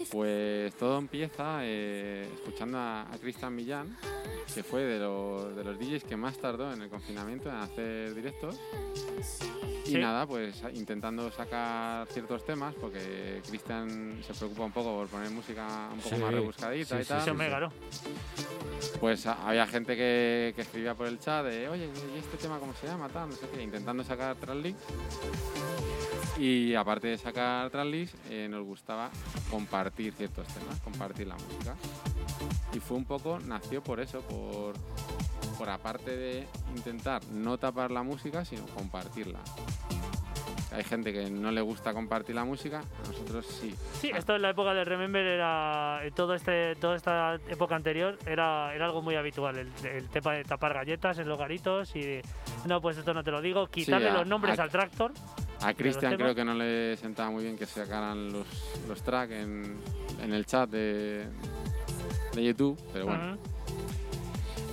Pues 0.10 0.74
todo 0.74 0.98
empieza 0.98 1.60
eh, 1.62 2.26
escuchando 2.34 2.78
a, 2.78 3.02
a 3.02 3.18
Cristian 3.18 3.54
Millán, 3.54 3.96
que 4.54 4.62
fue 4.62 4.82
de, 4.82 4.98
los- 4.98 5.54
de 5.54 5.62
los 5.64 5.78
DJs 5.78 6.04
que 6.04 6.16
más 6.16 6.38
tardó 6.38 6.72
en 6.72 6.82
el 6.82 6.88
confinamiento 6.88 7.48
en 7.48 7.56
hacer 7.56 8.14
directos. 8.14 8.56
Y 9.84 9.92
Sí. 9.94 9.98
nada, 9.98 10.26
pues 10.26 10.62
intentando 10.74 11.30
sacar 11.32 12.06
ciertos 12.08 12.44
temas, 12.44 12.74
porque 12.80 13.42
Cristian 13.48 14.20
se 14.24 14.32
preocupa 14.34 14.64
un 14.64 14.72
poco 14.72 14.94
por 14.98 15.08
poner 15.08 15.30
música 15.30 15.88
un 15.92 15.98
poco 16.00 16.14
Sí, 16.16 16.22
más 16.22 16.32
rebuscadita 16.32 16.96
sí, 16.96 17.00
y 17.00 17.04
sí, 17.04 17.08
tal. 17.08 17.24
Pues 19.00 19.26
había 19.26 19.66
gente 19.66 19.96
que, 19.96 20.52
que 20.54 20.62
escribía 20.62 20.94
por 20.94 21.06
el 21.08 21.18
chat 21.18 21.44
de, 21.44 21.68
oye, 21.68 21.90
¿y 22.14 22.18
este 22.18 22.36
tema 22.36 22.58
cómo 22.58 22.72
se 22.74 22.86
llama? 22.86 23.08
Tal, 23.08 23.30
no 23.30 23.34
sé 23.36 23.46
qué, 23.52 23.62
intentando 23.62 24.04
sacar 24.04 24.36
tracklist. 24.36 24.78
Y 26.38 26.74
aparte 26.74 27.08
de 27.08 27.18
sacar 27.18 27.68
tracklist, 27.70 28.14
eh, 28.30 28.48
nos 28.48 28.64
gustaba 28.64 29.10
compartir 29.50 30.14
ciertos 30.14 30.46
temas, 30.48 30.80
compartir 30.80 31.26
la 31.26 31.34
música. 31.34 31.74
Y 32.72 32.80
fue 32.80 32.96
un 32.96 33.04
poco, 33.04 33.38
nació 33.40 33.82
por 33.82 34.00
eso, 34.00 34.20
por, 34.22 34.74
por 35.58 35.68
aparte 35.68 36.16
de 36.16 36.46
intentar 36.74 37.22
no 37.26 37.58
tapar 37.58 37.90
la 37.90 38.02
música, 38.02 38.44
sino 38.44 38.64
compartirla. 38.66 39.40
Hay 40.72 40.84
gente 40.84 41.12
que 41.12 41.28
no 41.30 41.50
le 41.50 41.60
gusta 41.60 41.92
compartir 41.92 42.36
la 42.36 42.44
música, 42.44 42.78
a 42.78 43.08
nosotros 43.08 43.44
sí. 43.44 43.74
Sí, 44.00 44.10
esto 44.14 44.36
en 44.36 44.42
la 44.42 44.50
época 44.50 44.72
del 44.72 44.86
Remember 44.86 45.26
era. 45.26 45.98
eh, 46.06 46.12
Todo 46.12 46.34
este, 46.36 46.76
toda 46.76 46.94
esta 46.94 47.34
época 47.48 47.74
anterior 47.74 48.16
era, 48.24 48.72
era 48.72 48.86
algo 48.86 49.02
muy 49.02 49.16
habitual. 49.16 49.56
El, 49.58 49.72
el 49.84 50.08
tema 50.08 50.34
de 50.34 50.44
tapar 50.44 50.72
galletas 50.72 51.18
en 51.18 51.28
los 51.28 51.36
garitos 51.38 51.94
y. 51.96 52.20
No, 52.66 52.80
pues 52.80 52.96
esto 52.96 53.12
no 53.12 53.24
te 53.24 53.32
lo 53.32 53.42
digo. 53.42 53.66
Quitarle 53.66 54.10
a- 54.10 54.14
los 54.18 54.26
nombres 54.28 54.60
a- 54.60 54.62
al 54.62 54.70
tractor. 54.70 55.12
A 55.62 55.74
Cristian 55.74 56.16
creo 56.16 56.34
que 56.34 56.44
no 56.44 56.54
le 56.54 56.96
sentaba 56.96 57.30
muy 57.30 57.44
bien 57.44 57.56
que 57.56 57.66
sacaran 57.66 58.32
los, 58.32 58.46
los 58.88 59.02
tracks 59.02 59.32
en, 59.32 59.76
en 60.22 60.32
el 60.32 60.46
chat 60.46 60.70
de, 60.70 61.24
de 62.34 62.44
YouTube, 62.44 62.78
pero 62.92 63.06
bueno. 63.06 63.38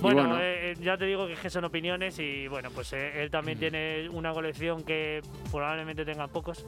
Bueno, 0.00 0.20
bueno. 0.28 0.38
eh, 0.40 0.76
ya 0.80 0.96
te 0.96 1.06
digo 1.06 1.26
que 1.42 1.50
son 1.50 1.64
opiniones 1.64 2.18
y 2.20 2.46
bueno, 2.46 2.70
pues 2.70 2.92
eh, 2.92 3.20
él 3.20 3.30
también 3.30 3.58
tiene 3.58 4.08
una 4.08 4.32
colección 4.32 4.84
que 4.84 5.20
probablemente 5.50 6.04
tengan 6.04 6.28
pocos 6.30 6.64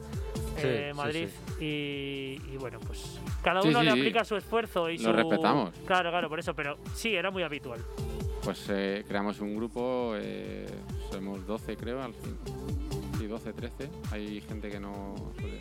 Sí, 0.57 0.67
eh, 0.67 0.89
sí, 0.91 0.97
Madrid 0.97 1.29
Y, 1.59 2.41
y 2.51 2.57
bueno, 2.59 2.77
pues 2.85 3.19
cada 3.41 3.61
uno 3.61 3.81
le 3.81 3.89
aplica 3.89 4.25
su 4.25 4.35
esfuerzo 4.35 4.89
y 4.89 4.97
Lo 4.97 5.05
su... 5.05 5.13
respetamos. 5.13 5.71
Claro, 5.85 6.09
claro, 6.11 6.27
por 6.27 6.39
eso, 6.39 6.53
pero 6.53 6.77
sí, 6.93 7.15
era 7.15 7.31
muy 7.31 7.41
habitual. 7.43 7.79
Pues 8.43 8.65
eh, 8.69 9.05
creamos 9.07 9.39
un 9.39 9.55
grupo, 9.55 10.13
eh, 10.17 10.67
somos 11.09 11.45
12 11.47 11.77
creo, 11.77 12.03
al 12.03 12.13
fin. 12.13 12.37
Sí, 13.39 13.51
12, 13.51 13.53
13. 13.53 13.89
Hay 14.11 14.41
gente 14.41 14.69
que 14.69 14.79
no 14.79 15.15
suele. 15.39 15.59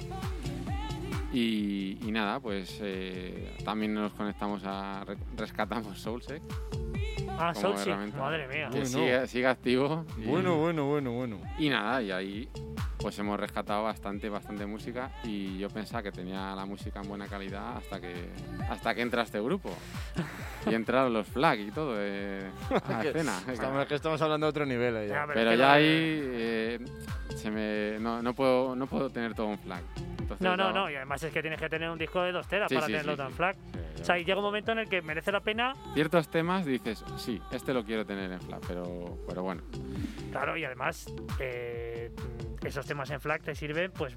Y, 1.33 1.99
y 2.03 2.11
nada, 2.11 2.41
pues 2.41 2.79
eh, 2.83 3.57
también 3.65 3.95
nos 3.95 4.13
conectamos 4.13 4.63
a. 4.65 5.05
re- 5.07 5.17
rescatamos 5.37 5.99
Soulsec, 6.01 6.43
Ah, 7.39 7.53
herramienta. 7.57 8.19
madre 8.19 8.49
mía. 8.49 8.65
que 8.71 8.81
Bueno. 8.81 8.87
sigue, 8.87 9.27
sigue 9.29 9.47
activo. 9.47 10.05
y- 10.19 10.25
Bueno, 10.25 10.57
bueno, 10.57 10.87
bueno, 10.87 11.13
bueno. 11.13 11.39
Y 11.59 11.69
nada, 11.69 12.03
y 12.03 12.11
ahí 12.11 12.49
pues 12.99 13.19
hemos 13.19 13.39
rescatado 13.41 13.85
bastante, 13.85 14.29
bastante 14.29 14.67
música 14.67 15.11
y 15.25 15.57
yo 15.57 15.71
pensaba 15.71 16.03
que 16.03 16.13
tenía 16.13 16.55
la 16.55 16.67
música 16.67 17.01
en 17.01 17.09
buena 17.09 17.27
calidad 17.29 17.79
hasta 17.79 17.99
que 17.99 18.13
hasta 18.69 18.95
que 18.95 19.01
entra 19.03 19.23
este 19.23 19.41
grupo. 19.41 19.71
Y 20.69 20.75
entraron 20.75 21.13
los 21.13 21.27
flag 21.29 21.61
y 21.61 21.71
todo 21.71 21.95
eh, 21.97 22.51
a 22.71 22.91
la 22.93 23.05
escena. 23.05 23.39
Estamos, 23.51 23.87
que 23.87 23.95
estamos 23.95 24.21
hablando 24.21 24.47
de 24.47 24.51
otro 24.51 24.67
nivel 24.67 24.97
ahí. 24.97 25.09
Ya, 25.09 25.15
ya. 25.27 25.33
pero 25.33 25.55
ya 25.55 25.73
ahí 25.75 25.85
eh, 25.87 26.79
se 27.37 27.51
me, 27.51 27.99
no, 28.01 28.23
no 28.23 28.35
puedo, 28.35 28.75
no 28.77 28.87
puedo 28.87 29.11
tener 29.11 29.35
todo 29.35 29.47
un 29.47 29.59
flag. 29.59 29.83
Entonces, 30.21 30.41
No, 30.41 30.57
no, 30.57 30.73
no, 30.73 30.91
y 30.91 30.95
además 30.95 31.23
es 31.23 31.33
que 31.33 31.41
tienes 31.41 31.59
que 31.61 31.69
tener 31.69 31.91
un 31.91 31.99
disco 31.99 32.23
de 32.23 32.33
dos 32.33 32.47
teras 32.47 32.69
Sí, 32.69 32.75
para 32.75 32.87
sí, 32.87 32.93
tenerlo 32.93 33.13
sí, 33.13 33.19
tan 33.19 33.29
sí. 33.31 33.35
flag. 33.35 33.57
Sí, 33.97 34.03
O 34.03 34.05
sea, 34.05 34.19
y 34.19 34.25
llega 34.25 34.39
un 34.39 34.45
momento 34.45 34.73
en 34.73 34.79
el 34.79 34.89
que 34.89 35.03
merece 35.03 35.33
la 35.33 35.41
pena, 35.41 35.75
Ciertos 35.95 36.29
temas 36.31 36.65
dices, 36.65 37.05
sí, 37.17 37.41
este 37.53 37.75
lo 37.75 37.85
quiero 37.85 38.07
tener 38.07 38.31
en 38.31 38.41
FLAC, 38.41 38.65
pero, 38.67 39.19
pero 39.29 39.43
bueno. 39.43 39.63
claro, 40.31 40.57
y 40.57 40.65
además 40.65 41.13
eh, 41.39 42.11
esos 42.65 42.87
temas 42.87 43.11
en 43.11 43.21
flag 43.21 43.43
te 43.43 43.55
sirven, 43.55 43.91
pues, 43.93 44.15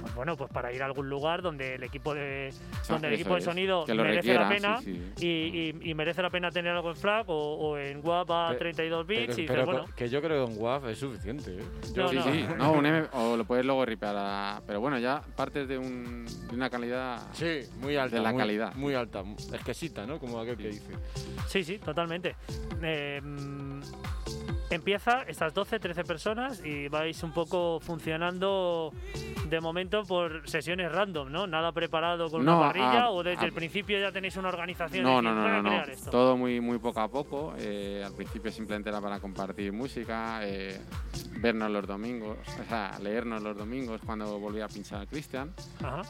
pues 0.00 0.14
bueno, 0.14 0.36
pues 0.36 0.50
para 0.50 0.72
ir 0.72 0.82
a 0.82 0.86
algún 0.86 1.08
lugar 1.08 1.42
donde 1.42 1.74
el 1.74 1.82
equipo 1.84 2.14
de, 2.14 2.52
donde 2.88 3.08
el 3.08 3.14
equipo 3.14 3.34
de 3.34 3.40
sonido 3.42 3.84
merece 3.86 4.34
la 4.34 4.48
pena 4.48 4.78
sí, 4.80 5.12
sí. 5.16 5.26
Y, 5.26 5.86
y- 5.86 5.90
y 5.90 5.94
merece 5.94 6.22
la 6.22 6.30
pena 6.30 6.50
tener 6.50 6.72
algo 6.74 6.90
en 6.90 6.96
flag 6.96 7.28
o, 7.28 7.34
o 7.54 7.78
en 7.78 8.00
WAP 8.04 8.30
a 8.30 8.48
Pe- 8.50 8.56
32 8.58 9.06
bits 9.06 9.20
Pero, 9.20 9.32
y 9.32 9.36
dices, 9.42 9.50
pero 9.54 9.66
bueno, 9.66 9.84
que 9.94 10.08
yo 10.08 10.20
creo 10.22 10.46
que 10.46 10.52
en 10.52 10.60
WAV 10.60 10.88
es 10.88 10.98
suficiente. 10.98 11.56
¿eh? 11.58 11.62
Yo- 11.94 12.12
No, 12.12 12.22
Sí, 12.22 12.41
no. 12.41 12.41
Sí, 12.48 12.54
no, 12.58 12.72
un 12.72 12.86
M- 12.86 13.08
o 13.12 13.36
lo 13.36 13.44
puedes 13.44 13.64
luego 13.64 13.84
ripear 13.84 14.14
a... 14.18 14.62
Pero 14.66 14.80
bueno, 14.80 14.98
ya 14.98 15.22
partes 15.36 15.68
de, 15.68 15.78
un, 15.78 16.24
de 16.48 16.54
una 16.54 16.68
calidad... 16.70 17.20
Sí, 17.32 17.60
muy 17.80 17.96
alta. 17.96 18.16
De 18.16 18.22
la 18.22 18.32
muy- 18.32 18.38
calidad. 18.40 18.74
Muy 18.74 18.94
alta. 18.94 19.22
Exquisita, 19.52 20.06
¿no? 20.06 20.18
Como 20.18 20.38
aquel 20.40 20.56
que 20.56 20.68
dice. 20.68 20.92
Sí, 21.48 21.64
sí, 21.64 21.78
totalmente. 21.78 22.36
Eh, 22.82 23.20
empieza 24.74 25.22
estas 25.22 25.52
12, 25.54 25.78
13 25.78 26.04
personas 26.04 26.62
y 26.64 26.88
vais 26.88 27.22
un 27.22 27.32
poco 27.32 27.80
funcionando 27.80 28.92
de 29.48 29.60
momento 29.60 30.04
por 30.04 30.48
sesiones 30.48 30.90
random, 30.90 31.30
¿no? 31.30 31.46
Nada 31.46 31.72
preparado 31.72 32.30
con 32.30 32.44
No, 32.44 32.58
una 32.58 32.66
parrilla 32.68 33.02
a- 33.04 33.10
o 33.10 33.22
desde 33.22 33.42
a- 33.44 33.46
el 33.46 33.52
principio 33.52 33.98
ya 34.00 34.10
tenéis 34.12 34.36
una 34.36 34.48
organización. 34.48 35.02
No, 35.04 35.20
no, 35.20 35.34
no, 35.34 35.42
"Voy 35.42 35.50
a 35.50 35.54
no, 35.56 35.62
no. 35.62 35.68
crear 35.70 35.90
esto". 35.90 36.10
Todo 36.10 36.36
muy, 36.36 36.60
muy 36.60 36.78
poco 36.78 37.00
a 37.00 37.08
poco. 37.08 37.54
eh, 37.58 38.02
al 38.04 38.14
principio 38.14 38.50
simplemente 38.50 38.88
era 38.88 39.00
para 39.00 39.20
compartir 39.20 39.72
música, 39.72 40.40
eh, 40.42 40.80
vernos 41.40 41.70
los 41.70 41.86
domingos, 41.86 42.38
o 42.60 42.68
sea, 42.68 42.98
leernos 43.00 43.42
los 43.42 43.56
domingos 43.56 44.00
cuando 44.04 44.38
volvía 44.38 44.64
a 44.64 44.68
pinchar 44.68 45.06
Cristian. 45.06 45.52
Ajá. 45.82 46.02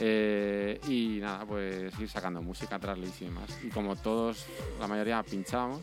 Eh, 0.00 0.80
y 0.88 1.18
nada, 1.20 1.44
pues 1.46 1.98
ir 1.98 2.08
sacando 2.08 2.42
música, 2.42 2.78
tracklist 2.78 3.22
y 3.22 3.24
demás. 3.26 3.48
Y 3.62 3.68
como 3.68 3.96
todos, 3.96 4.46
la 4.78 4.86
mayoría 4.86 5.22
pinchábamos, 5.22 5.80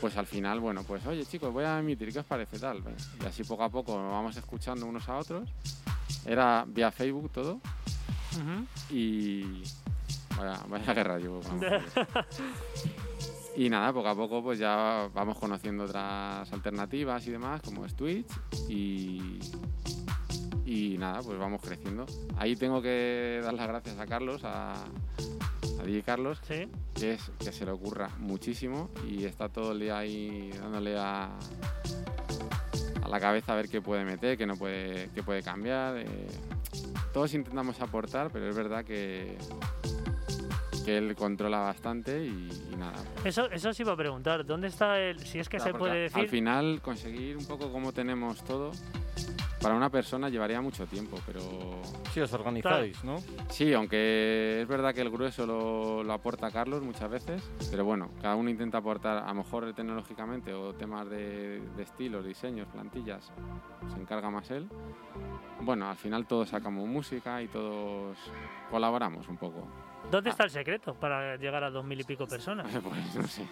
pues 0.00 0.16
al 0.16 0.26
final, 0.26 0.60
bueno, 0.60 0.82
pues 0.84 1.06
oye 1.06 1.24
chicos, 1.24 1.52
voy 1.52 1.64
a 1.64 1.78
emitir, 1.78 2.12
¿qué 2.12 2.20
os 2.20 2.26
parece 2.26 2.58
tal? 2.58 2.82
Y 3.22 3.26
así 3.26 3.44
poco 3.44 3.64
a 3.64 3.68
poco 3.68 3.96
nos 4.00 4.10
vamos 4.12 4.36
escuchando 4.36 4.86
unos 4.86 5.08
a 5.08 5.16
otros. 5.16 5.48
Era 6.24 6.64
vía 6.66 6.90
Facebook 6.90 7.30
todo. 7.30 7.60
Ujú. 8.32 8.66
y 8.88 9.62
vaya, 10.38 10.58
vaya 10.66 10.94
guerra 10.94 11.18
llevo. 11.18 11.42
y 13.56 13.68
nada 13.68 13.92
poco 13.92 14.08
a 14.08 14.14
poco 14.14 14.42
pues 14.42 14.58
ya 14.58 15.08
vamos 15.14 15.38
conociendo 15.38 15.84
otras 15.84 16.50
alternativas 16.52 17.26
y 17.26 17.30
demás 17.32 17.60
como 17.62 17.84
es 17.84 17.94
Twitch 17.94 18.26
y 18.68 19.38
y 20.64 20.96
nada 20.98 21.20
pues 21.22 21.38
vamos 21.38 21.60
creciendo 21.60 22.06
ahí 22.36 22.56
tengo 22.56 22.80
que 22.80 23.40
dar 23.42 23.52
las 23.54 23.68
gracias 23.68 23.98
a 23.98 24.06
Carlos 24.06 24.42
a, 24.44 24.72
a 24.72 25.82
DJ 25.84 26.02
Carlos 26.02 26.40
Sí. 26.48 26.68
que 26.94 27.12
es 27.14 27.30
que 27.38 27.52
se 27.52 27.64
le 27.66 27.72
ocurra 27.72 28.08
muchísimo 28.18 28.88
y 29.08 29.24
está 29.24 29.48
todo 29.48 29.72
el 29.72 29.80
día 29.80 29.98
ahí 29.98 30.50
dándole 30.60 30.96
a 30.98 31.30
a 33.02 33.08
la 33.08 33.20
cabeza 33.20 33.52
a 33.52 33.56
ver 33.56 33.68
qué 33.68 33.82
puede 33.82 34.04
meter, 34.04 34.38
qué 34.38 34.46
no 34.46 34.56
puede, 34.56 35.10
qué 35.14 35.22
puede 35.22 35.42
cambiar. 35.42 35.98
eh. 35.98 36.06
todos 37.12 37.34
intentamos 37.34 37.80
aportar, 37.80 38.30
pero 38.32 38.48
es 38.48 38.56
verdad 38.56 38.84
que, 38.84 39.36
que 40.84 40.98
él 40.98 41.14
controla 41.16 41.58
bastante 41.60 42.24
y, 42.24 42.48
y 42.72 42.76
nada. 42.76 43.02
Eso, 43.24 43.50
eso 43.50 43.70
os 43.70 43.80
iba 43.80 43.92
a 43.92 43.96
preguntar. 43.96 44.44
¿Dónde 44.44 44.68
está 44.68 44.98
el.? 44.98 45.18
Si 45.20 45.38
es 45.38 45.48
que 45.48 45.56
Claro, 45.58 45.72
se 45.72 45.78
puede 45.78 45.92
Al 46.06 46.12
decir. 46.12 46.28
final 46.28 46.80
conseguir 46.82 47.36
un 47.36 47.46
poco 47.46 47.70
como 47.70 47.92
tenemos 47.92 48.42
todo, 48.44 48.72
para 49.60 49.74
una 49.76 49.90
persona 49.90 50.28
llevaría 50.28 50.60
mucho 50.60 50.86
tiempo, 50.86 51.16
pero 51.24 51.40
Sí, 52.12 52.20
os 52.20 52.32
organizáis, 52.32 53.02
¿no? 53.04 53.18
Sí, 53.48 53.72
aunque 53.72 54.60
es 54.62 54.66
verdad 54.68 54.92
que 54.92 55.00
el 55.02 55.10
grueso 55.10 55.46
lo, 55.46 56.02
lo 56.02 56.12
aporta 56.12 56.50
Carlos 56.50 56.82
muchas 56.82 57.08
veces, 57.08 57.48
pero 57.70 57.84
bueno, 57.84 58.10
cada 58.20 58.34
uno 58.34 58.50
intenta 58.50 58.78
aportar, 58.78 59.18
a 59.18 59.28
lo 59.28 59.34
mejor 59.34 59.72
tecnológicamente 59.72 60.52
o 60.52 60.74
temas 60.74 61.08
de, 61.08 61.60
de 61.76 61.82
estilos, 61.84 62.26
diseños, 62.26 62.66
plantillas, 62.68 63.30
se 63.94 64.00
encarga 64.00 64.30
más 64.30 64.50
él. 64.50 64.68
Bueno, 65.60 65.88
al 65.88 65.96
final 65.96 66.26
todos 66.26 66.48
sacamos 66.48 66.86
música 66.88 67.40
y 67.40 67.46
todos 67.46 68.18
colaboramos 68.70 69.28
un 69.28 69.36
poco. 69.36 69.68
¿Dónde 70.10 70.30
está 70.30 70.44
el 70.44 70.50
secreto 70.50 70.94
para 70.94 71.36
llegar 71.36 71.64
a 71.64 71.70
dos 71.70 71.84
mil 71.84 72.00
y 72.00 72.04
pico 72.04 72.26
personas? 72.26 72.66
Pues 72.82 73.14
no 73.14 73.26
sé. 73.28 73.42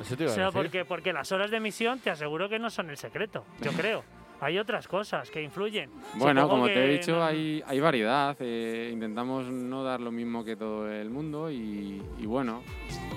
Eso 0.00 0.16
te 0.16 0.24
O 0.24 0.26
iba 0.26 0.32
a 0.32 0.34
sea, 0.34 0.44
decir. 0.46 0.62
porque, 0.62 0.84
porque 0.84 1.12
las 1.12 1.30
horas 1.32 1.50
de 1.50 1.58
emisión 1.58 1.98
te 1.98 2.10
aseguro 2.10 2.48
que 2.48 2.58
no 2.58 2.70
son 2.70 2.90
el 2.90 2.96
secreto, 2.96 3.44
yo 3.60 3.70
creo. 3.72 4.02
Hay 4.42 4.56
otras 4.58 4.88
cosas 4.88 5.30
que 5.30 5.42
influyen. 5.42 5.90
Bueno, 6.14 6.40
Supongo 6.42 6.62
como 6.62 6.72
te 6.72 6.82
he 6.82 6.88
dicho, 6.98 7.12
no- 7.16 7.22
hay, 7.24 7.62
hay 7.66 7.78
variedad. 7.78 8.34
eh, 8.40 8.88
intentamos 8.90 9.44
no 9.50 9.84
dar 9.84 10.00
lo 10.00 10.10
mismo 10.10 10.42
que 10.42 10.56
todo 10.56 10.90
el 10.90 11.10
mundo 11.10 11.50
y, 11.50 12.02
y 12.18 12.24
bueno, 12.24 12.62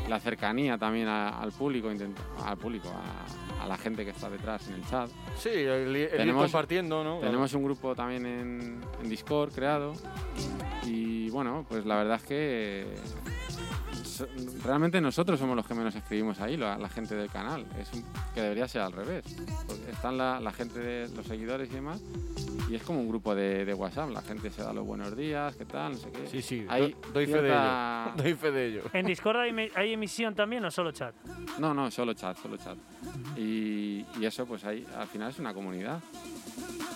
la 0.09 0.19
cercanía 0.19 0.77
también 0.77 1.07
a- 1.07 1.39
al 1.39 1.53
público, 1.53 1.87
al 2.45 2.57
público, 2.57 2.89
a, 2.89 3.63
a 3.63 3.67
la 3.67 3.77
gente 3.77 4.03
que 4.03 4.11
está 4.11 4.29
detrás 4.29 4.67
en 4.67 4.73
el 4.73 4.85
chat. 4.85 5.09
Sí, 5.37 5.47
el, 5.47 5.69
el 5.69 5.95
ir 5.95 6.09
Tenemos- 6.11 6.43
compartiendo, 6.43 7.01
¿no? 7.05 7.19
Tenemos 7.19 7.53
un 7.53 7.63
grupo 7.63 7.95
también 7.95 8.25
en, 8.25 8.81
en 9.01 9.09
Discord 9.09 9.53
creado 9.53 9.93
y 10.85 11.12
bueno, 11.33 11.65
pues 11.67 11.85
la 11.85 11.95
verdad 11.97 12.15
es 12.17 12.23
que 12.23 12.85
realmente 14.63 15.01
nosotros 15.01 15.39
somos 15.39 15.55
los 15.55 15.65
que 15.67 15.73
menos 15.73 15.95
escribimos 15.95 16.39
ahí, 16.39 16.55
la, 16.57 16.77
la 16.77 16.89
gente 16.89 17.15
del 17.15 17.29
canal. 17.29 17.65
Es 17.79 17.91
un- 17.93 18.05
que 18.33 18.41
debería 18.41 18.67
ser 18.67 18.81
al 18.81 18.91
revés. 18.93 19.23
Porque 19.67 19.91
están 19.91 20.17
la, 20.17 20.39
la 20.39 20.51
gente 20.51 20.79
de 20.79 21.09
los 21.09 21.25
seguidores 21.25 21.69
y 21.71 21.73
demás 21.75 22.01
y 22.69 22.75
es 22.75 22.83
como 22.83 22.99
un 23.01 23.09
grupo 23.09 23.35
de, 23.35 23.65
de 23.65 23.73
WhatsApp. 23.73 24.09
La 24.11 24.21
gente 24.21 24.49
se 24.51 24.61
da 24.63 24.71
los 24.73 24.85
buenos 24.85 25.15
días, 25.17 25.55
qué 25.55 25.65
tal, 25.65 25.93
no 25.93 25.97
sé 25.97 26.11
qué. 26.11 26.27
Sí, 26.27 26.41
sí, 26.41 26.65
Hay 26.69 26.91
do- 26.93 27.11
doy 27.13 27.25
fe 27.25 27.41
de 27.41 27.49
ello. 27.49 28.11
Doy 28.23 28.33
fe 28.35 28.51
de 28.51 28.65
ello. 28.67 28.81
¿En 28.93 29.05
Discord 29.05 29.37
hay 29.75 29.93
emisión 29.93 30.35
también 30.35 30.63
o 30.65 30.71
solo 30.71 30.91
chat? 30.91 31.13
No, 31.59 31.73
no, 31.73 31.89
solo 31.91 32.13
chat, 32.13 32.37
solo 32.37 32.57
chat. 32.57 32.77
Y, 33.37 34.05
y 34.19 34.25
eso, 34.25 34.45
pues 34.45 34.63
ahí, 34.65 34.85
al 34.97 35.07
final 35.07 35.29
es 35.31 35.39
una 35.39 35.53
comunidad. 35.53 35.99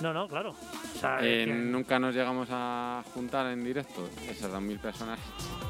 No, 0.02 0.14
no, 0.14 0.28
claro. 0.28 0.52
O 0.52 1.00
sea, 1.00 1.18
Eh, 1.22 1.45
que- 1.45 1.54
nunca 1.54 1.98
nos 2.00 2.14
llegamos 2.14 2.48
a 2.52 3.04
juntar 3.14 3.48
en 3.48 3.64
directo 3.64 4.08
esas 4.30 4.52
2.000 4.52 4.80
personas. 4.80 5.20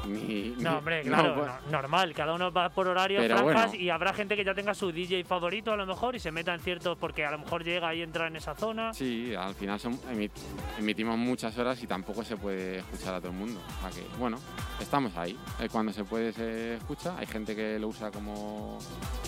Ni, 0.06 0.50
ni- 0.50 0.62
No, 0.62 0.78
hombre, 0.78 1.02
claro, 1.02 1.34
pues, 1.34 1.50
no- 1.66 1.70
normal, 1.72 2.12
cada 2.14 2.34
uno 2.34 2.52
va 2.52 2.68
por 2.70 2.88
horarios 2.88 3.22
Pero 3.22 3.38
franjas 3.38 3.68
bueno. 3.70 3.82
y 3.84 3.90
habrá 3.90 4.12
gente 4.12 4.36
que 4.36 4.44
ya 4.44 4.54
tenga 4.54 4.74
su 4.74 4.92
DJ 4.92 5.24
favorito 5.24 5.72
a 5.72 5.76
lo 5.76 5.86
mejor 5.86 6.14
y 6.16 6.20
se 6.20 6.30
meta 6.30 6.54
en 6.54 6.60
ciertos 6.60 6.96
porque 6.98 7.24
a 7.24 7.30
lo 7.30 7.38
mejor 7.38 7.64
llega 7.64 7.94
y 7.94 8.02
entra 8.02 8.26
en 8.26 8.36
esa 8.36 8.54
zona. 8.54 8.92
Sí, 8.94 9.34
al 9.34 9.54
final 9.54 9.78
son- 9.80 9.98
emi- 10.12 10.30
emitimos 10.78 11.16
muchas 11.18 11.56
horas 11.58 11.82
y 11.82 11.86
tampoco 11.86 12.22
se 12.22 12.36
puede 12.36 12.78
escuchar 12.78 13.14
a 13.14 13.18
todo 13.20 13.30
el 13.32 13.36
mundo. 13.38 13.60
O 13.78 13.80
sea 13.80 13.90
que, 14.02 14.06
bueno, 14.18 14.38
estamos 14.80 15.16
ahí. 15.16 15.36
Eh, 15.60 15.68
Cuando 15.70 15.92
se 15.92 16.04
puede 16.04 16.32
se 16.32 16.74
escucha. 16.74 17.14
Hay 17.18 17.26
gente 17.26 17.54
que 17.56 17.78
lo 17.78 17.88
usa 17.88 18.10
como 18.10 18.78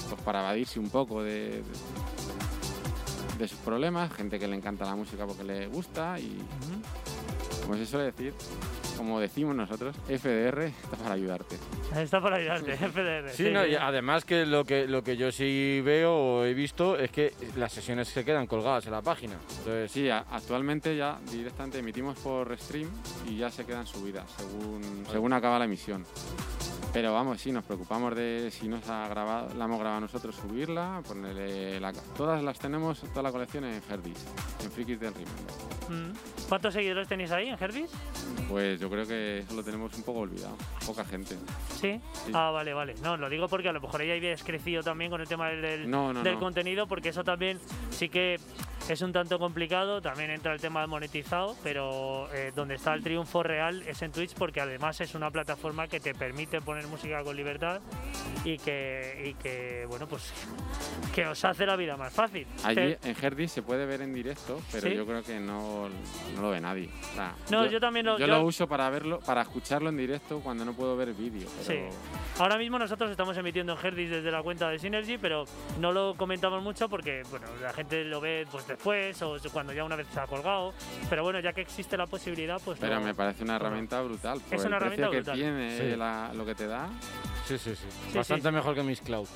pues, 0.09 0.21
para 0.23 0.41
evadirse 0.41 0.79
un 0.81 0.91
poco 0.91 1.23
de, 1.23 1.63
de, 1.63 1.63
de 3.41 3.49
sus 3.49 3.59
problemas, 3.59 4.13
gente 4.13 4.39
que 4.39 4.47
le 4.47 4.55
encanta 4.55 4.85
la 4.85 4.95
música 4.95 5.27
porque 5.27 5.43
le 5.43 5.67
gusta 5.67 6.19
y, 6.21 6.39
como 7.63 7.75
se 7.77 7.87
suele 7.87 8.07
decir, 8.07 8.35
como 9.01 9.19
decimos 9.19 9.57
nosotros, 9.57 9.97
FDR 10.09 10.65
está 10.65 10.97
para 10.99 11.15
ayudarte. 11.15 11.57
Está 11.97 12.21
para 12.21 12.37
ayudarte, 12.37 12.77
FDR. 12.77 13.31
Sí, 13.31 13.51
no, 13.51 13.67
y 13.67 13.75
además 13.75 14.27
que 14.27 14.45
lo 14.45 14.65
que 14.65 14.87
lo 14.87 15.03
que 15.03 15.17
yo 15.17 15.33
sí 15.33 15.81
veo 15.83 16.15
o 16.15 16.45
he 16.45 16.53
visto 16.53 16.99
es 16.99 17.11
que 17.11 17.33
las 17.57 17.73
sesiones 17.73 18.09
se 18.09 18.25
quedan 18.27 18.47
colgadas 18.47 18.85
en 18.85 18.93
la 18.93 19.01
página. 19.03 19.37
Entonces, 19.59 19.91
Sí, 19.91 20.11
a- 20.11 20.27
actualmente 20.31 20.95
ya 20.97 21.19
directamente 21.31 21.79
emitimos 21.79 22.19
por 22.19 22.55
stream 22.59 22.91
y 23.27 23.39
ya 23.39 23.51
se 23.51 23.65
quedan 23.65 23.87
subidas 23.87 24.31
según, 24.37 25.05
según 25.11 25.33
acaba 25.33 25.59
la 25.59 25.65
emisión. 25.65 26.05
Pero 26.93 27.13
vamos, 27.13 27.41
sí, 27.41 27.53
nos 27.53 27.63
preocupamos 27.65 28.17
de 28.17 28.51
si 28.51 28.67
nos 28.67 28.89
ha 28.89 29.07
grabado, 29.07 29.55
la 29.55 29.65
hemos 29.67 29.79
grabado 29.79 30.01
nosotros, 30.01 30.35
subirla, 30.35 31.01
ponerle 31.07 31.79
la, 31.79 31.93
todas 32.17 32.43
las 32.43 32.59
tenemos, 32.59 33.01
toda 33.01 33.23
la 33.23 33.31
colección 33.31 33.63
en 33.65 33.81
Herdis, 33.89 34.19
en 34.65 34.71
Frikis 34.73 34.99
del 34.99 35.15
Remember. 35.15 36.17
¿Cuántos 36.49 36.75
seguidores 36.75 37.07
tenéis 37.07 37.31
ahí 37.31 37.49
en 37.49 37.57
Herdis? 37.63 37.91
Pues 38.49 38.81
yo 38.81 38.90
creo 38.91 39.07
que 39.07 39.39
eso 39.39 39.55
lo 39.55 39.63
tenemos 39.63 39.95
un 39.97 40.03
poco 40.03 40.21
olvidado, 40.21 40.57
poca 40.87 41.05
gente. 41.05 41.37
¿Sí? 41.81 42.01
Sí. 42.13 42.33
Ah, 42.35 42.51
vale, 42.51 42.75
vale. 42.75 42.95
No, 43.03 43.17
lo 43.17 43.29
digo 43.31 43.49
porque 43.49 43.69
a 43.69 43.73
lo 43.73 43.81
mejor 43.81 44.01
ahí 44.01 44.11
habéis 44.11 44.43
crecido 44.43 44.83
también 44.83 45.11
con 45.11 45.21
el 45.21 45.29
tema 45.29 45.49
del, 45.49 45.63
del- 45.63 45.91
No, 45.91 46.13
no, 46.13 46.23
del 46.23 46.35
no. 46.35 46.41
contenido, 46.41 46.87
porque 46.87 47.11
eso 47.11 47.25
también 47.25 47.59
sí 47.91 48.09
que 48.09 48.39
es 48.89 49.01
un 49.03 49.13
tanto 49.13 49.39
complicado. 49.39 50.01
También 50.01 50.31
entra 50.31 50.53
el 50.53 50.61
tema 50.61 50.81
de 50.81 50.87
monetizado, 50.87 51.57
pero 51.63 52.29
eh, 52.35 52.53
donde 52.55 52.75
está 52.77 52.95
el 52.95 53.03
triunfo 53.03 53.43
real 53.43 53.83
es 53.87 54.03
en 54.03 54.13
Twitch, 54.13 54.35
porque 54.35 54.61
además 54.61 55.01
es 55.01 55.15
una 55.15 55.31
plataforma 55.31 55.87
que 55.89 56.01
te 56.01 56.15
permite 56.15 56.61
poner 56.61 56.87
música 56.87 57.23
con 57.23 57.37
libertad 57.37 57.81
y 58.45 58.59
que, 58.59 59.25
y 59.31 59.35
que 59.43 59.85
bueno, 59.89 60.07
pues 60.07 60.33
que 61.15 61.27
os 61.27 61.45
hace 61.45 61.67
la 61.67 61.77
vida 61.77 61.97
más 61.97 62.13
fácil. 62.13 62.47
Allí 62.65 62.97
Te- 62.97 63.11
en 63.11 63.17
Herdis 63.21 63.53
se 63.53 63.63
puede 63.63 63.87
ver 63.87 64.03
en 64.03 64.13
directo, 64.15 64.61
pero 64.73 64.89
¿Sí? 64.89 64.95
yo 64.95 65.07
creo 65.07 65.23
que 65.23 65.39
no, 65.41 65.89
no 66.35 66.43
lo 66.43 66.51
ve 66.51 66.61
nadie. 66.61 66.89
O 67.13 67.15
sea, 67.15 67.35
No, 67.51 67.67
yo 67.67 67.81
también 67.81 68.07
lo- 68.07 68.19
yo 68.19 68.27
yo- 68.27 68.33
lo 68.35 68.43
uso 68.45 68.67
para 68.67 68.89
verlo, 68.91 69.21
para 69.21 69.43
escucharlo 69.43 69.89
en 69.91 69.97
directo 69.97 70.41
cuando 70.41 70.65
no 70.65 70.73
puedo 70.73 70.97
ver 70.97 71.13
vídeo. 71.13 71.49
Pero 71.67 71.81
Sí. 71.91 71.97
Ahora 72.39 72.57
mismo 72.59 72.79
nosotros 72.79 73.11
estamos 73.11 73.37
emitiendo 73.37 73.73
en 73.79 73.87
Herdis 73.87 74.11
desde 74.11 74.31
la 74.31 74.43
cuenta 74.43 74.69
de 74.71 74.79
Synergy, 74.79 75.19
pero 75.19 75.45
no 75.79 75.93
lo 75.93 76.15
comentamos 76.17 76.63
mucho 76.63 76.89
porque 76.89 77.23
bueno, 77.31 77.47
la 77.61 77.73
gente 77.73 78.05
lo 78.05 78.21
ve 78.21 78.47
pues, 78.51 78.65
después 78.71 79.21
o 79.23 79.37
cuando 79.53 79.73
ya 79.73 79.85
una 79.85 79.97
vez 79.97 80.07
se 80.13 80.21
ha 80.21 80.27
colgado. 80.27 80.73
Pero 81.09 81.23
bueno, 81.23 81.41
ya 81.41 81.53
que 81.53 81.61
existe 81.61 81.97
la 81.97 82.07
posibilidad, 82.07 82.61
pues 82.65 82.79
Pero 82.81 82.95
lo- 82.97 83.01
me 83.01 83.15
parece 83.15 83.43
una 83.45 83.57
herramienta 83.57 84.01
brutal. 84.03 84.41
Por 84.41 84.59
Es 84.59 84.65
una 84.65 84.77
el 84.79 84.83
precio 84.85 85.05
herramienta 85.07 85.11
que 85.11 85.17
brutal. 85.17 85.35
tiene, 85.37 85.79
Sí. 85.93 85.97
la- 85.97 86.33
lo 86.35 86.45
que 86.47 86.55
te 86.55 86.67
da. 86.67 86.89
Sí, 87.47 87.59
sí, 87.59 87.75
sí. 87.75 87.85
Sí, 88.13 88.17
Bastante 88.19 88.49
sí. 88.49 88.55
mejor 88.55 88.75
que 88.77 88.83
Miss 88.85 89.01
Cloud. 89.01 89.27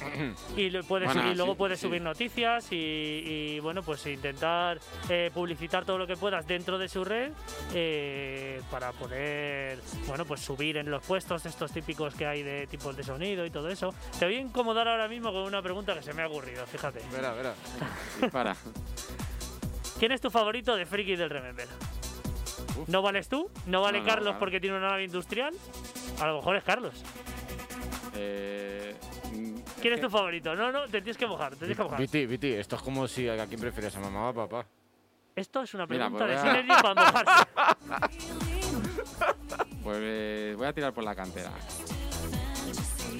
y, 0.56 0.70
lo 0.70 0.84
puedes, 0.84 1.12
Bueno, 1.12 1.32
y 1.32 1.34
luego 1.34 1.52
sí, 1.52 1.58
puedes 1.58 1.80
sí. 1.80 1.86
subir 1.88 2.02
noticias 2.02 2.70
y, 2.70 2.76
y, 2.76 3.60
bueno, 3.60 3.82
pues 3.82 4.06
intentar 4.06 4.78
eh, 5.08 5.30
publicitar 5.34 5.84
todo 5.84 5.98
lo 5.98 6.06
que 6.06 6.16
puedas 6.16 6.46
dentro 6.46 6.78
de 6.78 6.88
su 6.88 7.04
red 7.04 7.32
eh, 7.74 8.60
para 8.70 8.92
poder, 8.92 9.80
bueno, 10.06 10.24
pues 10.24 10.40
subir 10.40 10.76
en 10.76 10.88
los 10.90 11.04
puestos 11.04 11.44
estos 11.46 11.72
típicos 11.72 12.14
que 12.14 12.26
hay 12.26 12.42
de 12.44 12.66
tipos 12.68 12.96
de 12.96 13.02
sonido 13.02 13.44
y 13.44 13.50
todo 13.50 13.68
eso. 13.68 13.92
Te 14.20 14.26
voy 14.26 14.36
a 14.36 14.40
incomodar 14.40 14.86
ahora 14.86 15.08
mismo 15.08 15.32
con 15.32 15.42
una 15.42 15.60
pregunta 15.60 15.94
que 15.94 16.02
se 16.02 16.12
me 16.12 16.22
ha 16.22 16.28
ocurrido, 16.28 16.64
fíjate. 16.66 17.00
Verá, 17.12 17.32
verá. 17.32 17.54
Dispara. 18.20 18.54
¿Quién 19.98 20.12
es 20.12 20.20
tu 20.20 20.30
favorito 20.30 20.76
de 20.76 20.86
Friki 20.86 21.16
del 21.16 21.30
Remember? 21.30 21.66
Uf. 22.76 22.88
¿No 22.88 23.02
vales 23.02 23.28
tú? 23.28 23.50
¿No 23.66 23.80
vale 23.82 23.98
No, 23.98 24.04
no, 24.04 24.10
Carlos 24.10 24.36
porque 24.38 24.60
tiene 24.60 24.76
una 24.76 24.88
nave 24.88 25.04
industrial? 25.04 25.54
A 26.20 26.26
lo 26.26 26.36
mejor 26.36 26.56
es 26.56 26.64
Carlos. 26.64 26.94
Eh, 28.16 28.94
mm, 29.32 29.54
¿Quién 29.80 29.94
es 29.94 30.00
que- 30.00 30.06
tu 30.06 30.10
favorito? 30.10 30.54
No, 30.54 30.70
no, 30.72 30.82
te 30.84 31.00
tienes 31.00 31.16
que 31.16 31.26
mojar, 31.26 31.52
te 31.52 31.58
tienes 31.58 31.76
que 31.76 31.82
mojar. 31.82 31.98
Viti, 32.00 32.26
Viti, 32.26 32.52
esto 32.52 32.76
es 32.76 32.82
como 32.82 33.06
si 33.08 33.28
a 33.28 33.46
quién 33.46 33.60
prefieres, 33.60 33.94
a 33.96 34.00
mamá 34.00 34.26
o 34.26 34.28
a 34.28 34.34
papá. 34.34 34.66
Esto 35.36 35.62
es 35.62 35.74
una 35.74 35.86
Mira, 35.86 36.08
pregunta 36.10 36.26
pues 36.26 36.42
de 36.42 36.72
a- 36.72 36.82
para 36.82 36.94
mojarse. 36.94 37.44
Pues 39.82 39.98
eh, 40.00 40.54
voy 40.56 40.66
a 40.66 40.72
tirar 40.72 40.94
por 40.94 41.04
la 41.04 41.14
cantera. 41.14 41.50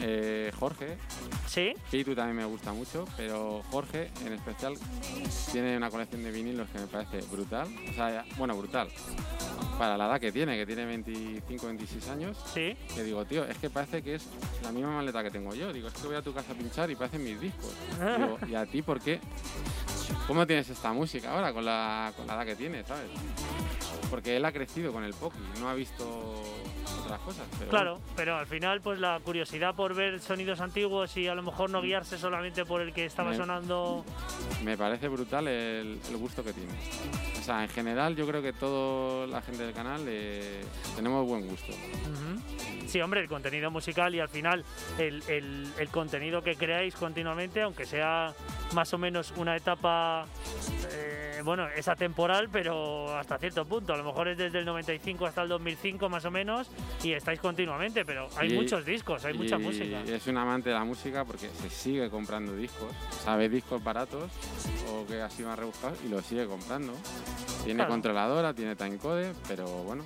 Eh, 0.06 0.52
Jorge, 0.58 0.98
¿Sí? 1.46 1.72
Pitu 1.90 2.14
también 2.14 2.36
me 2.36 2.44
gusta 2.44 2.74
mucho, 2.74 3.06
pero 3.16 3.62
Jorge 3.70 4.10
en 4.26 4.34
especial 4.34 4.74
tiene 5.50 5.78
una 5.78 5.88
colección 5.88 6.22
de 6.22 6.30
vinilos 6.30 6.68
que 6.68 6.78
me 6.78 6.86
parece 6.88 7.20
brutal. 7.32 7.68
O 7.88 7.92
sea, 7.94 8.22
bueno, 8.36 8.54
brutal. 8.54 8.88
Para 9.78 9.96
la 9.96 10.04
edad 10.06 10.20
que 10.20 10.30
tiene, 10.30 10.58
que 10.58 10.66
tiene 10.66 10.84
25, 10.84 11.66
26 11.68 12.08
años, 12.08 12.36
Sí. 12.52 12.76
que 12.94 13.02
digo, 13.02 13.24
tío, 13.24 13.44
es 13.46 13.56
que 13.56 13.70
parece 13.70 14.02
que 14.02 14.16
es 14.16 14.26
la 14.62 14.72
misma 14.72 14.90
maleta 14.96 15.22
que 15.22 15.30
tengo 15.30 15.54
yo. 15.54 15.72
Digo, 15.72 15.88
es 15.88 15.94
que 15.94 16.06
voy 16.06 16.16
a 16.16 16.22
tu 16.22 16.34
casa 16.34 16.52
a 16.52 16.54
pinchar 16.54 16.90
y 16.90 16.96
parecen 16.96 17.24
mis 17.24 17.40
discos. 17.40 17.72
Digo, 17.98 18.38
¿y 18.46 18.54
a 18.56 18.66
ti 18.66 18.82
por 18.82 19.00
qué? 19.00 19.20
¿Cómo 20.26 20.46
tienes 20.46 20.68
esta 20.68 20.92
música 20.92 21.32
ahora 21.32 21.50
con 21.54 21.64
la, 21.64 22.12
con 22.14 22.26
la 22.26 22.34
edad 22.34 22.44
que 22.44 22.56
tienes, 22.56 22.86
sabes? 22.86 23.08
Porque 24.10 24.36
él 24.36 24.44
ha 24.44 24.52
crecido 24.52 24.92
con 24.92 25.02
el 25.02 25.14
Poki, 25.14 25.38
no 25.60 25.68
ha 25.70 25.74
visto 25.74 26.42
cosas. 27.20 27.46
Pero 27.58 27.70
Claro, 27.70 28.00
pero 28.16 28.36
al 28.36 28.46
final, 28.46 28.80
pues 28.80 28.98
la 28.98 29.20
curiosidad 29.24 29.74
por 29.74 29.94
ver 29.94 30.20
sonidos 30.20 30.60
antiguos 30.60 31.16
y 31.16 31.26
a 31.28 31.34
lo 31.34 31.42
mejor 31.42 31.70
no 31.70 31.80
guiarse 31.82 32.18
solamente 32.18 32.64
por 32.64 32.80
el 32.80 32.92
que 32.92 33.04
estaba 33.06 33.30
Me- 33.30 33.36
sonando. 33.36 34.04
Me 34.62 34.76
parece 34.76 35.08
brutal 35.08 35.48
el, 35.48 35.98
el 36.08 36.16
gusto 36.16 36.42
que 36.44 36.52
tiene. 36.52 36.72
O 37.38 37.42
sea, 37.42 37.62
en 37.62 37.68
general 37.68 38.16
yo 38.16 38.26
creo 38.26 38.40
que 38.42 38.52
toda 38.52 39.26
la 39.26 39.42
gente 39.42 39.64
del 39.64 39.74
canal 39.74 40.02
eh, 40.06 40.62
tenemos 40.96 41.26
buen 41.26 41.46
gusto. 41.46 41.72
Ujú. 41.72 42.88
Sí, 42.88 43.00
hombre, 43.00 43.20
el 43.22 43.28
contenido 43.28 43.70
musical 43.70 44.14
y 44.14 44.20
al 44.20 44.28
final 44.28 44.64
el, 44.98 45.22
el- 45.28 45.72
el 45.78 45.88
contenido 45.88 46.42
que 46.42 46.54
creáis 46.56 46.94
continuamente, 46.94 47.62
aunque 47.62 47.86
sea 47.86 48.32
más 48.72 48.92
o 48.94 48.98
menos 48.98 49.32
una 49.36 49.56
etapa, 49.56 50.26
eh, 50.92 51.13
bueno, 51.42 51.66
es 51.68 51.88
atemporal, 51.88 52.48
pero 52.50 53.16
hasta 53.16 53.38
cierto 53.38 53.64
punto. 53.64 53.94
A 53.94 53.96
lo 53.96 54.04
mejor 54.04 54.28
es 54.28 54.38
desde 54.38 54.58
el 54.58 54.64
95 54.64 55.26
hasta 55.26 55.42
el 55.42 55.48
2005 55.48 56.08
más 56.08 56.24
o 56.24 56.30
menos 56.30 56.70
y 57.02 57.12
estáis 57.12 57.40
continuamente, 57.40 58.04
pero 58.04 58.28
hay 58.36 58.52
Y- 58.52 58.54
muchos 58.54 58.84
discos, 58.84 59.24
hay 59.24 59.34
mucha 59.34 59.56
Y 59.56 59.62
música. 59.62 60.00
Es 60.02 60.26
un 60.26 60.36
amante 60.36 60.68
de 60.70 60.74
la 60.74 60.84
música 60.84 61.24
porque 61.24 61.48
se 61.48 61.70
sigue 61.70 62.10
comprando 62.10 62.54
discos. 62.54 62.92
Sabe 63.24 63.48
discos 63.48 63.82
baratos 63.82 64.30
o 64.90 65.06
que 65.06 65.20
así 65.22 65.42
más 65.42 65.58
rebuscados 65.58 65.98
y 66.04 66.08
los 66.08 66.24
sigue 66.24 66.46
comprando. 66.46 66.92
Tiene 67.64 67.78
Claro. 67.78 67.90
controladora, 67.92 68.52
tiene 68.52 68.76
timecode, 68.76 69.32
pero 69.48 69.66
bueno, 69.84 70.04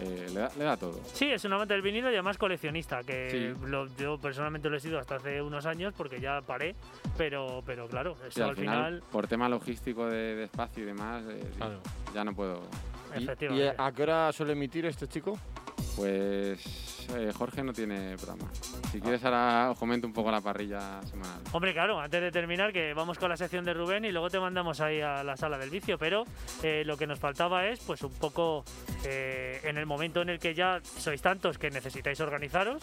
eh, 0.00 0.28
le, 0.32 0.40
da, 0.40 0.50
le 0.56 0.64
da 0.64 0.76
todo. 0.76 1.00
Sí, 1.12 1.26
es 1.28 1.44
un 1.44 1.52
amante 1.52 1.74
del 1.74 1.82
vinilo 1.82 2.08
y 2.08 2.14
además 2.14 2.38
coleccionista, 2.38 3.02
que 3.02 3.54
Sí. 3.56 3.66
lo- 3.66 3.88
yo 3.96 4.16
personalmente 4.18 4.70
lo 4.70 4.76
he 4.76 4.80
sido 4.80 5.00
hasta 5.00 5.16
hace 5.16 5.42
unos 5.42 5.66
años 5.66 5.92
porque 5.96 6.20
ya 6.20 6.40
paré, 6.42 6.76
pero, 7.18 7.62
pero 7.66 7.88
claro, 7.88 8.16
eso 8.28 8.38
Y 8.38 8.42
al 8.42 8.54
final, 8.56 8.76
final, 9.00 9.02
por 9.10 9.26
tema 9.26 9.48
logístico 9.48 10.06
de, 10.06 10.36
de 10.36 10.48
espacio 10.54 10.84
y 10.84 10.86
demás, 10.86 11.24
eh, 11.28 11.50
Claro. 11.56 11.80
ya 12.14 12.24
no 12.24 12.32
puedo. 12.34 12.60
¿Y, 13.16 13.24
y 13.54 13.62
a 13.76 13.92
qué 13.92 14.02
hora 14.04 14.32
suele 14.32 14.52
emitir 14.52 14.86
este 14.86 15.06
chico? 15.08 15.36
Pues 15.96 17.06
eh, 17.14 17.30
Jorge 17.36 17.62
no 17.62 17.72
tiene 17.72 18.16
programa. 18.16 18.50
Si 18.90 19.00
quieres 19.00 19.24
ahora 19.24 19.70
os 19.70 19.78
comento 19.78 20.06
un 20.06 20.12
poco 20.12 20.30
la 20.30 20.40
parrilla 20.40 21.00
semanal. 21.04 21.40
Hombre, 21.52 21.72
claro, 21.72 22.00
antes 22.00 22.20
de 22.20 22.30
terminar, 22.32 22.72
que 22.72 22.92
vamos 22.94 23.18
con 23.18 23.28
la 23.28 23.36
sección 23.36 23.64
de 23.64 23.74
Rubén 23.74 24.04
y 24.04 24.10
luego 24.10 24.28
te 24.28 24.40
mandamos 24.40 24.80
ahí 24.80 25.00
a 25.00 25.22
la 25.22 25.36
sala 25.36 25.56
del 25.58 25.70
vicio, 25.70 25.96
pero 25.98 26.24
eh, 26.62 26.82
lo 26.84 26.96
que 26.96 27.06
nos 27.06 27.18
faltaba 27.20 27.66
es, 27.68 27.80
pues 27.80 28.02
un 28.02 28.12
poco 28.12 28.64
eh, 29.04 29.60
en 29.64 29.78
el 29.78 29.86
momento 29.86 30.22
en 30.22 30.30
el 30.30 30.38
que 30.38 30.54
ya 30.54 30.80
sois 30.82 31.22
tantos 31.22 31.58
que 31.58 31.70
necesitáis 31.70 32.18
organizaros, 32.20 32.82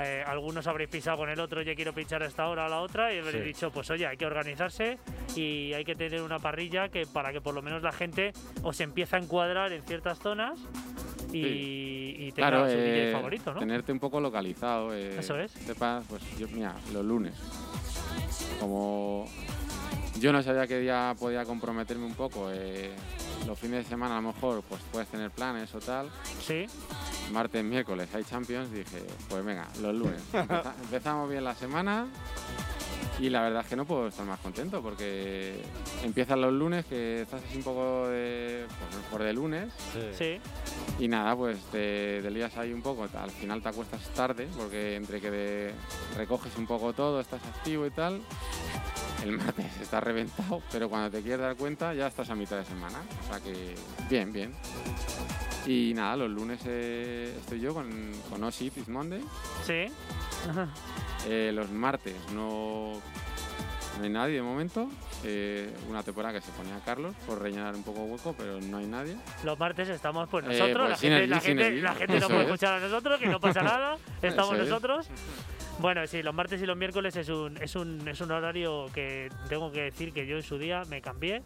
eh, 0.00 0.22
algunos 0.26 0.66
habréis 0.66 0.90
pisado 0.90 1.18
con 1.18 1.30
el 1.30 1.40
otro, 1.40 1.62
yo 1.62 1.74
quiero 1.74 1.92
pinchar 1.94 2.22
a 2.22 2.26
esta 2.26 2.48
hora 2.48 2.66
a 2.66 2.68
la 2.68 2.80
otra, 2.80 3.14
y 3.14 3.18
habréis 3.18 3.36
Sí. 3.42 3.48
dicho, 3.48 3.70
pues 3.70 3.90
oye, 3.90 4.06
hay 4.06 4.16
que 4.16 4.26
organizarse 4.26 4.98
y 5.36 5.72
hay 5.72 5.84
que 5.84 5.94
tener 5.94 6.20
una 6.22 6.38
parrilla 6.38 6.88
que 6.88 7.06
para 7.06 7.32
que 7.32 7.40
por 7.40 7.54
lo 7.54 7.62
menos 7.62 7.82
la 7.82 7.92
gente 7.92 8.32
os 8.62 8.78
empiece 8.80 9.16
a 9.16 9.18
encuadrar 9.20 9.72
en 9.72 9.82
ciertas 9.82 10.18
zonas 10.18 10.58
y, 11.32 12.26
y 12.26 12.32
tenga 12.32 12.41
Claro, 12.48 12.66
su 12.70 12.76
DJ 12.76 13.10
eh, 13.10 13.12
favorito, 13.12 13.52
¿no? 13.54 13.60
tenerte 13.60 13.92
un 13.92 13.98
poco 14.00 14.20
localizado. 14.20 14.94
eh, 14.94 15.18
Eso 15.18 15.36
es. 15.38 15.52
Sepas, 15.52 16.04
pues 16.08 16.22
yo, 16.38 16.46
mira, 16.48 16.74
los 16.92 17.04
lunes. 17.04 17.34
Como 18.60 19.26
yo 20.18 20.32
no 20.32 20.42
sabía 20.42 20.66
qué 20.66 20.78
día 20.80 21.14
podía 21.18 21.44
comprometerme 21.44 22.04
un 22.06 22.14
poco, 22.14 22.48
eh, 22.52 22.90
los 23.46 23.58
fines 23.58 23.84
de 23.84 23.88
semana 23.90 24.18
a 24.18 24.20
lo 24.20 24.28
mejor 24.32 24.62
pues 24.68 24.80
puedes 24.92 25.08
tener 25.08 25.30
planes 25.30 25.74
o 25.74 25.78
tal. 25.80 26.08
Sí, 26.40 26.66
Martes, 27.32 27.64
miércoles 27.64 28.08
hay 28.14 28.24
Champions, 28.24 28.70
dije, 28.72 29.02
pues 29.28 29.44
venga, 29.44 29.66
los 29.80 29.94
lunes. 29.94 30.22
Empeza- 30.32 30.74
empezamos 30.82 31.28
bien 31.30 31.44
la 31.44 31.54
semana 31.54 32.06
y 33.18 33.28
la 33.30 33.42
verdad 33.42 33.62
es 33.62 33.68
que 33.68 33.76
no 33.76 33.84
puedo 33.84 34.08
estar 34.08 34.24
más 34.26 34.40
contento 34.40 34.82
porque 34.82 35.60
empiezan 36.02 36.40
los 36.40 36.52
lunes, 36.52 36.84
que 36.86 37.22
estás 37.22 37.42
así 37.48 37.58
un 37.58 37.62
poco 37.62 38.08
de, 38.08 38.66
pues, 38.68 39.04
por 39.10 39.22
de 39.22 39.32
lunes. 39.32 39.72
Sí, 39.92 40.40
y 40.98 41.08
nada, 41.08 41.36
pues 41.36 41.58
te, 41.70 42.20
te 42.22 42.30
lías 42.30 42.56
ahí 42.56 42.72
un 42.72 42.82
poco, 42.82 43.06
al 43.14 43.30
final 43.30 43.62
te 43.62 43.68
acuestas 43.68 44.00
tarde 44.14 44.48
porque 44.56 44.96
entre 44.96 45.20
que 45.20 45.30
de- 45.30 45.72
recoges 46.16 46.56
un 46.56 46.66
poco 46.66 46.92
todo, 46.92 47.20
estás 47.20 47.40
activo 47.44 47.86
y 47.86 47.90
tal, 47.90 48.20
el 49.22 49.32
martes 49.32 49.66
estás 49.80 50.02
reventado, 50.02 50.62
pero 50.72 50.88
cuando 50.88 51.10
te 51.10 51.22
quieres 51.22 51.40
dar 51.40 51.56
cuenta 51.56 51.94
ya 51.94 52.06
estás 52.08 52.28
a 52.30 52.34
mitad 52.34 52.56
de 52.58 52.64
semana, 52.64 52.98
o 53.24 53.28
sea 53.28 53.40
que 53.40 53.74
bien, 54.08 54.32
bien. 54.32 54.52
Y 55.66 55.92
nada, 55.94 56.16
los 56.16 56.30
lunes 56.30 56.60
eh, 56.66 57.34
estoy 57.38 57.60
yo 57.60 57.72
con, 57.72 57.88
con 58.28 58.42
Osi 58.42 58.66
It's 58.66 58.88
Monday, 58.88 59.22
sí. 59.64 59.86
Eh, 61.28 61.52
los 61.54 61.70
martes 61.70 62.16
no, 62.34 62.94
no 63.98 64.02
hay 64.02 64.10
nadie 64.10 64.34
de 64.34 64.42
momento, 64.42 64.88
eh, 65.22 65.72
una 65.88 66.02
temporada 66.02 66.34
que 66.34 66.44
se 66.44 66.50
ponía 66.52 66.80
Carlos 66.84 67.14
por 67.26 67.40
rellenar 67.40 67.76
un 67.76 67.84
poco 67.84 68.00
hueco, 68.02 68.34
pero 68.36 68.60
no 68.60 68.78
hay 68.78 68.86
nadie. 68.86 69.16
Los 69.44 69.56
martes 69.56 69.88
estamos 69.88 70.28
pues 70.28 70.44
Eh, 70.46 70.48
nosotros, 70.48 70.88
pues 70.88 70.90
la, 70.90 70.96
sin 70.96 71.10
gente, 71.10 71.24
el- 71.24 71.30
la, 71.30 71.40
gente, 71.40 71.66
el- 71.68 71.82
la 71.82 71.94
gente 71.94 72.20
no 72.20 72.26
puede 72.26 72.40
es. 72.40 72.46
escuchar 72.46 72.72
a 72.74 72.80
nosotros, 72.80 73.20
que 73.20 73.26
no 73.28 73.38
pasa 73.40 73.62
nada, 73.62 73.98
estamos 74.20 74.54
Eso 74.54 74.62
es. 74.64 74.68
nosotros. 74.68 75.06
Bueno, 75.78 76.06
sí, 76.06 76.22
los 76.22 76.34
martes 76.34 76.62
y 76.62 76.66
los 76.66 76.76
miércoles 76.76 77.16
es 77.16 77.28
un, 77.28 77.56
es, 77.56 77.74
un, 77.74 78.06
es 78.06 78.20
un 78.20 78.30
horario 78.30 78.86
que 78.94 79.28
tengo 79.48 79.72
que 79.72 79.82
decir 79.82 80.12
que 80.12 80.26
yo 80.26 80.36
en 80.36 80.42
su 80.42 80.56
día 80.58 80.82
me 80.88 81.00
cambié 81.02 81.42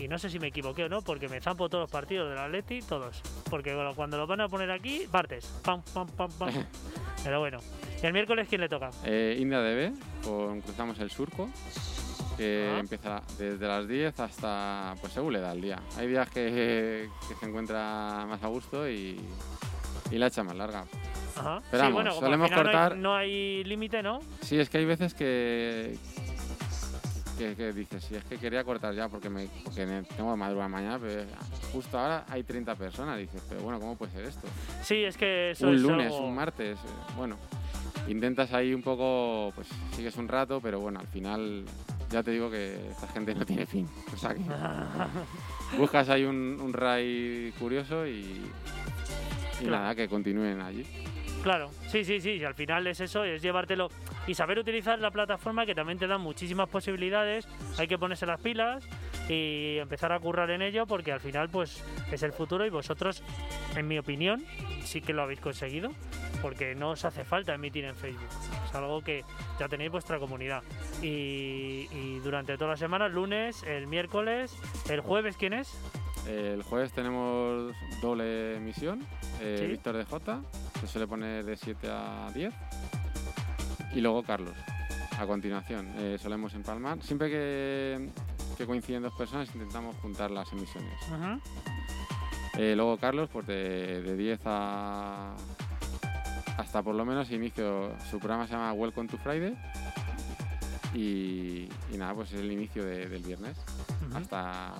y 0.00 0.08
no 0.08 0.18
sé 0.18 0.28
si 0.28 0.38
me 0.40 0.48
equivoqué 0.48 0.84
o 0.84 0.88
no, 0.88 1.02
porque 1.02 1.28
me 1.28 1.40
zampo 1.40 1.68
todos 1.68 1.82
los 1.82 1.90
partidos 1.90 2.28
del 2.28 2.38
Atleti, 2.38 2.80
todos. 2.80 3.22
Porque 3.48 3.74
cuando 3.94 4.16
los 4.18 4.26
van 4.26 4.40
a 4.40 4.48
poner 4.48 4.70
aquí, 4.72 5.06
partes. 5.10 5.46
Pam, 5.62 5.82
pam, 5.94 6.08
pam, 6.08 6.30
pam. 6.32 6.50
Pero 7.24 7.38
bueno. 7.38 7.58
¿Y 8.02 8.06
el 8.06 8.12
miércoles 8.12 8.46
quién 8.48 8.60
le 8.60 8.68
toca? 8.68 8.90
Eh, 9.04 9.36
India 9.38 9.60
DB, 9.60 9.92
con 10.24 10.60
Cruzamos 10.62 10.98
el 10.98 11.10
Surco, 11.10 11.48
que 12.36 12.72
Ah. 12.74 12.80
empieza 12.80 13.22
desde 13.38 13.66
las 13.68 13.86
10 13.86 14.18
hasta, 14.20 14.94
pues 15.00 15.12
según 15.12 15.32
le 15.34 15.40
da 15.40 15.52
el 15.52 15.60
día. 15.62 15.80
Hay 15.96 16.08
días 16.08 16.28
que, 16.28 17.08
que 17.28 17.34
se 17.36 17.46
encuentra 17.46 18.24
más 18.26 18.42
a 18.42 18.48
gusto 18.48 18.88
y, 18.88 19.18
y 20.10 20.18
la 20.18 20.26
echa 20.26 20.42
más 20.42 20.56
larga. 20.56 20.84
Ajá. 21.36 21.60
Pero 21.70 21.84
sí, 21.84 21.92
vamos, 21.92 21.92
bueno, 21.94 22.10
al 22.10 22.16
solemos 22.20 22.48
final 22.48 22.64
no 22.64 22.68
hay- 22.70 22.74
cortar- 22.76 22.96
no 22.96 23.14
hay 23.16 23.64
límite, 23.64 24.02
¿no? 24.02 24.20
Sí, 24.42 24.58
es 24.58 24.68
que 24.70 24.78
hay 24.78 24.84
veces 24.84 25.14
que, 25.14 25.96
que, 27.38 27.54
que 27.54 27.72
dices, 27.72 28.02
si 28.04 28.14
es 28.14 28.24
que 28.24 28.38
quería 28.38 28.64
cortar 28.64 28.94
ya 28.94 29.08
porque, 29.08 29.28
me, 29.28 29.48
porque 29.64 29.84
tengo 30.16 30.32
que 30.32 30.38
madrugar 30.38 30.68
mañana, 30.70 30.98
pero 30.98 31.24
justo 31.72 31.98
ahora 31.98 32.24
hay 32.28 32.42
30 32.42 32.74
personas. 32.74 33.18
Dices, 33.18 33.42
pero 33.48 33.60
bueno, 33.62 33.78
¿cómo 33.78 33.96
puede 33.96 34.12
ser 34.12 34.24
esto? 34.24 34.46
Sí, 34.82 35.04
es 35.04 35.16
que 35.16 35.50
eso 35.50 35.68
un 35.68 35.74
es 35.74 35.80
lunes, 35.82 36.06
algo- 36.12 36.26
un 36.26 36.34
martes, 36.34 36.78
eh, 36.78 37.12
bueno, 37.16 37.36
intentas 38.08 38.52
ahí 38.54 38.72
un 38.72 38.82
poco, 38.82 39.52
pues 39.54 39.68
sigues 39.94 40.16
un 40.16 40.28
rato, 40.28 40.60
pero 40.62 40.80
bueno, 40.80 41.00
al 41.00 41.06
final 41.08 41.64
ya 42.10 42.22
te 42.22 42.30
digo 42.30 42.50
que 42.50 42.88
esta 42.90 43.08
gente 43.08 43.34
no 43.34 43.44
tiene 43.44 43.66
fin. 43.66 43.86
O 44.14 44.16
sea 44.16 44.32
que 44.34 44.40
buscas 45.76 46.08
ahí 46.08 46.24
un, 46.24 46.58
un 46.62 46.72
ray 46.72 47.52
curioso 47.58 48.06
y, 48.06 48.10
y 49.60 49.64
Claro. 49.64 49.76
nada, 49.82 49.94
que 49.94 50.08
continúen 50.08 50.60
allí. 50.60 50.86
Claro, 51.46 51.70
sí, 51.86 52.04
sí, 52.04 52.20
sí, 52.20 52.44
al 52.44 52.54
final 52.54 52.88
es 52.88 52.98
eso, 52.98 53.22
es 53.22 53.40
llevártelo 53.40 53.88
y 54.26 54.34
saber 54.34 54.58
utilizar 54.58 54.98
la 54.98 55.12
plataforma 55.12 55.64
que 55.64 55.76
también 55.76 55.96
te 55.96 56.08
da 56.08 56.18
muchísimas 56.18 56.68
posibilidades, 56.68 57.46
hay 57.78 57.86
que 57.86 57.96
ponerse 57.98 58.26
las 58.26 58.40
pilas 58.40 58.84
y 59.28 59.76
empezar 59.78 60.10
a 60.10 60.18
currar 60.18 60.50
en 60.50 60.60
ello 60.60 60.88
porque 60.88 61.12
al 61.12 61.20
final 61.20 61.48
pues 61.48 61.84
es 62.10 62.24
el 62.24 62.32
futuro 62.32 62.66
y 62.66 62.70
vosotros, 62.70 63.22
en 63.76 63.86
mi 63.86 63.96
opinión, 63.96 64.44
sí 64.82 65.00
que 65.00 65.12
lo 65.12 65.22
habéis 65.22 65.38
conseguido 65.38 65.92
porque 66.42 66.74
no 66.74 66.90
os 66.90 67.04
hace 67.04 67.24
falta 67.24 67.54
emitir 67.54 67.84
en 67.84 67.94
Facebook. 67.94 68.28
Es 68.68 68.74
algo 68.74 69.00
que 69.02 69.22
ya 69.60 69.68
tenéis 69.68 69.92
vuestra 69.92 70.18
comunidad. 70.18 70.64
Y, 71.00 72.18
durante 72.24 72.58
toda 72.58 72.70
la 72.70 72.76
semana, 72.76 73.08
lunes, 73.08 73.62
el 73.62 73.86
miércoles, 73.86 74.52
el 74.90 75.00
jueves, 75.00 75.36
¿quién 75.36 75.52
es? 75.52 75.78
El 76.26 76.62
jueves 76.62 76.92
tenemos 76.92 77.72
doble 78.02 78.56
emisión, 78.56 79.00
eh, 79.40 79.58
Sí. 79.60 79.66
Víctor 79.68 79.96
de 79.96 80.04
J, 80.04 80.40
se 80.80 80.86
suele 80.86 81.06
poner 81.06 81.44
de 81.44 81.56
7 81.56 81.88
a 81.90 82.30
10. 82.34 82.52
Y 83.94 84.00
luego 84.00 84.22
Carlos, 84.22 84.54
a 85.18 85.26
continuación. 85.26 85.88
Eh, 85.96 86.18
solemos 86.20 86.52
empalmar. 86.54 87.00
Siempre 87.02 87.30
que, 87.30 88.10
que 88.58 88.66
coinciden 88.66 89.02
dos 89.02 89.14
personas 89.14 89.48
intentamos 89.54 89.96
juntar 89.96 90.30
las 90.30 90.52
emisiones. 90.52 90.92
Eh, 92.58 92.74
luego 92.74 92.96
Carlos, 92.98 93.28
pues 93.32 93.46
de, 93.46 94.02
de 94.02 94.16
10 94.16 94.40
a... 94.46 95.34
Hasta 96.58 96.82
por 96.82 96.94
lo 96.94 97.04
menos 97.04 97.30
inicio, 97.30 97.92
su 98.10 98.18
programa 98.18 98.46
se 98.46 98.54
llama 98.54 98.72
Welcome 98.72 99.08
to 99.08 99.18
Friday. 99.18 99.54
Y, 100.94 101.68
y 101.92 101.96
nada, 101.98 102.14
pues 102.14 102.32
es 102.32 102.40
el 102.40 102.50
inicio 102.50 102.82
de- 102.84 103.06
del 103.06 103.22
viernes 103.22 103.56
hasta 104.14 104.72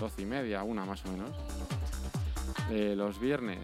12 0.00 0.22
y 0.22 0.26
media, 0.26 0.62
una 0.62 0.84
más 0.84 1.04
o 1.06 1.12
menos. 1.12 1.30
Eh, 2.70 2.94
los 2.96 3.18
viernes. 3.20 3.58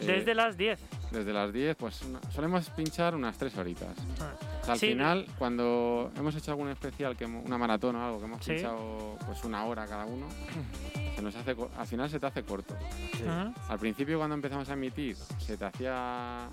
eh, 0.00 0.06
Desde 0.06 0.34
las 0.34 0.56
10. 0.56 0.80
desde 1.12 1.32
las 1.32 1.52
10, 1.52 1.76
pues 1.76 2.00
solemos 2.34 2.68
pinchar 2.70 3.14
unas 3.14 3.38
3 3.38 3.56
horitas. 3.56 3.96
Ah. 4.20 4.32
O 4.60 4.64
sea, 4.64 4.72
al 4.74 4.80
Sí. 4.80 4.88
final, 4.88 5.26
cuando 5.38 6.10
hemos 6.16 6.34
hecho 6.34 6.50
algún 6.50 6.68
especial, 6.68 7.16
que 7.16 7.26
una 7.26 7.56
maratón 7.58 7.94
o 7.96 8.04
algo, 8.04 8.18
que 8.18 8.24
hemos 8.24 8.44
Sí. 8.44 8.52
pinchado 8.52 9.16
pues 9.24 9.44
una 9.44 9.64
hora 9.66 9.86
cada 9.86 10.04
uno, 10.06 10.26
se 11.14 11.22
nos 11.22 11.34
hace, 11.36 11.54
al 11.78 11.86
final 11.86 12.10
se 12.10 12.18
te 12.18 12.26
hace 12.26 12.42
corto. 12.42 12.74
Ujú. 12.74 13.54
Al 13.68 13.78
principio, 13.78 14.18
cuando 14.18 14.34
empezamos 14.34 14.68
a 14.68 14.72
emitir, 14.72 15.16
se 15.38 15.56
te 15.56 15.64
hacía. 15.64 16.48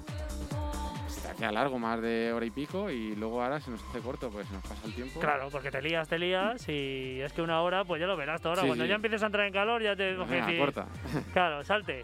Se 1.22 1.28
te 1.28 1.34
hacía 1.34 1.52
largo, 1.52 1.78
más 1.78 2.02
de 2.02 2.34
hora 2.34 2.46
y 2.46 2.50
pico, 2.52 2.90
y 2.90 3.16
luego 3.16 3.44
ahora 3.44 3.60
se 3.60 3.70
nos 3.70 3.84
hace 3.84 4.00
corto, 4.00 4.30
pues 4.32 4.50
nos 4.52 4.62
pasa 4.64 4.82
el 4.86 4.94
tiempo. 4.94 5.20
Claro, 5.20 5.50
porque 5.52 5.70
te 5.70 5.82
lías, 5.82 6.08
te 6.08 6.18
lías 6.18 6.68
y 6.68 7.22
es 7.22 7.32
que 7.34 7.42
una 7.42 7.62
hora, 7.62 7.84
pues 7.86 8.00
ya 8.02 8.08
lo 8.08 8.18
verás 8.18 8.42
toda 8.42 8.54
hora. 8.54 8.62
Sí, 8.64 8.68
Cuando 8.68 8.86
sí. 8.86 8.90
ya 8.90 8.96
empieces 8.96 9.22
a 9.24 9.28
entrar 9.28 9.46
en 9.46 9.54
calor, 9.54 9.82
ya 9.84 9.96
te 9.96 10.14
Venga, 10.14 10.52
y- 10.52 10.58
corta. 10.58 10.88
Claro, 11.34 11.64
salte. 11.64 12.02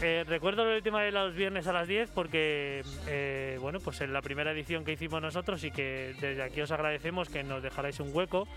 Eh, 0.00 0.24
recuerdo 0.26 0.68
el 0.68 0.82
tema 0.82 1.02
de 1.02 1.12
los 1.12 1.32
viernes 1.34 1.66
a 1.68 1.72
las 1.72 1.86
10 1.86 2.10
porque, 2.10 2.82
eh, 3.06 3.56
bueno, 3.60 3.78
pues 3.78 4.00
en 4.00 4.12
la 4.12 4.20
primera 4.20 4.50
edición 4.50 4.84
que 4.84 4.92
hicimos 4.92 5.22
nosotros 5.22 5.62
y 5.62 5.70
que 5.70 6.14
desde 6.20 6.42
aquí 6.42 6.60
os 6.60 6.72
agradecemos 6.72 7.28
que 7.28 7.44
nos 7.44 7.62
dejarais 7.62 8.00
un 8.00 8.10
hueco 8.12 8.48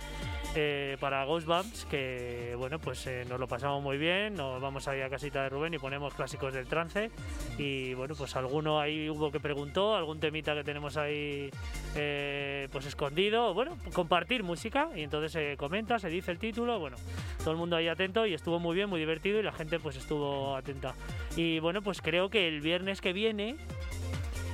eh, 0.55 0.97
para 0.99 1.23
Ghost 1.25 1.45
Bumps, 1.45 1.85
que, 1.85 2.55
bueno, 2.57 2.79
pues 2.79 3.05
eh, 3.05 3.25
nos 3.29 3.39
lo 3.39 3.47
pasamos 3.47 3.83
muy 3.83 3.97
bien, 3.99 4.33
nos 4.33 4.59
vamos 4.59 4.87
ahí 4.87 5.01
a 5.01 5.09
casita 5.09 5.43
de 5.43 5.49
Rubén 5.49 5.73
y 5.75 5.77
ponemos 5.77 6.15
clásicos 6.15 6.51
del 6.53 6.67
trance 6.67 7.11
y, 7.59 7.93
bueno, 7.93 8.15
pues 8.17 8.35
alguno 8.35 8.79
ahí 8.79 9.07
hubo 9.07 9.31
que 9.31 9.39
preguntó, 9.39 9.94
algún 9.95 10.19
temita 10.19 10.53
que 10.53 10.63
tenemos 10.63 10.97
ahí 10.97 11.49
eh, 11.95 12.67
pues 12.71 12.85
escondido, 12.85 13.53
bueno, 13.53 13.77
compartir 13.93 14.43
música 14.43 14.89
y 14.95 15.01
entonces 15.01 15.31
se 15.31 15.57
comenta, 15.57 15.99
se 15.99 16.09
dice 16.09 16.31
el 16.31 16.39
título, 16.39 16.79
bueno, 16.79 16.97
todo 17.39 17.51
el 17.51 17.57
mundo 17.57 17.75
ahí 17.75 17.87
atento 17.87 18.25
y 18.25 18.33
estuvo 18.33 18.59
muy 18.59 18.75
bien, 18.75 18.89
muy 18.89 18.99
divertido 18.99 19.39
y 19.39 19.43
la 19.43 19.51
gente 19.51 19.79
pues 19.79 19.95
estuvo 19.95 20.55
atenta. 20.55 20.93
Y 21.35 21.59
bueno, 21.59 21.81
pues 21.81 22.01
creo 22.01 22.29
que 22.29 22.47
el 22.47 22.61
viernes 22.61 23.01
que 23.01 23.13
viene 23.13 23.55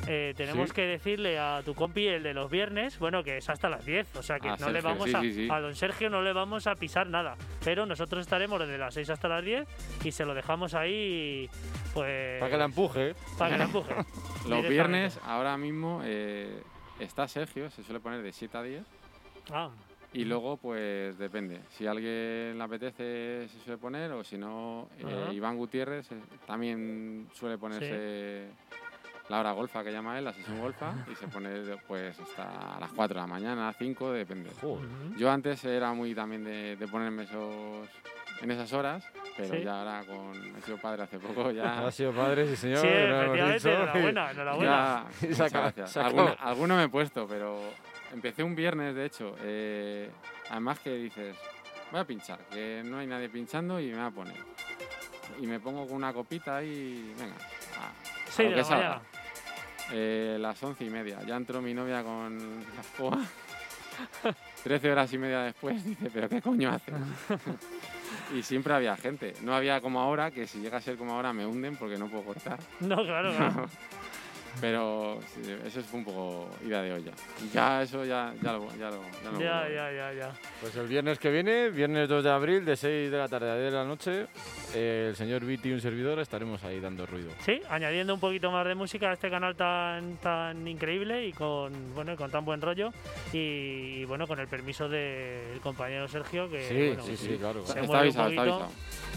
eh, 0.07 0.33
tenemos 0.35 0.69
Sí. 0.69 0.75
que 0.75 0.81
decirle 0.87 1.37
a 1.39 1.61
tu 1.63 1.73
compi 1.75 2.07
el 2.07 2.23
de 2.23 2.33
los 2.33 2.49
viernes, 2.49 2.97
bueno, 2.99 3.23
que 3.23 3.37
es 3.37 3.49
hasta 3.49 3.69
las 3.69 3.85
10, 3.85 4.15
o 4.15 4.23
sea 4.23 4.39
que 4.39 4.49
A 4.49 4.55
no 4.57 4.69
le 4.69 4.81
vamos 4.81 5.09
sí, 5.09 5.15
a, 5.15 5.21
sí, 5.21 5.33
sí. 5.33 5.47
a 5.51 5.59
don 5.59 5.75
Sergio 5.75 6.09
no 6.09 6.21
le 6.21 6.33
vamos 6.33 6.67
a 6.67 6.75
pisar 6.75 7.07
nada, 7.07 7.35
pero 7.63 7.85
nosotros 7.85 8.21
estaremos 8.21 8.59
desde 8.59 8.77
las 8.77 8.93
6 8.93 9.09
hasta 9.09 9.27
las 9.27 9.43
10 9.43 9.67
y 10.03 10.11
se 10.11 10.25
lo 10.25 10.33
dejamos 10.33 10.73
ahí 10.73 11.49
pues 11.93 12.39
Para 12.39 12.51
que 12.51 12.57
la 12.57 12.65
empuje. 12.65 13.15
para 13.37 13.51
que 13.51 13.57
la 13.57 13.63
empuje. 13.65 13.93
Los 14.49 14.67
viernes, 14.67 15.19
ahora 15.25 15.57
mismo, 15.57 16.01
eh, 16.03 16.61
está 16.99 17.27
Sergio, 17.27 17.69
se 17.69 17.83
suele 17.83 17.99
poner 17.99 18.21
de 18.21 18.31
7 18.31 18.57
a 18.57 18.63
10. 18.63 18.83
Ah, 19.51 19.69
Y 20.13 20.25
luego, 20.25 20.57
pues 20.57 21.17
depende. 21.17 21.59
Si 21.69 21.87
a 21.87 21.91
alguien 21.91 22.57
le 22.57 22.63
apetece, 22.63 23.47
se 23.47 23.59
suele 23.63 23.77
poner, 23.77 24.11
o 24.11 24.23
si 24.25 24.37
no, 24.37 24.89
eh. 24.99 25.29
Iván 25.33 25.55
Gutiérrez 25.57 26.11
eh, 26.11 26.15
también 26.45 27.27
suele 27.33 27.57
ponerse 27.57 28.47
la 29.31 29.39
hora 29.39 29.51
golfa 29.53 29.83
que 29.83 29.91
llama 29.91 30.17
él, 30.19 30.25
la 30.25 30.33
sesión 30.33 30.59
golfa, 30.59 30.93
y 31.11 31.15
se 31.15 31.27
pone 31.27 31.49
pues 31.87 32.19
hasta 32.19 32.77
las 32.79 32.91
4 32.91 33.15
de 33.15 33.21
la 33.21 33.27
mañana, 33.27 33.73
5, 33.77 34.11
depende. 34.11 34.49
ujú. 34.61 34.79
Yo 35.17 35.31
antes 35.31 35.63
era 35.63 35.93
muy 35.93 36.13
también 36.13 36.43
de, 36.43 36.75
de 36.75 36.87
ponerme 36.87 37.23
esos 37.23 37.87
en 38.41 38.51
esas 38.51 38.73
horas, 38.73 39.03
pero 39.37 39.53
Sí. 39.55 39.63
ya 39.63 39.79
ahora 39.79 40.03
con 40.05 40.35
he 40.57 40.61
sido 40.63 40.77
padre 40.77 41.03
hace 41.03 41.17
poco 41.19 41.51
ya. 41.51 41.79
Ha 41.87 41.91
sido 41.91 42.11
padre, 42.11 42.47
sí 42.49 42.55
señor. 42.55 42.79
Sí, 42.79 42.87
efectivamente, 42.87 43.53
dicho. 43.53 43.69
enhorabuena, 43.69 44.31
enhorabuena. 44.31 44.71
Ya, 44.71 45.05
Y 45.27 45.29
muchas 45.29 45.53
gracias. 45.53 45.97
Alguna- 45.97 46.31
alguno 46.39 46.75
me 46.75 46.83
he 46.83 46.89
puesto, 46.89 47.27
pero 47.27 47.61
empecé 48.11 48.43
un 48.43 48.55
viernes, 48.55 48.95
de 48.95 49.05
hecho. 49.05 49.35
eh, 49.41 50.09
además 50.49 50.79
que 50.79 50.93
dices, 50.95 51.37
voy 51.91 52.01
a 52.01 52.05
pinchar, 52.05 52.39
que 52.51 52.81
no 52.83 52.97
hay 52.97 53.07
nadie 53.07 53.29
pinchando 53.29 53.79
y 53.79 53.87
me 53.91 53.97
voy 53.97 54.05
a 54.07 54.11
poner. 54.11 54.35
Y 55.39 55.47
me 55.47 55.59
pongo 55.61 55.85
con 55.87 55.95
una 55.95 56.11
copita 56.11 56.61
y 56.63 57.13
venga. 57.17 57.35
a- 57.35 58.11
Sí, 58.31 58.43
a 58.43 58.45
lo 58.45 58.49
de 58.51 58.55
que 58.55 58.63
salga. 58.63 59.01
Eh, 59.93 60.37
las 60.39 60.61
once 60.63 60.85
y 60.85 60.89
media. 60.89 61.19
Ya 61.25 61.35
entró 61.35 61.61
mi 61.61 61.73
novia 61.73 62.03
con 62.03 62.37
la 62.75 62.81
escoba. 62.81 63.19
Trece 64.63 64.91
horas 64.91 65.11
y 65.13 65.17
media 65.17 65.41
después 65.41 65.83
dice, 65.83 66.09
pero 66.13 66.29
¿qué 66.29 66.41
coño 66.41 66.71
haces? 66.71 66.95
y 68.35 68.43
siempre 68.43 68.73
había 68.73 68.95
gente. 68.95 69.33
No 69.41 69.53
había 69.53 69.81
como 69.81 69.99
ahora, 69.99 70.31
que 70.31 70.47
si 70.47 70.59
llega 70.59 70.77
a 70.77 70.81
ser 70.81 70.97
como 70.97 71.13
ahora 71.13 71.33
me 71.33 71.45
hunden 71.45 71.75
porque 71.77 71.97
no 71.97 72.07
puedo 72.07 72.23
cortar. 72.23 72.59
No, 72.79 73.03
claro, 73.03 73.33
claro. 73.37 73.69
Pero 74.59 75.19
sí, 75.33 75.41
eso 75.65 75.81
fue 75.81 75.99
un 75.99 76.05
poco 76.05 76.49
ida 76.65 76.81
de 76.81 76.93
olla. 76.93 77.11
Ya 77.53 77.81
eso 77.81 78.03
ya, 78.05 78.33
ya 78.43 78.51
lo, 78.53 78.67
ya 78.77 78.89
lo, 78.89 79.01
ya 79.23 79.31
lo 79.31 79.39
Ya, 79.39 79.69
ya, 79.69 79.91
ya, 79.91 80.13
ya. 80.13 80.31
Pues 80.59 80.75
el 80.75 80.87
viernes 80.87 81.17
que 81.19 81.29
viene, 81.31 81.69
viernes 81.69 82.09
2 82.09 82.23
de 82.23 82.29
abril, 82.29 82.65
de 82.65 82.75
6 82.75 83.09
de 83.11 83.17
la 83.17 83.27
tarde 83.29 83.49
a 83.49 83.55
10 83.57 83.71
de 83.71 83.77
la 83.77 83.85
noche, 83.85 84.25
eh, 84.75 85.07
el 85.09 85.15
señor 85.15 85.45
Viti 85.45 85.69
y 85.69 85.73
un 85.73 85.81
servidor 85.81 86.19
estaremos 86.19 86.63
ahí 86.63 86.79
dando 86.79 87.05
ruido. 87.05 87.31
Sí, 87.45 87.61
añadiendo 87.69 88.13
un 88.13 88.19
poquito 88.19 88.51
más 88.51 88.65
de 88.67 88.75
música 88.75 89.09
a 89.09 89.13
este 89.13 89.29
canal 89.29 89.55
tan 89.55 90.17
tan 90.17 90.67
increíble 90.67 91.25
y 91.25 91.33
con 91.33 91.93
bueno 91.95 92.15
con 92.17 92.29
tan 92.29 92.43
buen 92.45 92.61
rollo 92.61 92.91
y, 93.33 94.03
bueno 94.05 94.27
con 94.27 94.39
el 94.39 94.47
permiso 94.47 94.87
del 94.89 95.59
compañero 95.61 96.07
Sergio 96.07 96.49
que 96.49 96.61
Sí, 96.67 96.87
bueno, 96.89 97.03
sí, 97.03 97.17
sí, 97.17 97.37
claro. 97.39 97.65
se 97.65 97.79
Está 97.79 97.83
mueve 97.83 97.91
un 97.91 98.17
avisado, 98.19 98.29
está 98.29 98.41
avisado. 98.41 98.71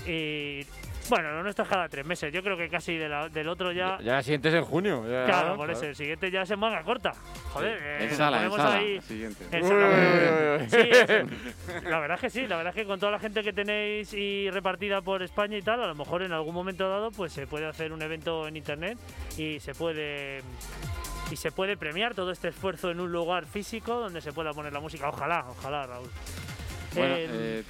y 0.06 0.66
bueno 1.08 1.32
lo 1.32 1.42
nuestro 1.42 1.64
es 1.64 1.70
cada 1.70 1.88
tres 1.88 2.04
meses 2.06 2.32
yo 2.32 2.42
creo 2.42 2.56
que 2.56 2.68
casi 2.68 2.96
de 2.96 3.08
la- 3.08 3.28
del 3.28 3.48
otro 3.48 3.72
ya 3.72 3.98
Ya, 4.00 4.14
la 4.14 4.22
siguiente 4.22 4.48
es 4.48 4.54
en 4.54 4.64
junio. 4.64 5.04
ya, 5.08 5.23
claro 5.26 5.56
por 5.56 5.70
eso 5.70 5.84
el 5.86 5.94
siguiente 5.96 6.30
ya 6.30 6.42
es 6.42 6.50
en 6.50 6.58
manga 6.58 6.82
corta 6.82 7.12
joder 7.52 7.78
eh, 7.82 7.96
En 8.02 8.08
nos 8.08 8.16
sala, 8.18 8.42
en 8.44 8.50
ponemos 8.50 8.56
sala. 8.70 8.76
ahí 8.80 9.00
Siguiente. 9.02 9.44
en 9.50 9.62
Uy, 9.62 9.68
sala. 9.68 9.86
uy, 9.88 9.94
uy, 9.94 10.62
uy. 10.62 10.70
Sí, 10.70 10.90
es- 10.90 11.84
la 11.84 12.00
verdad 12.00 12.14
es 12.16 12.20
que 12.20 12.30
sí, 12.30 12.46
la 12.46 12.56
verdad 12.56 12.70
es 12.76 12.82
que 12.82 12.86
con 12.86 12.98
toda 13.00 13.12
la 13.12 13.18
gente 13.18 13.42
que 13.42 13.52
tenéis 13.52 14.12
y 14.14 14.50
repartida 14.50 15.00
por 15.02 15.22
España 15.22 15.56
y 15.56 15.62
tal, 15.62 15.82
a 15.82 15.86
lo 15.86 15.94
mejor 15.94 16.22
en 16.22 16.32
algún 16.32 16.54
momento 16.54 16.88
dado 16.88 17.10
pues 17.10 17.32
se 17.32 17.46
puede 17.46 17.66
hacer 17.66 17.92
un 17.92 18.02
evento 18.02 18.46
en 18.48 18.56
internet 18.56 18.98
y 19.36 19.60
se 19.60 19.74
puede 19.74 20.42
y 21.30 21.36
se 21.36 21.50
puede 21.52 21.76
premiar 21.76 22.14
todo 22.14 22.30
este 22.30 22.48
esfuerzo 22.48 22.90
en 22.90 23.00
un 23.00 23.10
lugar 23.10 23.46
físico 23.46 23.98
donde 23.98 24.20
se 24.20 24.32
pueda 24.32 24.52
poner 24.52 24.72
la 24.72 24.80
música. 24.80 25.08
Ojalá, 25.08 25.46
ojalá, 25.48 25.86
Raúl. 25.86 26.10
Bueno, 26.94 27.14
Eh, 27.16 27.26
eh, 27.30 27.64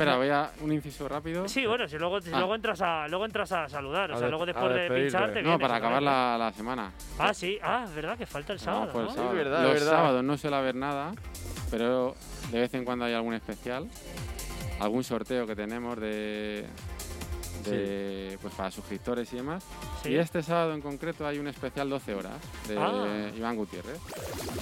espera, 0.00 0.16
voy 0.16 0.28
a 0.30 0.50
un 0.62 0.72
inciso 0.72 1.06
rápido. 1.08 1.46
sí, 1.48 1.66
bueno, 1.66 1.86
si 1.86 1.98
luego, 1.98 2.20
si 2.20 2.30
Ah. 2.32 2.38
luego 2.38 2.54
entras 2.54 2.80
a 2.80 3.06
luego 3.08 3.24
entras 3.26 3.52
a 3.52 3.68
saludar, 3.68 4.10
o 4.12 4.18
sea, 4.18 4.28
luego 4.28 4.46
después 4.46 4.68
de 4.72 4.80
despedirte. 4.80 5.10
pinchar 5.18 5.32
te 5.34 5.42
No, 5.42 5.58
para 5.58 5.76
acabar 5.76 6.02
la, 6.02 6.36
la 6.38 6.52
semana. 6.52 6.92
Ah, 7.18 7.34
sí, 7.34 7.58
ah, 7.62 7.84
es 7.86 7.94
verdad 7.94 8.16
que 8.16 8.26
falta 8.26 8.52
el 8.52 8.60
sábado. 8.60 8.98
El 9.00 9.06
¿no? 9.06 9.12
sábado. 9.14 9.34
verdad, 9.34 9.62
Los 9.62 9.72
verdad. 9.74 9.90
sábados 9.90 10.24
no 10.24 10.36
suele 10.38 10.56
haber 10.56 10.74
nada, 10.74 11.12
pero 11.70 12.14
de 12.50 12.60
vez 12.60 12.72
en 12.74 12.84
cuando 12.84 13.04
hay 13.04 13.12
algún 13.14 13.34
especial, 13.34 13.88
algún 14.80 15.04
sorteo 15.04 15.46
que 15.46 15.54
tenemos 15.54 15.98
de, 16.00 16.66
de, 17.64 18.38
pues 18.40 18.54
para 18.54 18.70
suscriptores 18.70 19.30
y 19.32 19.36
demás. 19.36 19.62
Sí. 20.02 20.10
Y 20.12 20.16
este 20.16 20.42
sábado 20.42 20.72
en 20.72 20.80
concreto 20.80 21.26
hay 21.26 21.38
un 21.38 21.48
especial 21.48 21.90
12 21.90 22.14
horas 22.14 22.36
de 22.66 22.78
Ah. 22.78 23.30
Iván 23.36 23.56
Gutiérrez, 23.56 23.98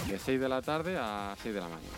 de 0.09 0.19
6 0.19 0.41
de 0.41 0.49
la 0.49 0.61
tarde 0.63 0.99
a 0.99 1.35
6 1.41 1.55
de 1.55 1.61
la 1.61 1.69
mañana. 1.69 1.93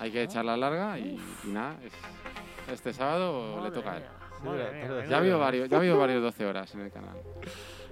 Hay 0.00 0.10
que 0.10 0.22
echarla 0.22 0.56
larga 0.56 0.98
y, 0.98 1.18
y 1.44 1.48
nada, 1.48 1.76
es- 1.84 2.72
este 2.72 2.92
sábado 2.92 3.62
le 3.62 3.70
toca 3.70 3.92
a 3.92 3.96
él. 3.98 4.04
madre 4.44 4.64
la- 4.64 4.70
mía, 4.72 4.88
la- 4.90 5.06
Ya 5.06 5.16
ha 5.16 5.18
habido 5.18 5.38
varios, 5.38 5.68
ya 5.68 5.76
ha 5.76 5.80
habido 5.80 5.98
varios 5.98 6.22
12 6.22 6.46
horas 6.46 6.74
en 6.74 6.80
el 6.80 6.90
canal. 6.90 7.16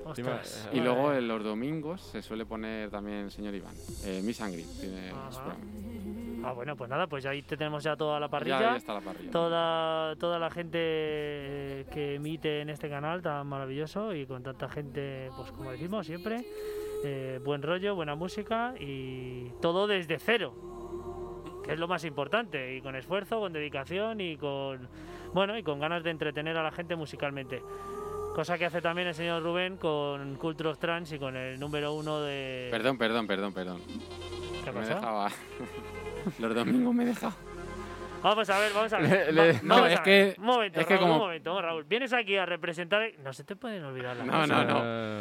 Ostras, 0.04 0.56
Encima, 0.66 0.74
Y 0.74 0.80
luego 0.84 1.12
en 1.12 1.28
los 1.28 1.44
domingos 1.44 2.00
se 2.00 2.22
suele 2.22 2.46
poner 2.46 2.90
también 2.90 3.18
el 3.18 3.30
señor 3.30 3.54
Iván. 3.54 3.74
Eh, 4.04 4.20
Miss 4.24 4.38
tiene. 4.80 5.12
Ah, 6.42 6.52
bueno, 6.52 6.74
pues 6.74 6.88
nada, 6.88 7.06
pues 7.06 7.26
ahí 7.26 7.42
te 7.42 7.54
tenemos 7.56 7.84
ya 7.84 7.96
toda 7.96 8.18
la 8.18 8.26
Ya 8.26 8.30
parrilla. 8.30 8.70
ahí 8.70 8.76
está 8.78 8.94
la 8.94 9.02
parrilla. 9.02 9.30
toda, 9.30 10.16
toda 10.16 10.38
la 10.38 10.50
gente 10.50 10.78
eh, 10.80 11.86
que 11.92 12.14
emite 12.14 12.62
en 12.62 12.70
este 12.70 12.88
canal 12.88 13.20
tan 13.20 13.46
maravilloso 13.46 14.14
y 14.14 14.24
con 14.26 14.42
tanta 14.42 14.66
gente, 14.70 15.30
pues 15.36 15.52
como 15.52 15.70
decimos 15.70 16.06
siempre, 16.06 16.46
eh, 17.04 17.38
buen 17.44 17.60
rollo, 17.62 17.94
buena 17.94 18.14
música 18.14 18.72
y 18.80 19.50
todo 19.60 19.86
desde 19.86 20.18
cero. 20.18 20.54
Que 21.70 21.74
es 21.74 21.80
lo 21.80 21.86
más 21.86 22.04
importante, 22.04 22.74
y 22.74 22.80
con 22.80 22.96
esfuerzo, 22.96 23.38
con 23.38 23.52
dedicación 23.52 24.20
y 24.20 24.36
con 24.36 24.88
bueno 25.32 25.56
y 25.56 25.62
con 25.62 25.78
ganas 25.78 26.02
de 26.02 26.10
entretener 26.10 26.56
a 26.56 26.64
la 26.64 26.72
gente 26.72 26.96
musicalmente. 26.96 27.62
Cosa 28.34 28.58
que 28.58 28.64
hace 28.64 28.82
también 28.82 29.06
el 29.06 29.14
señor 29.14 29.40
Rubén 29.40 29.76
con 29.76 30.34
Culture 30.34 30.70
of 30.70 30.78
Trans 30.78 31.12
y 31.12 31.20
con 31.20 31.36
el 31.36 31.60
número 31.60 31.92
uno 31.92 32.22
de. 32.22 32.66
Perdón, 32.72 32.98
perdón, 32.98 33.28
perdón, 33.28 33.52
perdón. 33.52 33.80
¿Qué 34.64 34.72
Me 34.72 34.80
dejaba. 34.84 35.30
Los 36.40 36.54
domingos 36.56 36.92
me 36.92 37.04
he 37.04 37.06
dejado. 37.06 37.34
Vamos 38.22 38.50
a 38.50 38.58
ver, 38.58 38.72
vamos 38.74 38.92
a 38.92 38.98
ver. 38.98 39.08
Le- 39.08 39.32
le- 39.32 39.52
Va- 39.52 39.58
no, 39.62 39.74
vamos 39.76 39.90
es 39.92 39.98
a 39.98 40.02
que-. 40.02 40.34
Un 40.38 40.44
momento, 40.44 40.80
es 40.80 40.86
que 40.86 40.94
Raúl, 40.94 41.02
como- 41.08 41.14
un 41.14 41.20
momento, 41.20 41.62
Raúl. 41.62 41.84
Vienes 41.84 42.12
aquí 42.12 42.36
a 42.36 42.44
representar. 42.46 43.10
No 43.24 43.32
se 43.32 43.44
te 43.44 43.56
pueden 43.56 43.82
olvidar 43.84 44.16
las 44.16 44.26
No, 44.26 44.32
cosas. 44.32 44.48
no, 44.48 44.64
no. 44.64 44.78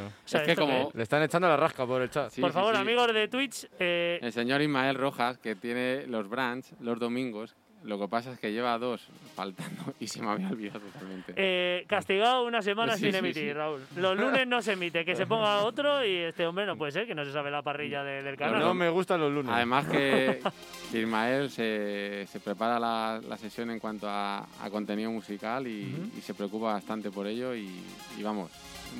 O 0.07 0.11
sea, 0.25 0.41
es 0.41 0.45
que 0.45 0.51
¿esto 0.51 0.65
qué 0.65 0.71
como? 0.73 0.91
Le 0.93 1.03
están 1.03 1.23
echando 1.23 1.47
la 1.47 1.57
rasca 1.57 1.85
por 1.85 2.01
el 2.01 2.09
chat. 2.09 2.29
Sí, 2.29 2.41
Por 2.41 2.49
sí, 2.49 2.53
favor, 2.53 2.75
sí. 2.75 2.81
amigos 2.81 3.13
de 3.13 3.27
Twitch, 3.27 3.67
eh, 3.79 4.19
El 4.21 4.33
señor 4.33 4.61
Ismael 4.61 4.95
Rojas, 4.95 5.37
que 5.37 5.55
tiene 5.55 6.05
los 6.07 6.27
branch 6.27 6.73
los 6.81 6.99
domingos, 6.99 7.55
lo 7.84 7.97
que 7.99 8.07
pasa 8.07 8.32
es 8.34 8.39
que 8.39 8.51
lleva 8.51 8.77
dos 8.77 9.01
faltando 9.36 9.93
y 9.99 10.07
se 10.07 10.21
me 10.21 10.30
había 10.32 10.49
olvidado 10.49 10.80
totalmente. 10.82 11.34
eh, 11.36 11.86
castigado 11.88 12.45
una 12.45 12.61
semana 12.61 12.93
Sí, 12.95 13.03
sin 13.05 13.11
sí, 13.13 13.17
emitir, 13.17 13.43
sí. 13.43 13.53
Raúl. 13.53 13.82
Los 13.95 14.17
lunes 14.17 14.45
no 14.47 14.61
se 14.61 14.73
emite, 14.73 15.05
que 15.05 15.15
se 15.15 15.25
ponga 15.27 15.59
otro 15.59 16.05
y 16.05 16.09
este 16.17 16.45
hombre 16.45 16.65
no 16.65 16.77
puede 16.77 16.91
ser, 16.91 17.07
que 17.07 17.15
no 17.15 17.23
se 17.25 17.32
sabe 17.32 17.49
la 17.51 17.61
parrilla 17.61 18.03
de- 18.03 18.21
del 18.23 18.36
canal. 18.38 18.59
No 18.59 18.73
me 18.73 18.89
gustan 18.89 19.19
los 19.21 19.32
lunes. 19.32 19.51
Además 19.53 19.88
que 19.88 20.41
Ismael 20.93 21.49
se, 21.49 22.27
se 22.32 22.39
prepara 22.39 22.80
la, 22.80 23.21
la 23.27 23.38
sesión 23.38 23.69
en 23.71 23.80
cuanto 23.80 24.07
a, 24.09 24.39
a 24.61 24.69
contenido 24.69 25.11
musical 25.11 25.67
y, 25.67 26.11
y 26.17 26.21
se 26.21 26.34
preocupa 26.34 26.73
bastante 26.73 27.11
por 27.11 27.27
ello 27.27 27.55
y, 27.55 27.69
y 28.17 28.23
vamos, 28.23 28.51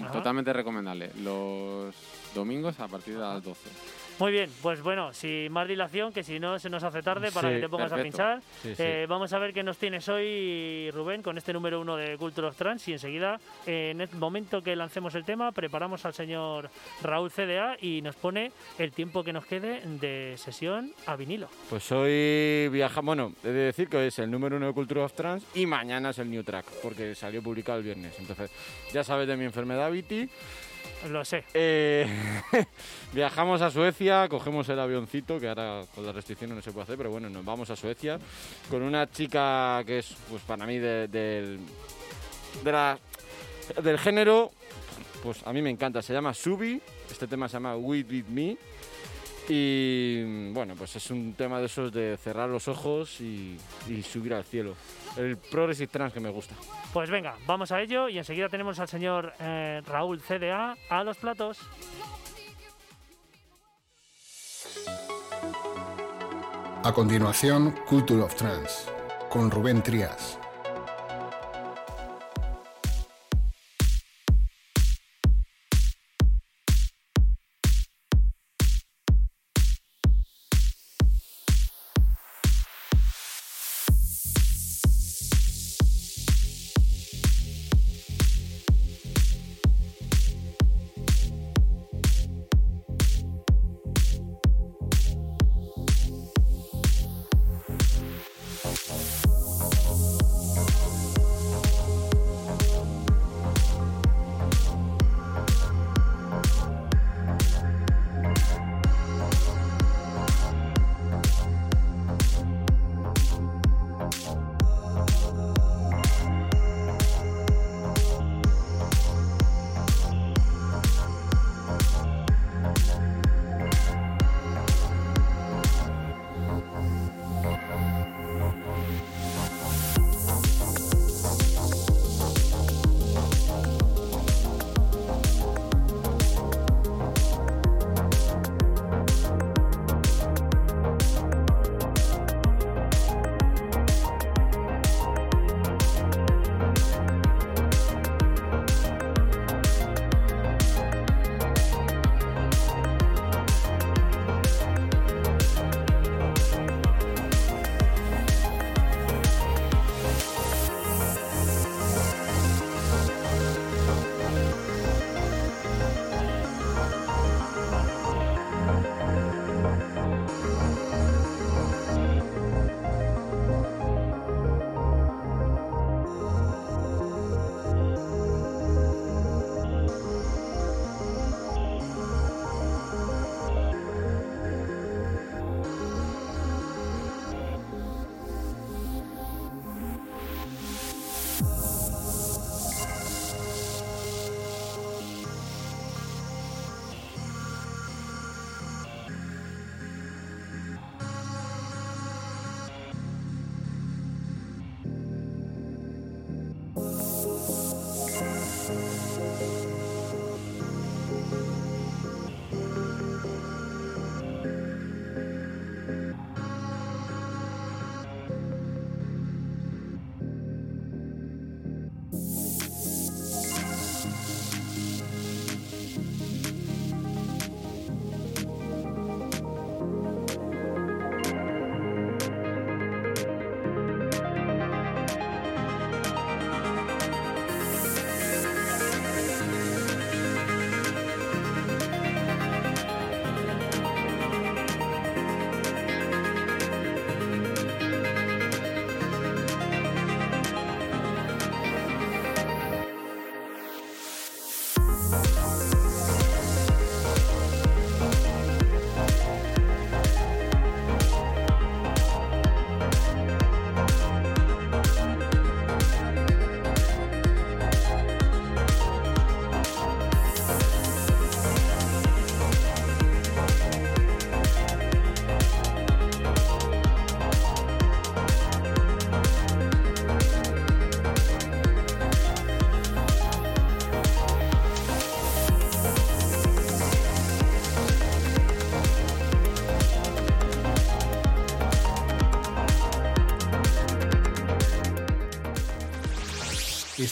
Ajá. 0.04 0.12
totalmente 0.12 0.54
recomendable. 0.54 1.12
Los 1.22 1.94
domingos 2.34 2.80
a 2.80 2.88
partir 2.88 3.16
de 3.16 3.20
las 3.22 3.44
12. 3.44 3.60
Muy 4.20 4.34
bien, 4.34 4.50
pues 4.62 4.82
bueno, 4.82 5.14
sin 5.14 5.50
más 5.52 5.66
dilación, 5.68 6.12
que 6.12 6.24
si 6.24 6.40
no 6.42 6.60
se 6.60 6.70
nos 6.70 6.84
hace 6.84 7.02
tarde 7.02 7.32
para 7.32 7.48
Sí, 7.50 7.56
que 7.56 7.62
te 7.62 7.70
pongas 7.70 7.90
perfecto. 7.90 8.22
a 8.22 8.36
pinchar. 8.36 8.42
Sí, 8.62 8.76
sí. 8.76 8.84
Eh, 8.84 9.06
vamos 9.08 9.32
a 9.32 9.40
ver 9.40 9.54
qué 9.54 9.64
nos 9.64 9.78
tienes 9.78 10.10
hoy, 10.10 10.92
Rubén, 10.92 11.22
con 11.24 11.38
este 11.38 11.54
número 11.54 11.80
uno 11.80 11.96
de 11.96 12.18
Culture 12.18 12.48
of 12.48 12.58
Trans. 12.58 12.86
Y 12.90 12.94
enseguida, 12.94 13.40
eh, 13.66 13.92
en 13.92 14.02
el 14.02 14.10
momento 14.12 14.62
que 14.62 14.76
lancemos 14.76 15.16
el 15.16 15.24
tema, 15.24 15.54
preparamos 15.54 16.06
al 16.06 16.14
señor 16.14 16.70
Raúl 17.02 17.32
CDA 17.32 17.78
y 17.80 18.02
nos 18.02 18.18
pone 18.18 18.52
el 18.78 18.92
tiempo 18.92 19.24
que 19.24 19.32
nos 19.32 19.46
quede 19.46 19.82
de 19.86 20.36
sesión 20.38 20.92
a 21.06 21.16
vinilo. 21.16 21.48
Pues 21.70 21.90
hoy 21.94 22.68
viaja, 22.70 23.00
bueno, 23.00 23.34
he 23.44 23.48
de 23.48 23.54
decir 23.68 23.88
que 23.88 23.96
hoy 23.96 24.08
es 24.08 24.20
el 24.20 24.30
número 24.30 24.58
uno 24.58 24.68
de 24.68 24.74
Culture 24.74 25.02
of 25.02 25.14
Trans 25.14 25.46
y 25.56 25.66
mañana 25.66 26.10
es 26.10 26.20
el 26.20 26.30
New 26.30 26.44
Track, 26.44 26.66
porque 26.84 27.16
salió 27.16 27.42
publicado 27.42 27.78
el 27.78 27.86
viernes. 27.86 28.20
Entonces, 28.20 28.52
ya 28.92 29.02
sabes 29.04 29.30
de 29.30 29.38
mi 29.38 29.46
enfermedad, 29.46 29.90
Viti. 29.90 30.30
Lo 31.10 31.24
sé. 31.24 31.46
Eh, 31.54 32.06
viajamos 33.14 33.62
a 33.62 33.72
Suecia, 33.72 34.28
cogemos 34.28 34.68
el 34.68 34.80
avioncito, 34.80 35.40
que 35.40 35.48
ahora 35.48 35.84
con 35.96 36.06
las 36.06 36.14
restricciones 36.14 36.58
no 36.58 36.62
se 36.62 36.72
puede 36.72 36.84
hacer, 36.84 36.98
pero 36.98 37.10
bueno, 37.10 37.30
nos 37.30 37.46
vamos 37.46 37.70
a 37.70 37.76
Suecia 37.78 38.20
con 38.70 38.82
una 38.82 39.10
chica 39.10 39.82
que 39.86 40.00
es, 40.00 40.14
pues 40.30 40.42
para 40.44 40.66
mí, 40.66 40.78
de- 40.78 41.08
del, 41.08 41.60
género, 44.00 44.52
pues 45.24 45.42
a 45.46 45.54
mí 45.54 45.62
me 45.62 45.70
encanta. 45.70 46.02
Se 46.02 46.12
llama 46.12 46.34
Subi, 46.34 46.82
este 47.10 47.28
tema 47.28 47.48
se 47.48 47.54
llama 47.54 47.78
With 47.78 48.08
With 48.10 48.26
Me. 48.28 48.58
Y 49.52 50.52
bueno, 50.52 50.76
pues 50.78 50.96
es 50.96 51.10
un 51.10 51.34
tema 51.34 51.60
de 51.60 51.66
esos 51.66 51.92
de 51.92 52.18
cerrar 52.18 52.48
los 52.48 52.68
ojos 52.68 53.20
y, 53.20 53.58
y 53.88 54.04
subir 54.04 54.36
al 54.36 54.44
cielo. 54.44 54.76
El 55.18 55.38
progressive 55.38 55.88
trance 55.88 56.14
que 56.14 56.20
me 56.20 56.30
gusta. 56.30 56.54
Pues 56.94 57.10
venga, 57.10 57.36
vamos 57.48 57.72
a 57.72 57.82
ello 57.82 58.08
y 58.10 58.20
enseguida 58.20 58.48
tenemos 58.48 58.80
al 58.80 58.88
señor 58.88 59.34
eh, 59.40 59.82
Raúl 59.88 60.22
CDA 60.22 60.78
a 60.90 61.04
los 61.04 61.18
platos. 61.18 61.60
A 66.84 66.94
continuación, 66.94 67.76
Culture 67.88 68.22
of 68.22 68.36
Trance, 68.36 68.90
con 69.30 69.50
Rubén 69.50 69.82
Trías. 69.82 70.40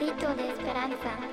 Grito 0.00 0.34
de 0.34 0.48
esperanza, 0.48 1.29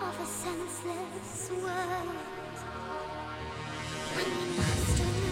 of 0.00 0.20
a 0.20 0.26
senseless 0.26 1.50
world. 1.50 2.56
And 4.16 4.26
we 4.26 4.56
must 4.56 5.29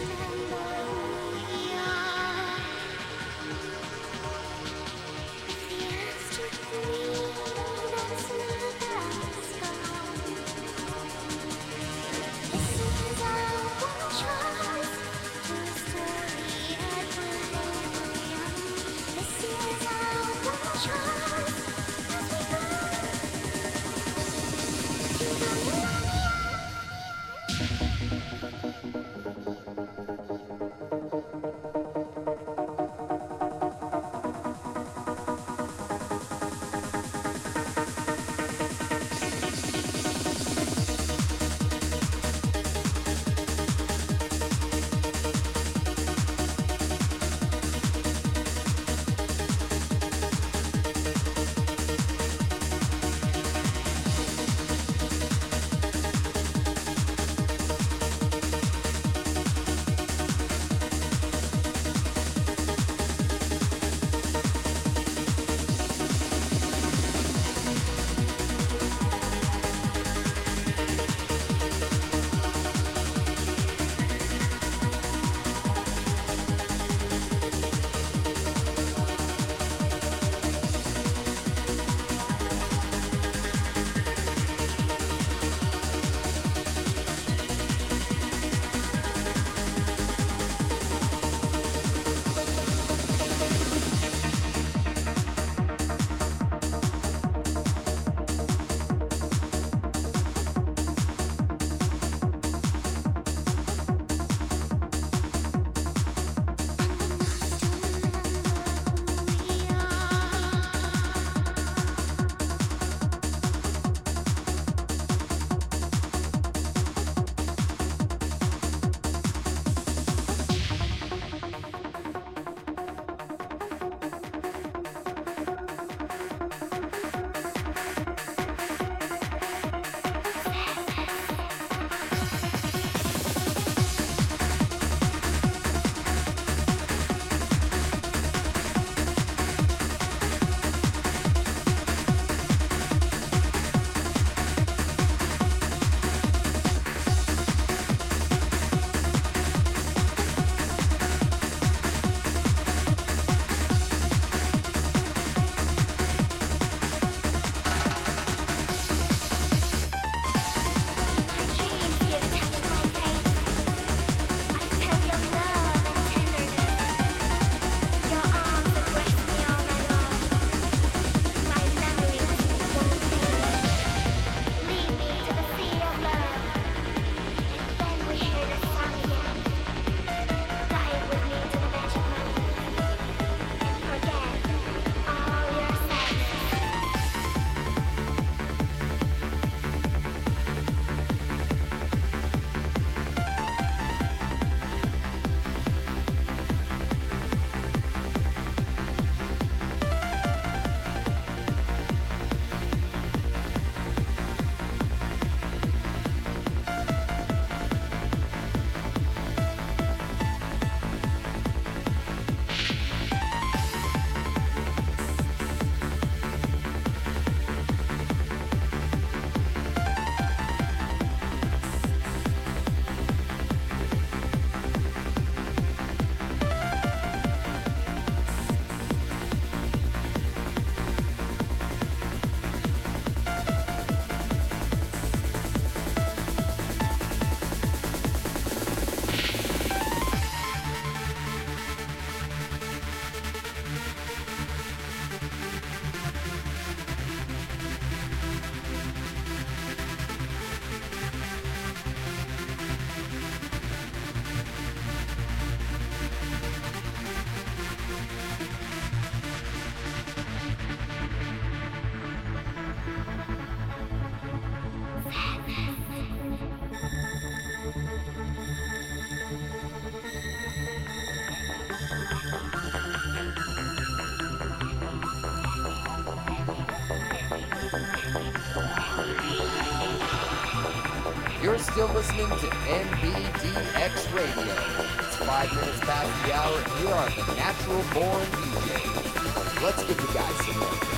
You're 281.58 281.66
still 281.72 281.88
listening 281.88 282.28
to 282.28 282.46
NBDX 282.46 284.14
Radio. 284.14 284.54
It's 285.00 285.16
five 285.16 285.52
minutes 285.52 285.80
past 285.80 286.24
the 286.24 286.32
hour 286.32 286.56
here 286.78 286.94
are 286.94 287.10
the 287.10 287.34
Natural 287.34 287.82
Born 287.94 288.24
DJ. 288.26 289.60
Let's 289.64 289.82
give 289.82 290.00
you 290.00 290.14
guys 290.14 290.46
some 290.46 290.56
more. 290.60 290.97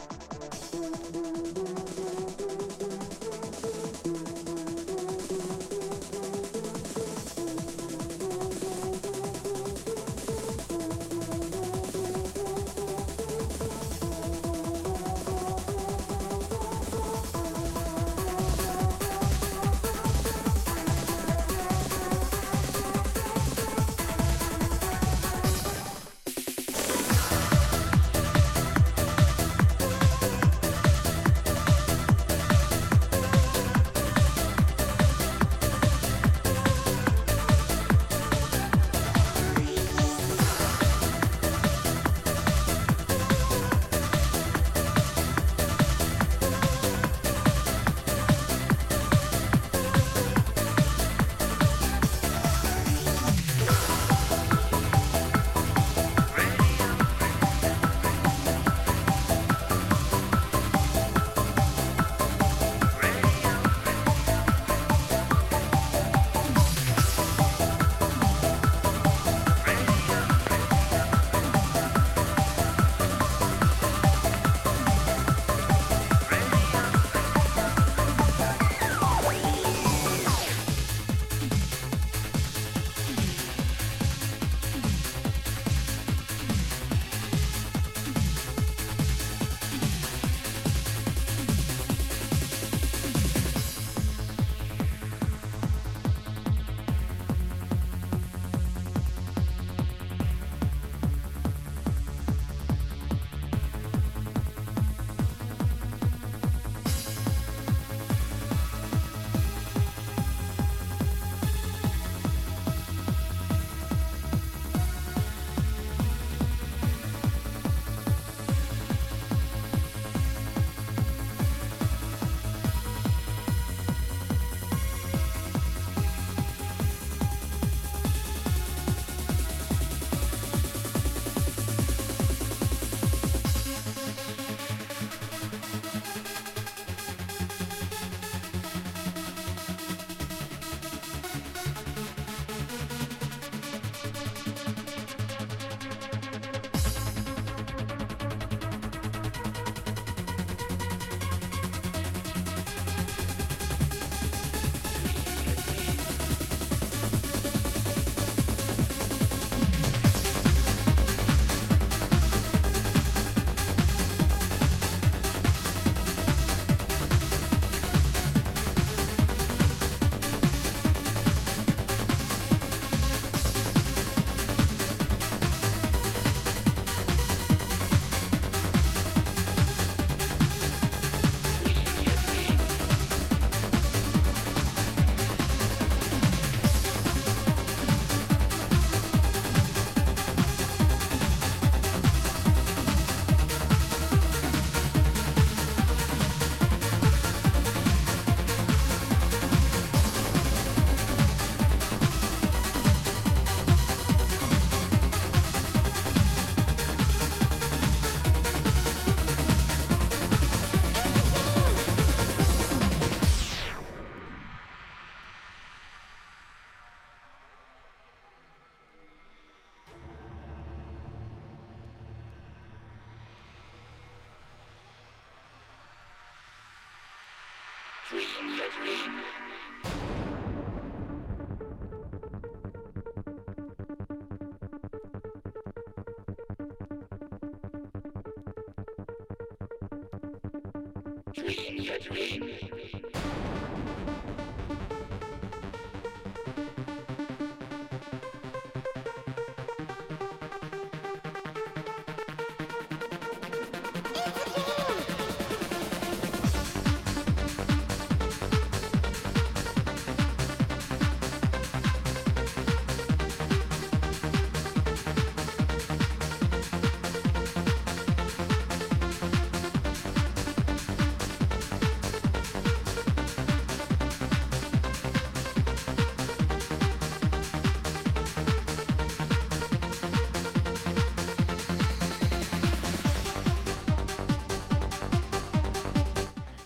dream, 228.11 228.59
a 228.59 228.83
dream. 228.83 230.00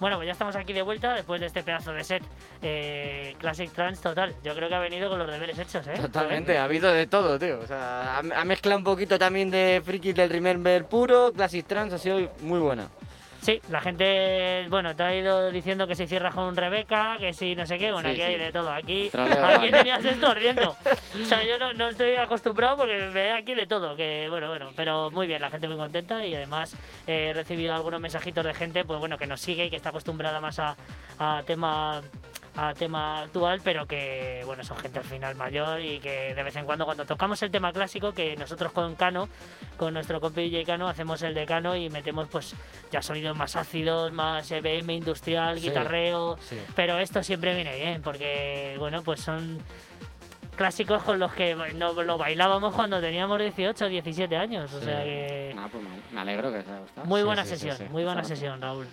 Bueno, 0.05 0.17
pues 0.17 0.27
ya 0.27 0.33
estamos 0.33 0.55
aquí 0.55 0.71
de 0.71 0.83
vuelta 0.83 1.15
después 1.15 1.41
de 1.41 1.47
este 1.47 1.63
pedazo 1.63 1.91
de 1.91 2.03
set. 2.03 2.21
eh, 2.61 3.35
Classic 3.39 3.71
Trans 3.71 3.99
total. 3.99 4.35
Yo 4.43 4.53
creo 4.53 4.69
que 4.69 4.75
ha 4.75 4.79
venido 4.79 5.09
con 5.09 5.17
los 5.17 5.27
deberes 5.27 5.57
hechos, 5.57 5.87
¿eh? 5.87 5.93
Totalmente, 5.99 6.59
ha 6.59 6.65
habido 6.65 6.91
de 6.93 7.07
todo, 7.07 7.39
tío. 7.39 7.59
O 7.59 7.65
sea, 7.65 8.17
ha, 8.17 8.19
ha 8.19 8.45
mezclado 8.45 8.77
un 8.77 8.83
poquito 8.83 9.17
también 9.17 9.49
de 9.49 9.81
frikis 9.83 10.13
del 10.13 10.29
Remember 10.29 10.85
puro, 10.85 11.33
Classic 11.33 11.65
Trans 11.65 11.91
ha 11.91 11.97
sido 11.97 12.19
muy 12.41 12.59
buena. 12.59 12.87
Sí, 13.45 13.61
la 13.69 13.79
gente, 13.79 14.65
bueno, 14.69 14.95
te 14.95 15.03
ha 15.03 15.15
ido 15.15 15.51
diciendo 15.51 15.85
que 15.85 15.93
si 15.93 16.07
cierras 16.07 16.33
con 16.33 16.55
Rebeca, 16.55 17.17
que 17.19 17.31
si 17.31 17.55
no 17.55 17.63
sé 17.67 17.77
qué, 17.77 17.91
bueno, 17.91 18.09
Sí, 18.09 18.15
aquí 18.15 18.21
sí. 18.21 18.27
hay 18.27 18.39
de 18.39 18.51
todo. 18.51 18.71
Aquí, 18.71 19.11
aquí 19.13 19.69
tenías 19.69 20.03
esto 20.03 20.33
riendo. 20.33 20.75
O 21.21 21.25
sea, 21.25 21.43
yo 21.43 21.57
no, 21.59 21.71
no 21.73 21.87
estoy 21.89 22.15
acostumbrado 22.15 22.75
porque 22.75 22.97
ve 23.13 23.31
aquí 23.31 23.53
de 23.55 23.67
todo, 23.67 23.95
que 23.95 24.25
bueno, 24.29 24.47
bueno, 24.49 24.71
pero 24.75 25.11
muy 25.11 25.27
bien, 25.27 25.41
la 25.41 25.49
gente 25.49 25.67
muy 25.67 25.77
contenta 25.77 26.25
y 26.25 26.33
además 26.35 26.75
eh, 27.07 27.27
he 27.29 27.33
recibido 27.33 27.73
algunos 27.73 28.01
mensajitos 28.01 28.43
de 28.43 28.53
gente, 28.53 28.83
pues 28.83 28.99
bueno, 28.99 29.17
que 29.17 29.25
nos 29.27 29.39
sigue 29.39 29.65
y 29.65 29.69
que 29.69 29.75
está 29.77 29.89
acostumbrada 29.89 30.41
más 30.41 30.59
a, 30.59 30.75
a 31.19 31.43
tema 31.45 32.01
a 32.57 32.73
tema 32.73 33.21
actual, 33.23 33.59
pero 33.63 33.85
que 33.85 34.41
bueno, 34.45 34.63
son 34.63 34.77
gente 34.77 34.99
al 34.99 35.05
final 35.05 35.35
mayor 35.35 35.81
y 35.81 35.99
que 35.99 36.33
de 36.33 36.43
vez 36.43 36.55
en 36.55 36.65
cuando 36.65 36.85
cuando 36.85 37.05
tocamos 37.05 37.41
el 37.43 37.51
tema 37.51 37.73
clásico, 37.73 38.13
que 38.13 38.35
nosotros 38.37 38.71
con 38.71 38.95
Cano, 38.95 39.27
con 39.77 39.93
nuestro 39.93 40.21
compi 40.21 40.43
DJ 40.49 40.63
Cano, 40.65 40.87
hacemos 40.87 41.21
el 41.21 41.33
de 41.33 41.45
Cano 41.45 41.75
y 41.75 41.89
metemos 41.89 42.27
pues 42.29 42.55
ya 42.91 43.01
sonidos 43.01 43.35
más 43.35 43.55
ácidos, 43.57 44.13
más 44.13 44.49
EBM 44.51 44.89
industrial, 44.93 45.59
Sí, 45.59 45.67
guitarreo, 45.67 46.37
sí. 46.39 46.57
pero 46.75 46.97
esto 46.97 47.21
siempre 47.23 47.53
viene 47.55 47.75
bien, 47.75 48.01
porque 48.01 48.75
bueno, 48.79 49.01
pues 49.03 49.19
son 49.19 49.59
clásicos 50.55 51.03
con 51.03 51.19
los 51.19 51.33
que 51.33 51.53
no 51.75 51.91
lo 52.03 52.17
bailábamos 52.17 52.73
cuando 52.73 53.01
teníamos 53.01 53.37
18 53.39 53.83
o 53.85 53.87
17 53.89 54.37
años, 54.37 54.71
o 54.73 54.79
Sí. 54.79 54.85
sea 54.85 55.03
que 55.03 55.51
Nada, 55.53 55.67
pues 55.67 55.83
me, 56.13 56.21
alegro 56.21 56.49
que 56.53 56.59
os 56.59 56.65
haya 56.67 56.79
gustado. 56.79 57.05
muy 57.07 57.19
Sí, 57.19 57.25
buena 57.25 57.43
sí, 57.43 57.49
sí, 57.49 57.55
sesión, 57.57 57.77
sí. 57.77 57.83
muy 57.91 58.03
buena 58.05 58.21
Exacto. 58.21 58.35
sesión, 58.39 58.61
Raúl. 58.61 58.87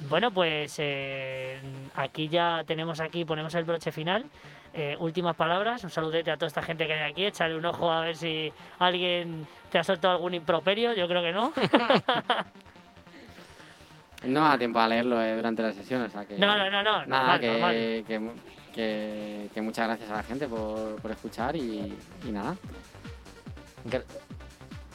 Bueno, 0.00 0.30
pues 0.30 0.74
eh, 0.78 1.58
aquí 1.94 2.28
ya 2.28 2.62
tenemos 2.66 3.00
aquí, 3.00 3.24
ponemos 3.24 3.54
el 3.54 3.64
broche 3.64 3.90
final. 3.92 4.24
Eh, 4.74 4.94
últimas 5.00 5.34
palabras, 5.34 5.82
un 5.84 5.90
saludete 5.90 6.30
a 6.30 6.36
toda 6.36 6.48
esta 6.48 6.60
gente 6.62 6.86
que 6.86 6.92
hay 6.92 7.10
aquí, 7.10 7.24
echarle 7.24 7.56
un 7.56 7.64
ojo 7.64 7.90
a 7.90 8.02
ver 8.02 8.14
si 8.16 8.52
alguien 8.78 9.46
te 9.70 9.78
ha 9.78 9.84
soltado 9.84 10.12
algún 10.14 10.34
improperio, 10.34 10.92
yo 10.92 11.08
creo 11.08 11.22
que 11.22 11.32
no. 11.32 11.52
No 14.24 14.40
me 14.42 14.48
da 14.48 14.58
tiempo 14.58 14.78
a 14.80 14.88
leerlo 14.88 15.22
eh, 15.22 15.36
durante 15.36 15.62
la 15.62 15.72
sesión, 15.72 16.02
o 16.02 16.08
sea 16.08 16.24
que... 16.24 16.36
No, 16.38 16.46
no, 16.58 16.68
no, 16.70 16.82
no, 16.82 17.06
Nada, 17.06 17.38
normal, 17.38 17.40
que, 17.40 17.50
normal. 17.52 18.04
Que, 18.06 18.18
mu- 18.18 18.32
que- 18.74 19.48
que 19.54 19.62
muchas 19.62 19.86
gracias 19.86 20.10
a 20.10 20.14
la 20.16 20.22
gente 20.24 20.48
por, 20.48 21.00
por 21.00 21.10
escuchar 21.12 21.54
y, 21.54 21.96
y 22.26 22.32
nada. 22.32 22.56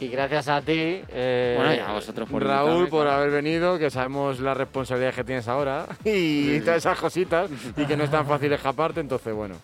Y 0.01 0.07
gracias 0.07 0.47
a 0.47 0.59
ti, 0.63 1.03
eh, 1.09 1.53
Bueno, 1.57 1.75
y 1.75 1.77
a 1.77 1.91
vosotros 1.93 2.27
por 2.27 2.43
Raúl, 2.43 2.69
invitarme, 2.71 2.89
por 2.89 3.07
haber 3.07 3.29
venido, 3.29 3.77
que 3.77 3.91
sabemos 3.91 4.39
las 4.39 4.57
responsabilidades 4.57 5.13
que 5.15 5.23
tienes 5.23 5.47
ahora 5.47 5.85
y 6.03 6.59
todas 6.61 6.77
esas 6.77 6.97
cositas 6.99 7.51
y 7.77 7.85
que 7.85 7.95
no 7.95 8.03
es 8.05 8.09
tan 8.09 8.25
fácil 8.25 8.51
escaparte, 8.51 8.99
entonces 8.99 9.31
bueno, 9.31 9.57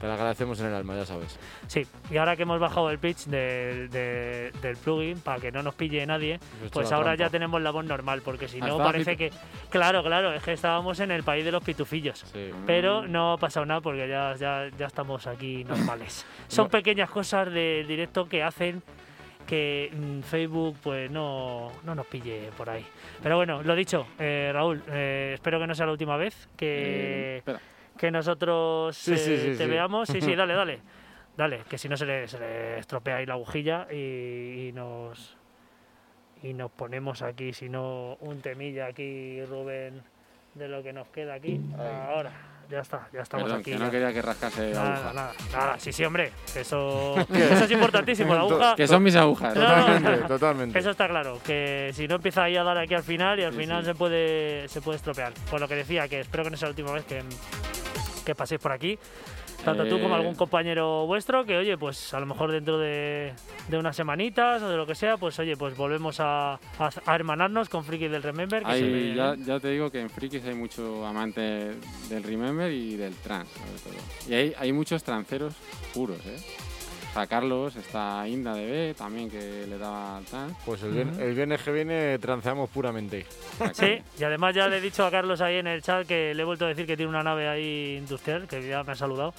te 0.00 0.06
lo 0.06 0.12
agradecemos 0.12 0.60
en 0.60 0.66
el 0.66 0.74
alma, 0.74 0.94
ya 0.94 1.04
sabes. 1.04 1.36
Sí, 1.66 1.84
y 2.12 2.16
ahora 2.16 2.36
que 2.36 2.44
hemos 2.44 2.60
bajado 2.60 2.90
el 2.90 3.00
pitch 3.00 3.24
del, 3.26 3.90
de- 3.90 4.52
del 4.62 4.76
plugin 4.76 5.18
para 5.18 5.40
que 5.40 5.50
no 5.50 5.64
nos 5.64 5.74
pille 5.74 6.06
nadie, 6.06 6.38
pues 6.72 6.88
la 6.88 6.96
ahora 6.98 7.08
trampa. 7.16 7.24
ya 7.24 7.30
tenemos 7.30 7.60
la 7.60 7.72
voz 7.72 7.84
normal, 7.84 8.22
porque 8.24 8.46
si 8.46 8.60
no 8.60 8.78
parece 8.78 9.16
que... 9.16 9.32
Claro, 9.68 10.04
claro, 10.04 10.32
es 10.32 10.44
que 10.44 10.52
estábamos 10.52 11.00
en 11.00 11.10
el 11.10 11.24
país 11.24 11.44
de 11.44 11.50
los 11.50 11.64
pitufillos. 11.64 12.24
Pero 12.68 13.08
no 13.08 13.32
ha 13.32 13.36
pasado 13.36 13.66
nada 13.66 13.80
porque 13.80 14.06
ya, 14.08 14.36
ya, 14.38 14.68
ya 14.78 14.86
estamos 14.86 15.26
aquí 15.26 15.64
normales. 15.64 16.24
Son 16.46 16.68
pequeñas 16.68 17.10
cosas 17.10 17.52
del 17.52 17.84
directo 17.88 18.28
que 18.28 18.44
hacen 18.44 18.80
que 19.46 19.90
mm, 19.92 20.20
Facebook 20.20 20.76
pues 20.82 21.10
no, 21.10 21.70
no 21.84 21.94
nos 21.94 22.06
pille 22.06 22.50
por 22.56 22.70
ahí. 22.70 22.84
Pero 23.22 23.36
bueno, 23.36 23.62
lo 23.62 23.74
dicho, 23.74 24.06
eh, 24.18 24.50
Raúl, 24.52 24.82
eh, 24.88 25.32
espero 25.34 25.58
que 25.58 25.66
no 25.66 25.74
sea 25.74 25.86
la 25.86 25.92
última 25.92 26.16
vez 26.16 26.48
que, 26.56 27.42
Eh, 27.46 27.56
que 27.98 28.10
nosotros 28.10 28.96
Sí, 28.96 29.16
sí, 29.16 29.32
eh, 29.34 29.52
sí, 29.52 29.58
te 29.58 29.66
veamos. 29.66 30.08
Sí, 30.08 30.20
sí, 30.20 30.34
dale, 30.36 30.54
dale. 30.54 30.80
Dale, 31.36 31.60
que 31.68 31.78
si 31.78 31.88
no 31.88 31.96
se 31.96 32.04
le, 32.04 32.28
se 32.28 32.38
le 32.38 32.78
estropea 32.78 33.16
ahí 33.16 33.26
la 33.26 33.34
agujilla 33.34 33.86
y, 33.90 34.68
y 34.68 34.72
nos 34.72 35.36
y 36.42 36.54
nos 36.54 36.70
ponemos 36.72 37.22
aquí, 37.22 37.52
si 37.52 37.68
no, 37.68 38.16
un 38.20 38.40
temilla 38.40 38.86
aquí, 38.86 39.44
Rubén, 39.44 40.02
de 40.54 40.68
lo 40.68 40.82
que 40.82 40.92
nos 40.92 41.06
queda 41.08 41.34
aquí. 41.34 41.60
Ahora, 41.78 42.32
ya 42.70 42.80
está, 42.80 43.08
ya 43.12 43.20
estamos 43.22 43.44
Perdón, 43.44 43.60
aquí. 43.60 43.72
que 43.72 43.78
no 43.78 43.90
quería 43.90 44.12
que 44.12 44.22
rascase 44.22 44.70
la 44.72 44.82
Nada, 44.82 44.94
aguja. 44.96 45.12
nada, 45.12 45.32
nada, 45.52 45.78
sí, 45.78 45.92
sí, 45.92 46.04
hombre, 46.04 46.32
eso, 46.54 47.14
eso 47.34 47.64
es 47.64 47.70
importantísimo, 47.70 48.34
la 48.34 48.40
aguja. 48.40 48.74
Que 48.76 48.86
son 48.88 49.02
mis 49.02 49.14
agujas. 49.16 49.54
No, 49.54 49.62
no, 49.62 49.68
Totalmente, 49.76 50.28
totalmente. 50.28 50.78
Eso 50.78 50.90
está 50.90 51.08
claro, 51.08 51.38
que 51.44 51.90
si 51.94 52.08
no 52.08 52.16
empieza 52.16 52.44
ahí 52.44 52.56
a 52.56 52.62
dar 52.62 52.78
aquí 52.78 52.94
al 52.94 53.02
final 53.02 53.38
y 53.40 53.44
al 53.44 53.52
Sí, 53.52 53.58
final 53.58 53.82
sí. 53.82 53.86
se 53.90 53.94
puede 53.94 54.68
se 54.68 54.80
puede 54.80 54.96
estropear. 54.96 55.32
Por 55.50 55.60
lo 55.60 55.68
que 55.68 55.74
decía, 55.76 56.08
que 56.08 56.20
espero 56.20 56.44
que 56.44 56.50
no 56.50 56.56
sea 56.56 56.66
la 56.68 56.70
última 56.70 56.92
vez 56.92 57.04
que, 57.04 57.22
que 58.24 58.34
paséis 58.34 58.60
por 58.60 58.72
aquí. 58.72 58.98
Tanto 59.64 59.86
tú 59.86 60.00
como 60.00 60.14
Eh, 60.14 60.18
algún 60.18 60.34
compañero 60.34 61.06
vuestro, 61.06 61.44
que 61.44 61.56
oye, 61.56 61.78
pues 61.78 62.12
a 62.14 62.20
lo 62.20 62.26
mejor 62.26 62.50
dentro 62.50 62.78
de, 62.78 63.32
de 63.68 63.78
unas 63.78 63.94
semanitas 63.94 64.60
o 64.62 64.68
de 64.68 64.76
lo 64.76 64.86
que 64.86 64.94
sea, 64.94 65.16
pues 65.16 65.38
oye, 65.38 65.56
pues 65.56 65.76
volvemos 65.76 66.18
a, 66.20 66.54
a, 66.54 66.90
a 67.06 67.14
hermanarnos 67.14 67.68
con 67.68 67.84
Friki 67.84 68.08
del 68.08 68.22
Remember. 68.22 68.62
Que 68.64 69.14
ya 69.46 69.60
te 69.60 69.68
digo 69.68 69.90
que 69.90 70.00
en 70.00 70.10
Frikis 70.10 70.44
hay 70.44 70.54
mucho 70.54 71.06
amante 71.06 71.40
del 72.08 72.22
Remember 72.24 72.70
y 72.72 72.96
del 72.96 73.14
trans, 73.16 73.48
sobre 73.50 73.96
todo. 73.96 74.04
Y 74.28 74.34
hay, 74.34 74.52
hay 74.58 74.72
muchos 74.72 75.04
tranceros 75.04 75.54
puros, 75.94 76.18
¿eh? 76.26 76.36
Está 77.12 77.26
Carlos, 77.26 77.76
está 77.76 78.26
Inda 78.26 78.54
de 78.54 78.64
B 78.64 78.94
también 78.96 79.30
que 79.30 79.66
le 79.68 79.76
daba 79.76 80.16
al 80.16 80.24
trans. 80.24 80.56
Pues 80.64 80.82
el, 80.82 80.94
vier- 80.94 81.20
el 81.20 81.34
viernes 81.34 81.60
que 81.60 81.70
viene 81.70 82.18
tranceamos 82.18 82.70
puramente. 82.70 83.26
Sí, 83.74 83.98
y 84.18 84.24
además 84.24 84.54
ya 84.54 84.66
le 84.66 84.78
he 84.78 84.80
dicho 84.80 85.04
a 85.04 85.10
Carlos 85.10 85.42
ahí 85.42 85.56
en 85.56 85.66
el 85.66 85.82
chat 85.82 86.06
que 86.06 86.34
le 86.34 86.40
he 86.40 86.44
vuelto 86.46 86.64
a 86.64 86.68
decir 86.68 86.86
que 86.86 86.96
tiene 86.96 87.10
una 87.10 87.22
nave 87.22 87.48
ahí 87.48 87.96
industrial, 87.98 88.48
que 88.48 88.66
ya 88.66 88.82
me 88.82 88.92
ha 88.92 88.96
saludado. 88.96 89.34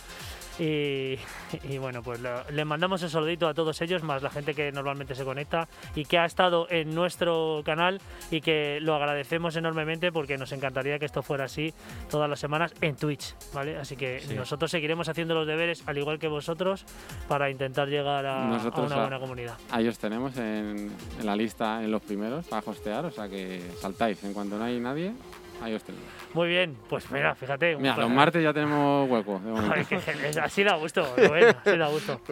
Y, 0.60 1.18
y 1.64 1.78
bueno, 1.80 2.02
pues 2.04 2.20
lo- 2.20 2.44
le 2.52 2.66
mandamos 2.66 3.02
el 3.04 3.10
saludito 3.10 3.48
a 3.48 3.54
todos 3.54 3.82
ellos, 3.82 4.04
más 4.04 4.22
la 4.22 4.30
gente 4.30 4.54
que 4.54 4.72
normalmente 4.72 5.16
se 5.16 5.24
conecta 5.24 5.68
y 5.96 6.06
que 6.06 6.18
ha 6.20 6.26
estado 6.26 6.68
en 6.70 6.94
nuestro 6.94 7.62
canal 7.66 8.00
y 8.32 8.42
que 8.42 8.80
lo 8.82 8.96
agradecemos 8.96 9.56
enormemente 9.56 10.12
porque 10.12 10.38
nos 10.38 10.52
encantaría 10.52 11.00
que 11.00 11.06
esto 11.06 11.24
fuera 11.24 11.46
así 11.46 11.74
todas 12.10 12.30
las 12.30 12.40
semanas 12.40 12.74
en 12.82 12.96
Twitch, 12.96 13.36
¿vale? 13.54 13.78
Así 13.78 13.96
que 13.96 14.20
Sí. 14.20 14.36
nosotros 14.36 14.70
seguiremos 14.72 15.10
haciendo 15.10 15.34
los 15.36 15.48
deberes 15.48 15.84
al 15.88 15.98
igual 15.98 16.20
que 16.20 16.28
vosotros 16.28 16.86
para 17.28 17.50
intentar 17.50 17.88
llegar 17.88 18.26
a, 18.26 18.46
una 18.46 18.58
a- 18.58 19.02
buena 19.02 19.20
comunidad. 19.20 19.58
Ahí 19.72 19.88
os 19.88 19.98
tenemos 19.98 20.38
en, 20.38 20.92
en 21.20 21.26
la 21.26 21.36
lista 21.36 21.84
en 21.84 21.92
los 21.92 22.02
primeros 22.02 22.46
para 22.46 22.64
hostear, 22.66 23.06
o 23.06 23.12
sea 23.12 23.28
que 23.28 23.62
saltáis. 23.80 24.24
En 24.24 24.34
cuanto 24.34 24.58
no 24.58 24.64
hay 24.66 24.80
nadie, 24.80 25.14
ahí 25.62 25.74
os 25.74 25.84
tenemos. 25.84 26.08
Muy 26.34 26.48
bien, 26.48 26.76
pues 26.90 27.10
mira, 27.12 27.36
fíjate. 27.36 27.76
Mira, 27.78 27.96
los 27.96 28.10
martes 28.10 28.42
ya 28.42 28.54
tenemos 28.54 29.10
hueco. 29.10 29.40
de 29.40 30.42
así 30.42 30.64
da 30.64 30.76
gusto, 30.76 31.06
Rubén, 31.16 31.56
así 31.64 31.78
da 31.78 31.88
gusto. 31.88 32.22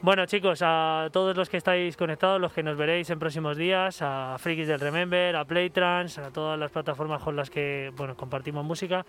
Bueno, 0.00 0.26
chicos, 0.26 0.60
a 0.62 1.08
todos 1.12 1.36
los 1.36 1.48
que 1.48 1.56
estáis 1.56 1.96
conectados, 1.96 2.40
los 2.40 2.52
que 2.52 2.62
nos 2.62 2.76
veréis 2.76 3.10
en 3.10 3.18
próximos 3.18 3.56
días, 3.56 3.98
a 4.00 4.36
Frikis 4.38 4.68
del 4.68 4.78
Remember, 4.78 5.34
a 5.34 5.44
Playtrans, 5.44 6.18
a 6.18 6.30
todas 6.30 6.56
las 6.56 6.70
plataformas 6.70 7.20
con 7.20 7.34
las 7.34 7.50
que 7.50 7.90
bueno, 7.96 8.14
compartimos 8.14 8.64
música, 8.64 9.04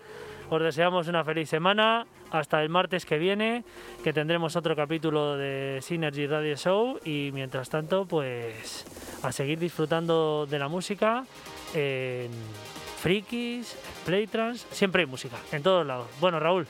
os 0.48 0.60
deseamos 0.60 1.06
una 1.06 1.22
feliz 1.22 1.48
semana. 1.48 2.06
Hasta 2.32 2.62
el 2.62 2.68
martes 2.68 3.06
que 3.06 3.18
viene, 3.18 3.64
que 4.04 4.12
tendremos 4.12 4.54
otro 4.54 4.76
capítulo 4.76 5.36
de 5.36 5.78
Synergy 5.82 6.26
Radio 6.26 6.56
Show. 6.56 6.98
Y 7.04 7.30
mientras 7.32 7.68
tanto, 7.68 8.04
pues 8.04 8.84
a 9.22 9.32
seguir 9.32 9.58
disfrutando 9.58 10.46
de 10.46 10.58
la 10.58 10.68
música 10.68 11.24
en 11.74 12.30
frikis, 13.00 13.76
playtrans, 14.04 14.66
siempre 14.70 15.02
hay 15.02 15.06
música, 15.06 15.36
en 15.52 15.62
todos 15.62 15.86
lados. 15.86 16.06
Bueno, 16.20 16.38
Raúl, 16.38 16.66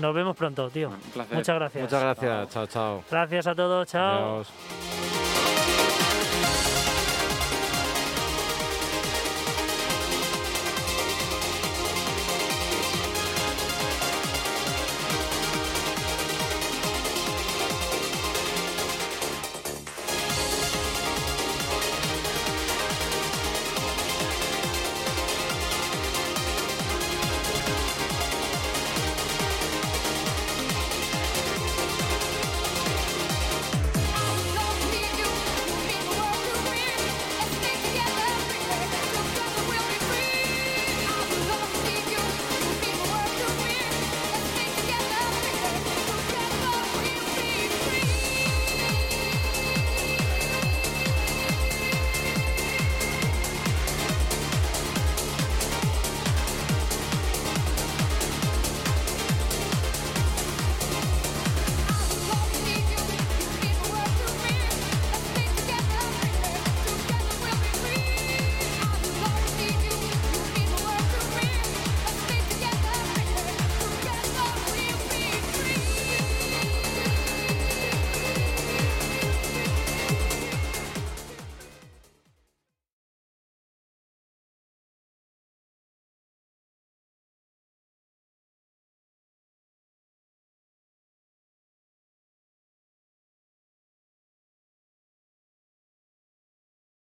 nos 0.00 0.14
vemos 0.14 0.36
pronto, 0.36 0.70
tío. 0.70 0.88
Un 0.88 0.98
placer. 1.12 1.36
Muchas 1.36 1.54
gracias. 1.56 1.82
Muchas 1.82 2.00
gracias. 2.00 2.48
Chao, 2.50 2.66
chao. 2.66 3.04
Gracias 3.10 3.46
a 3.46 3.54
todos, 3.54 3.88
chao. 3.88 4.42
Adiós. 4.42 5.23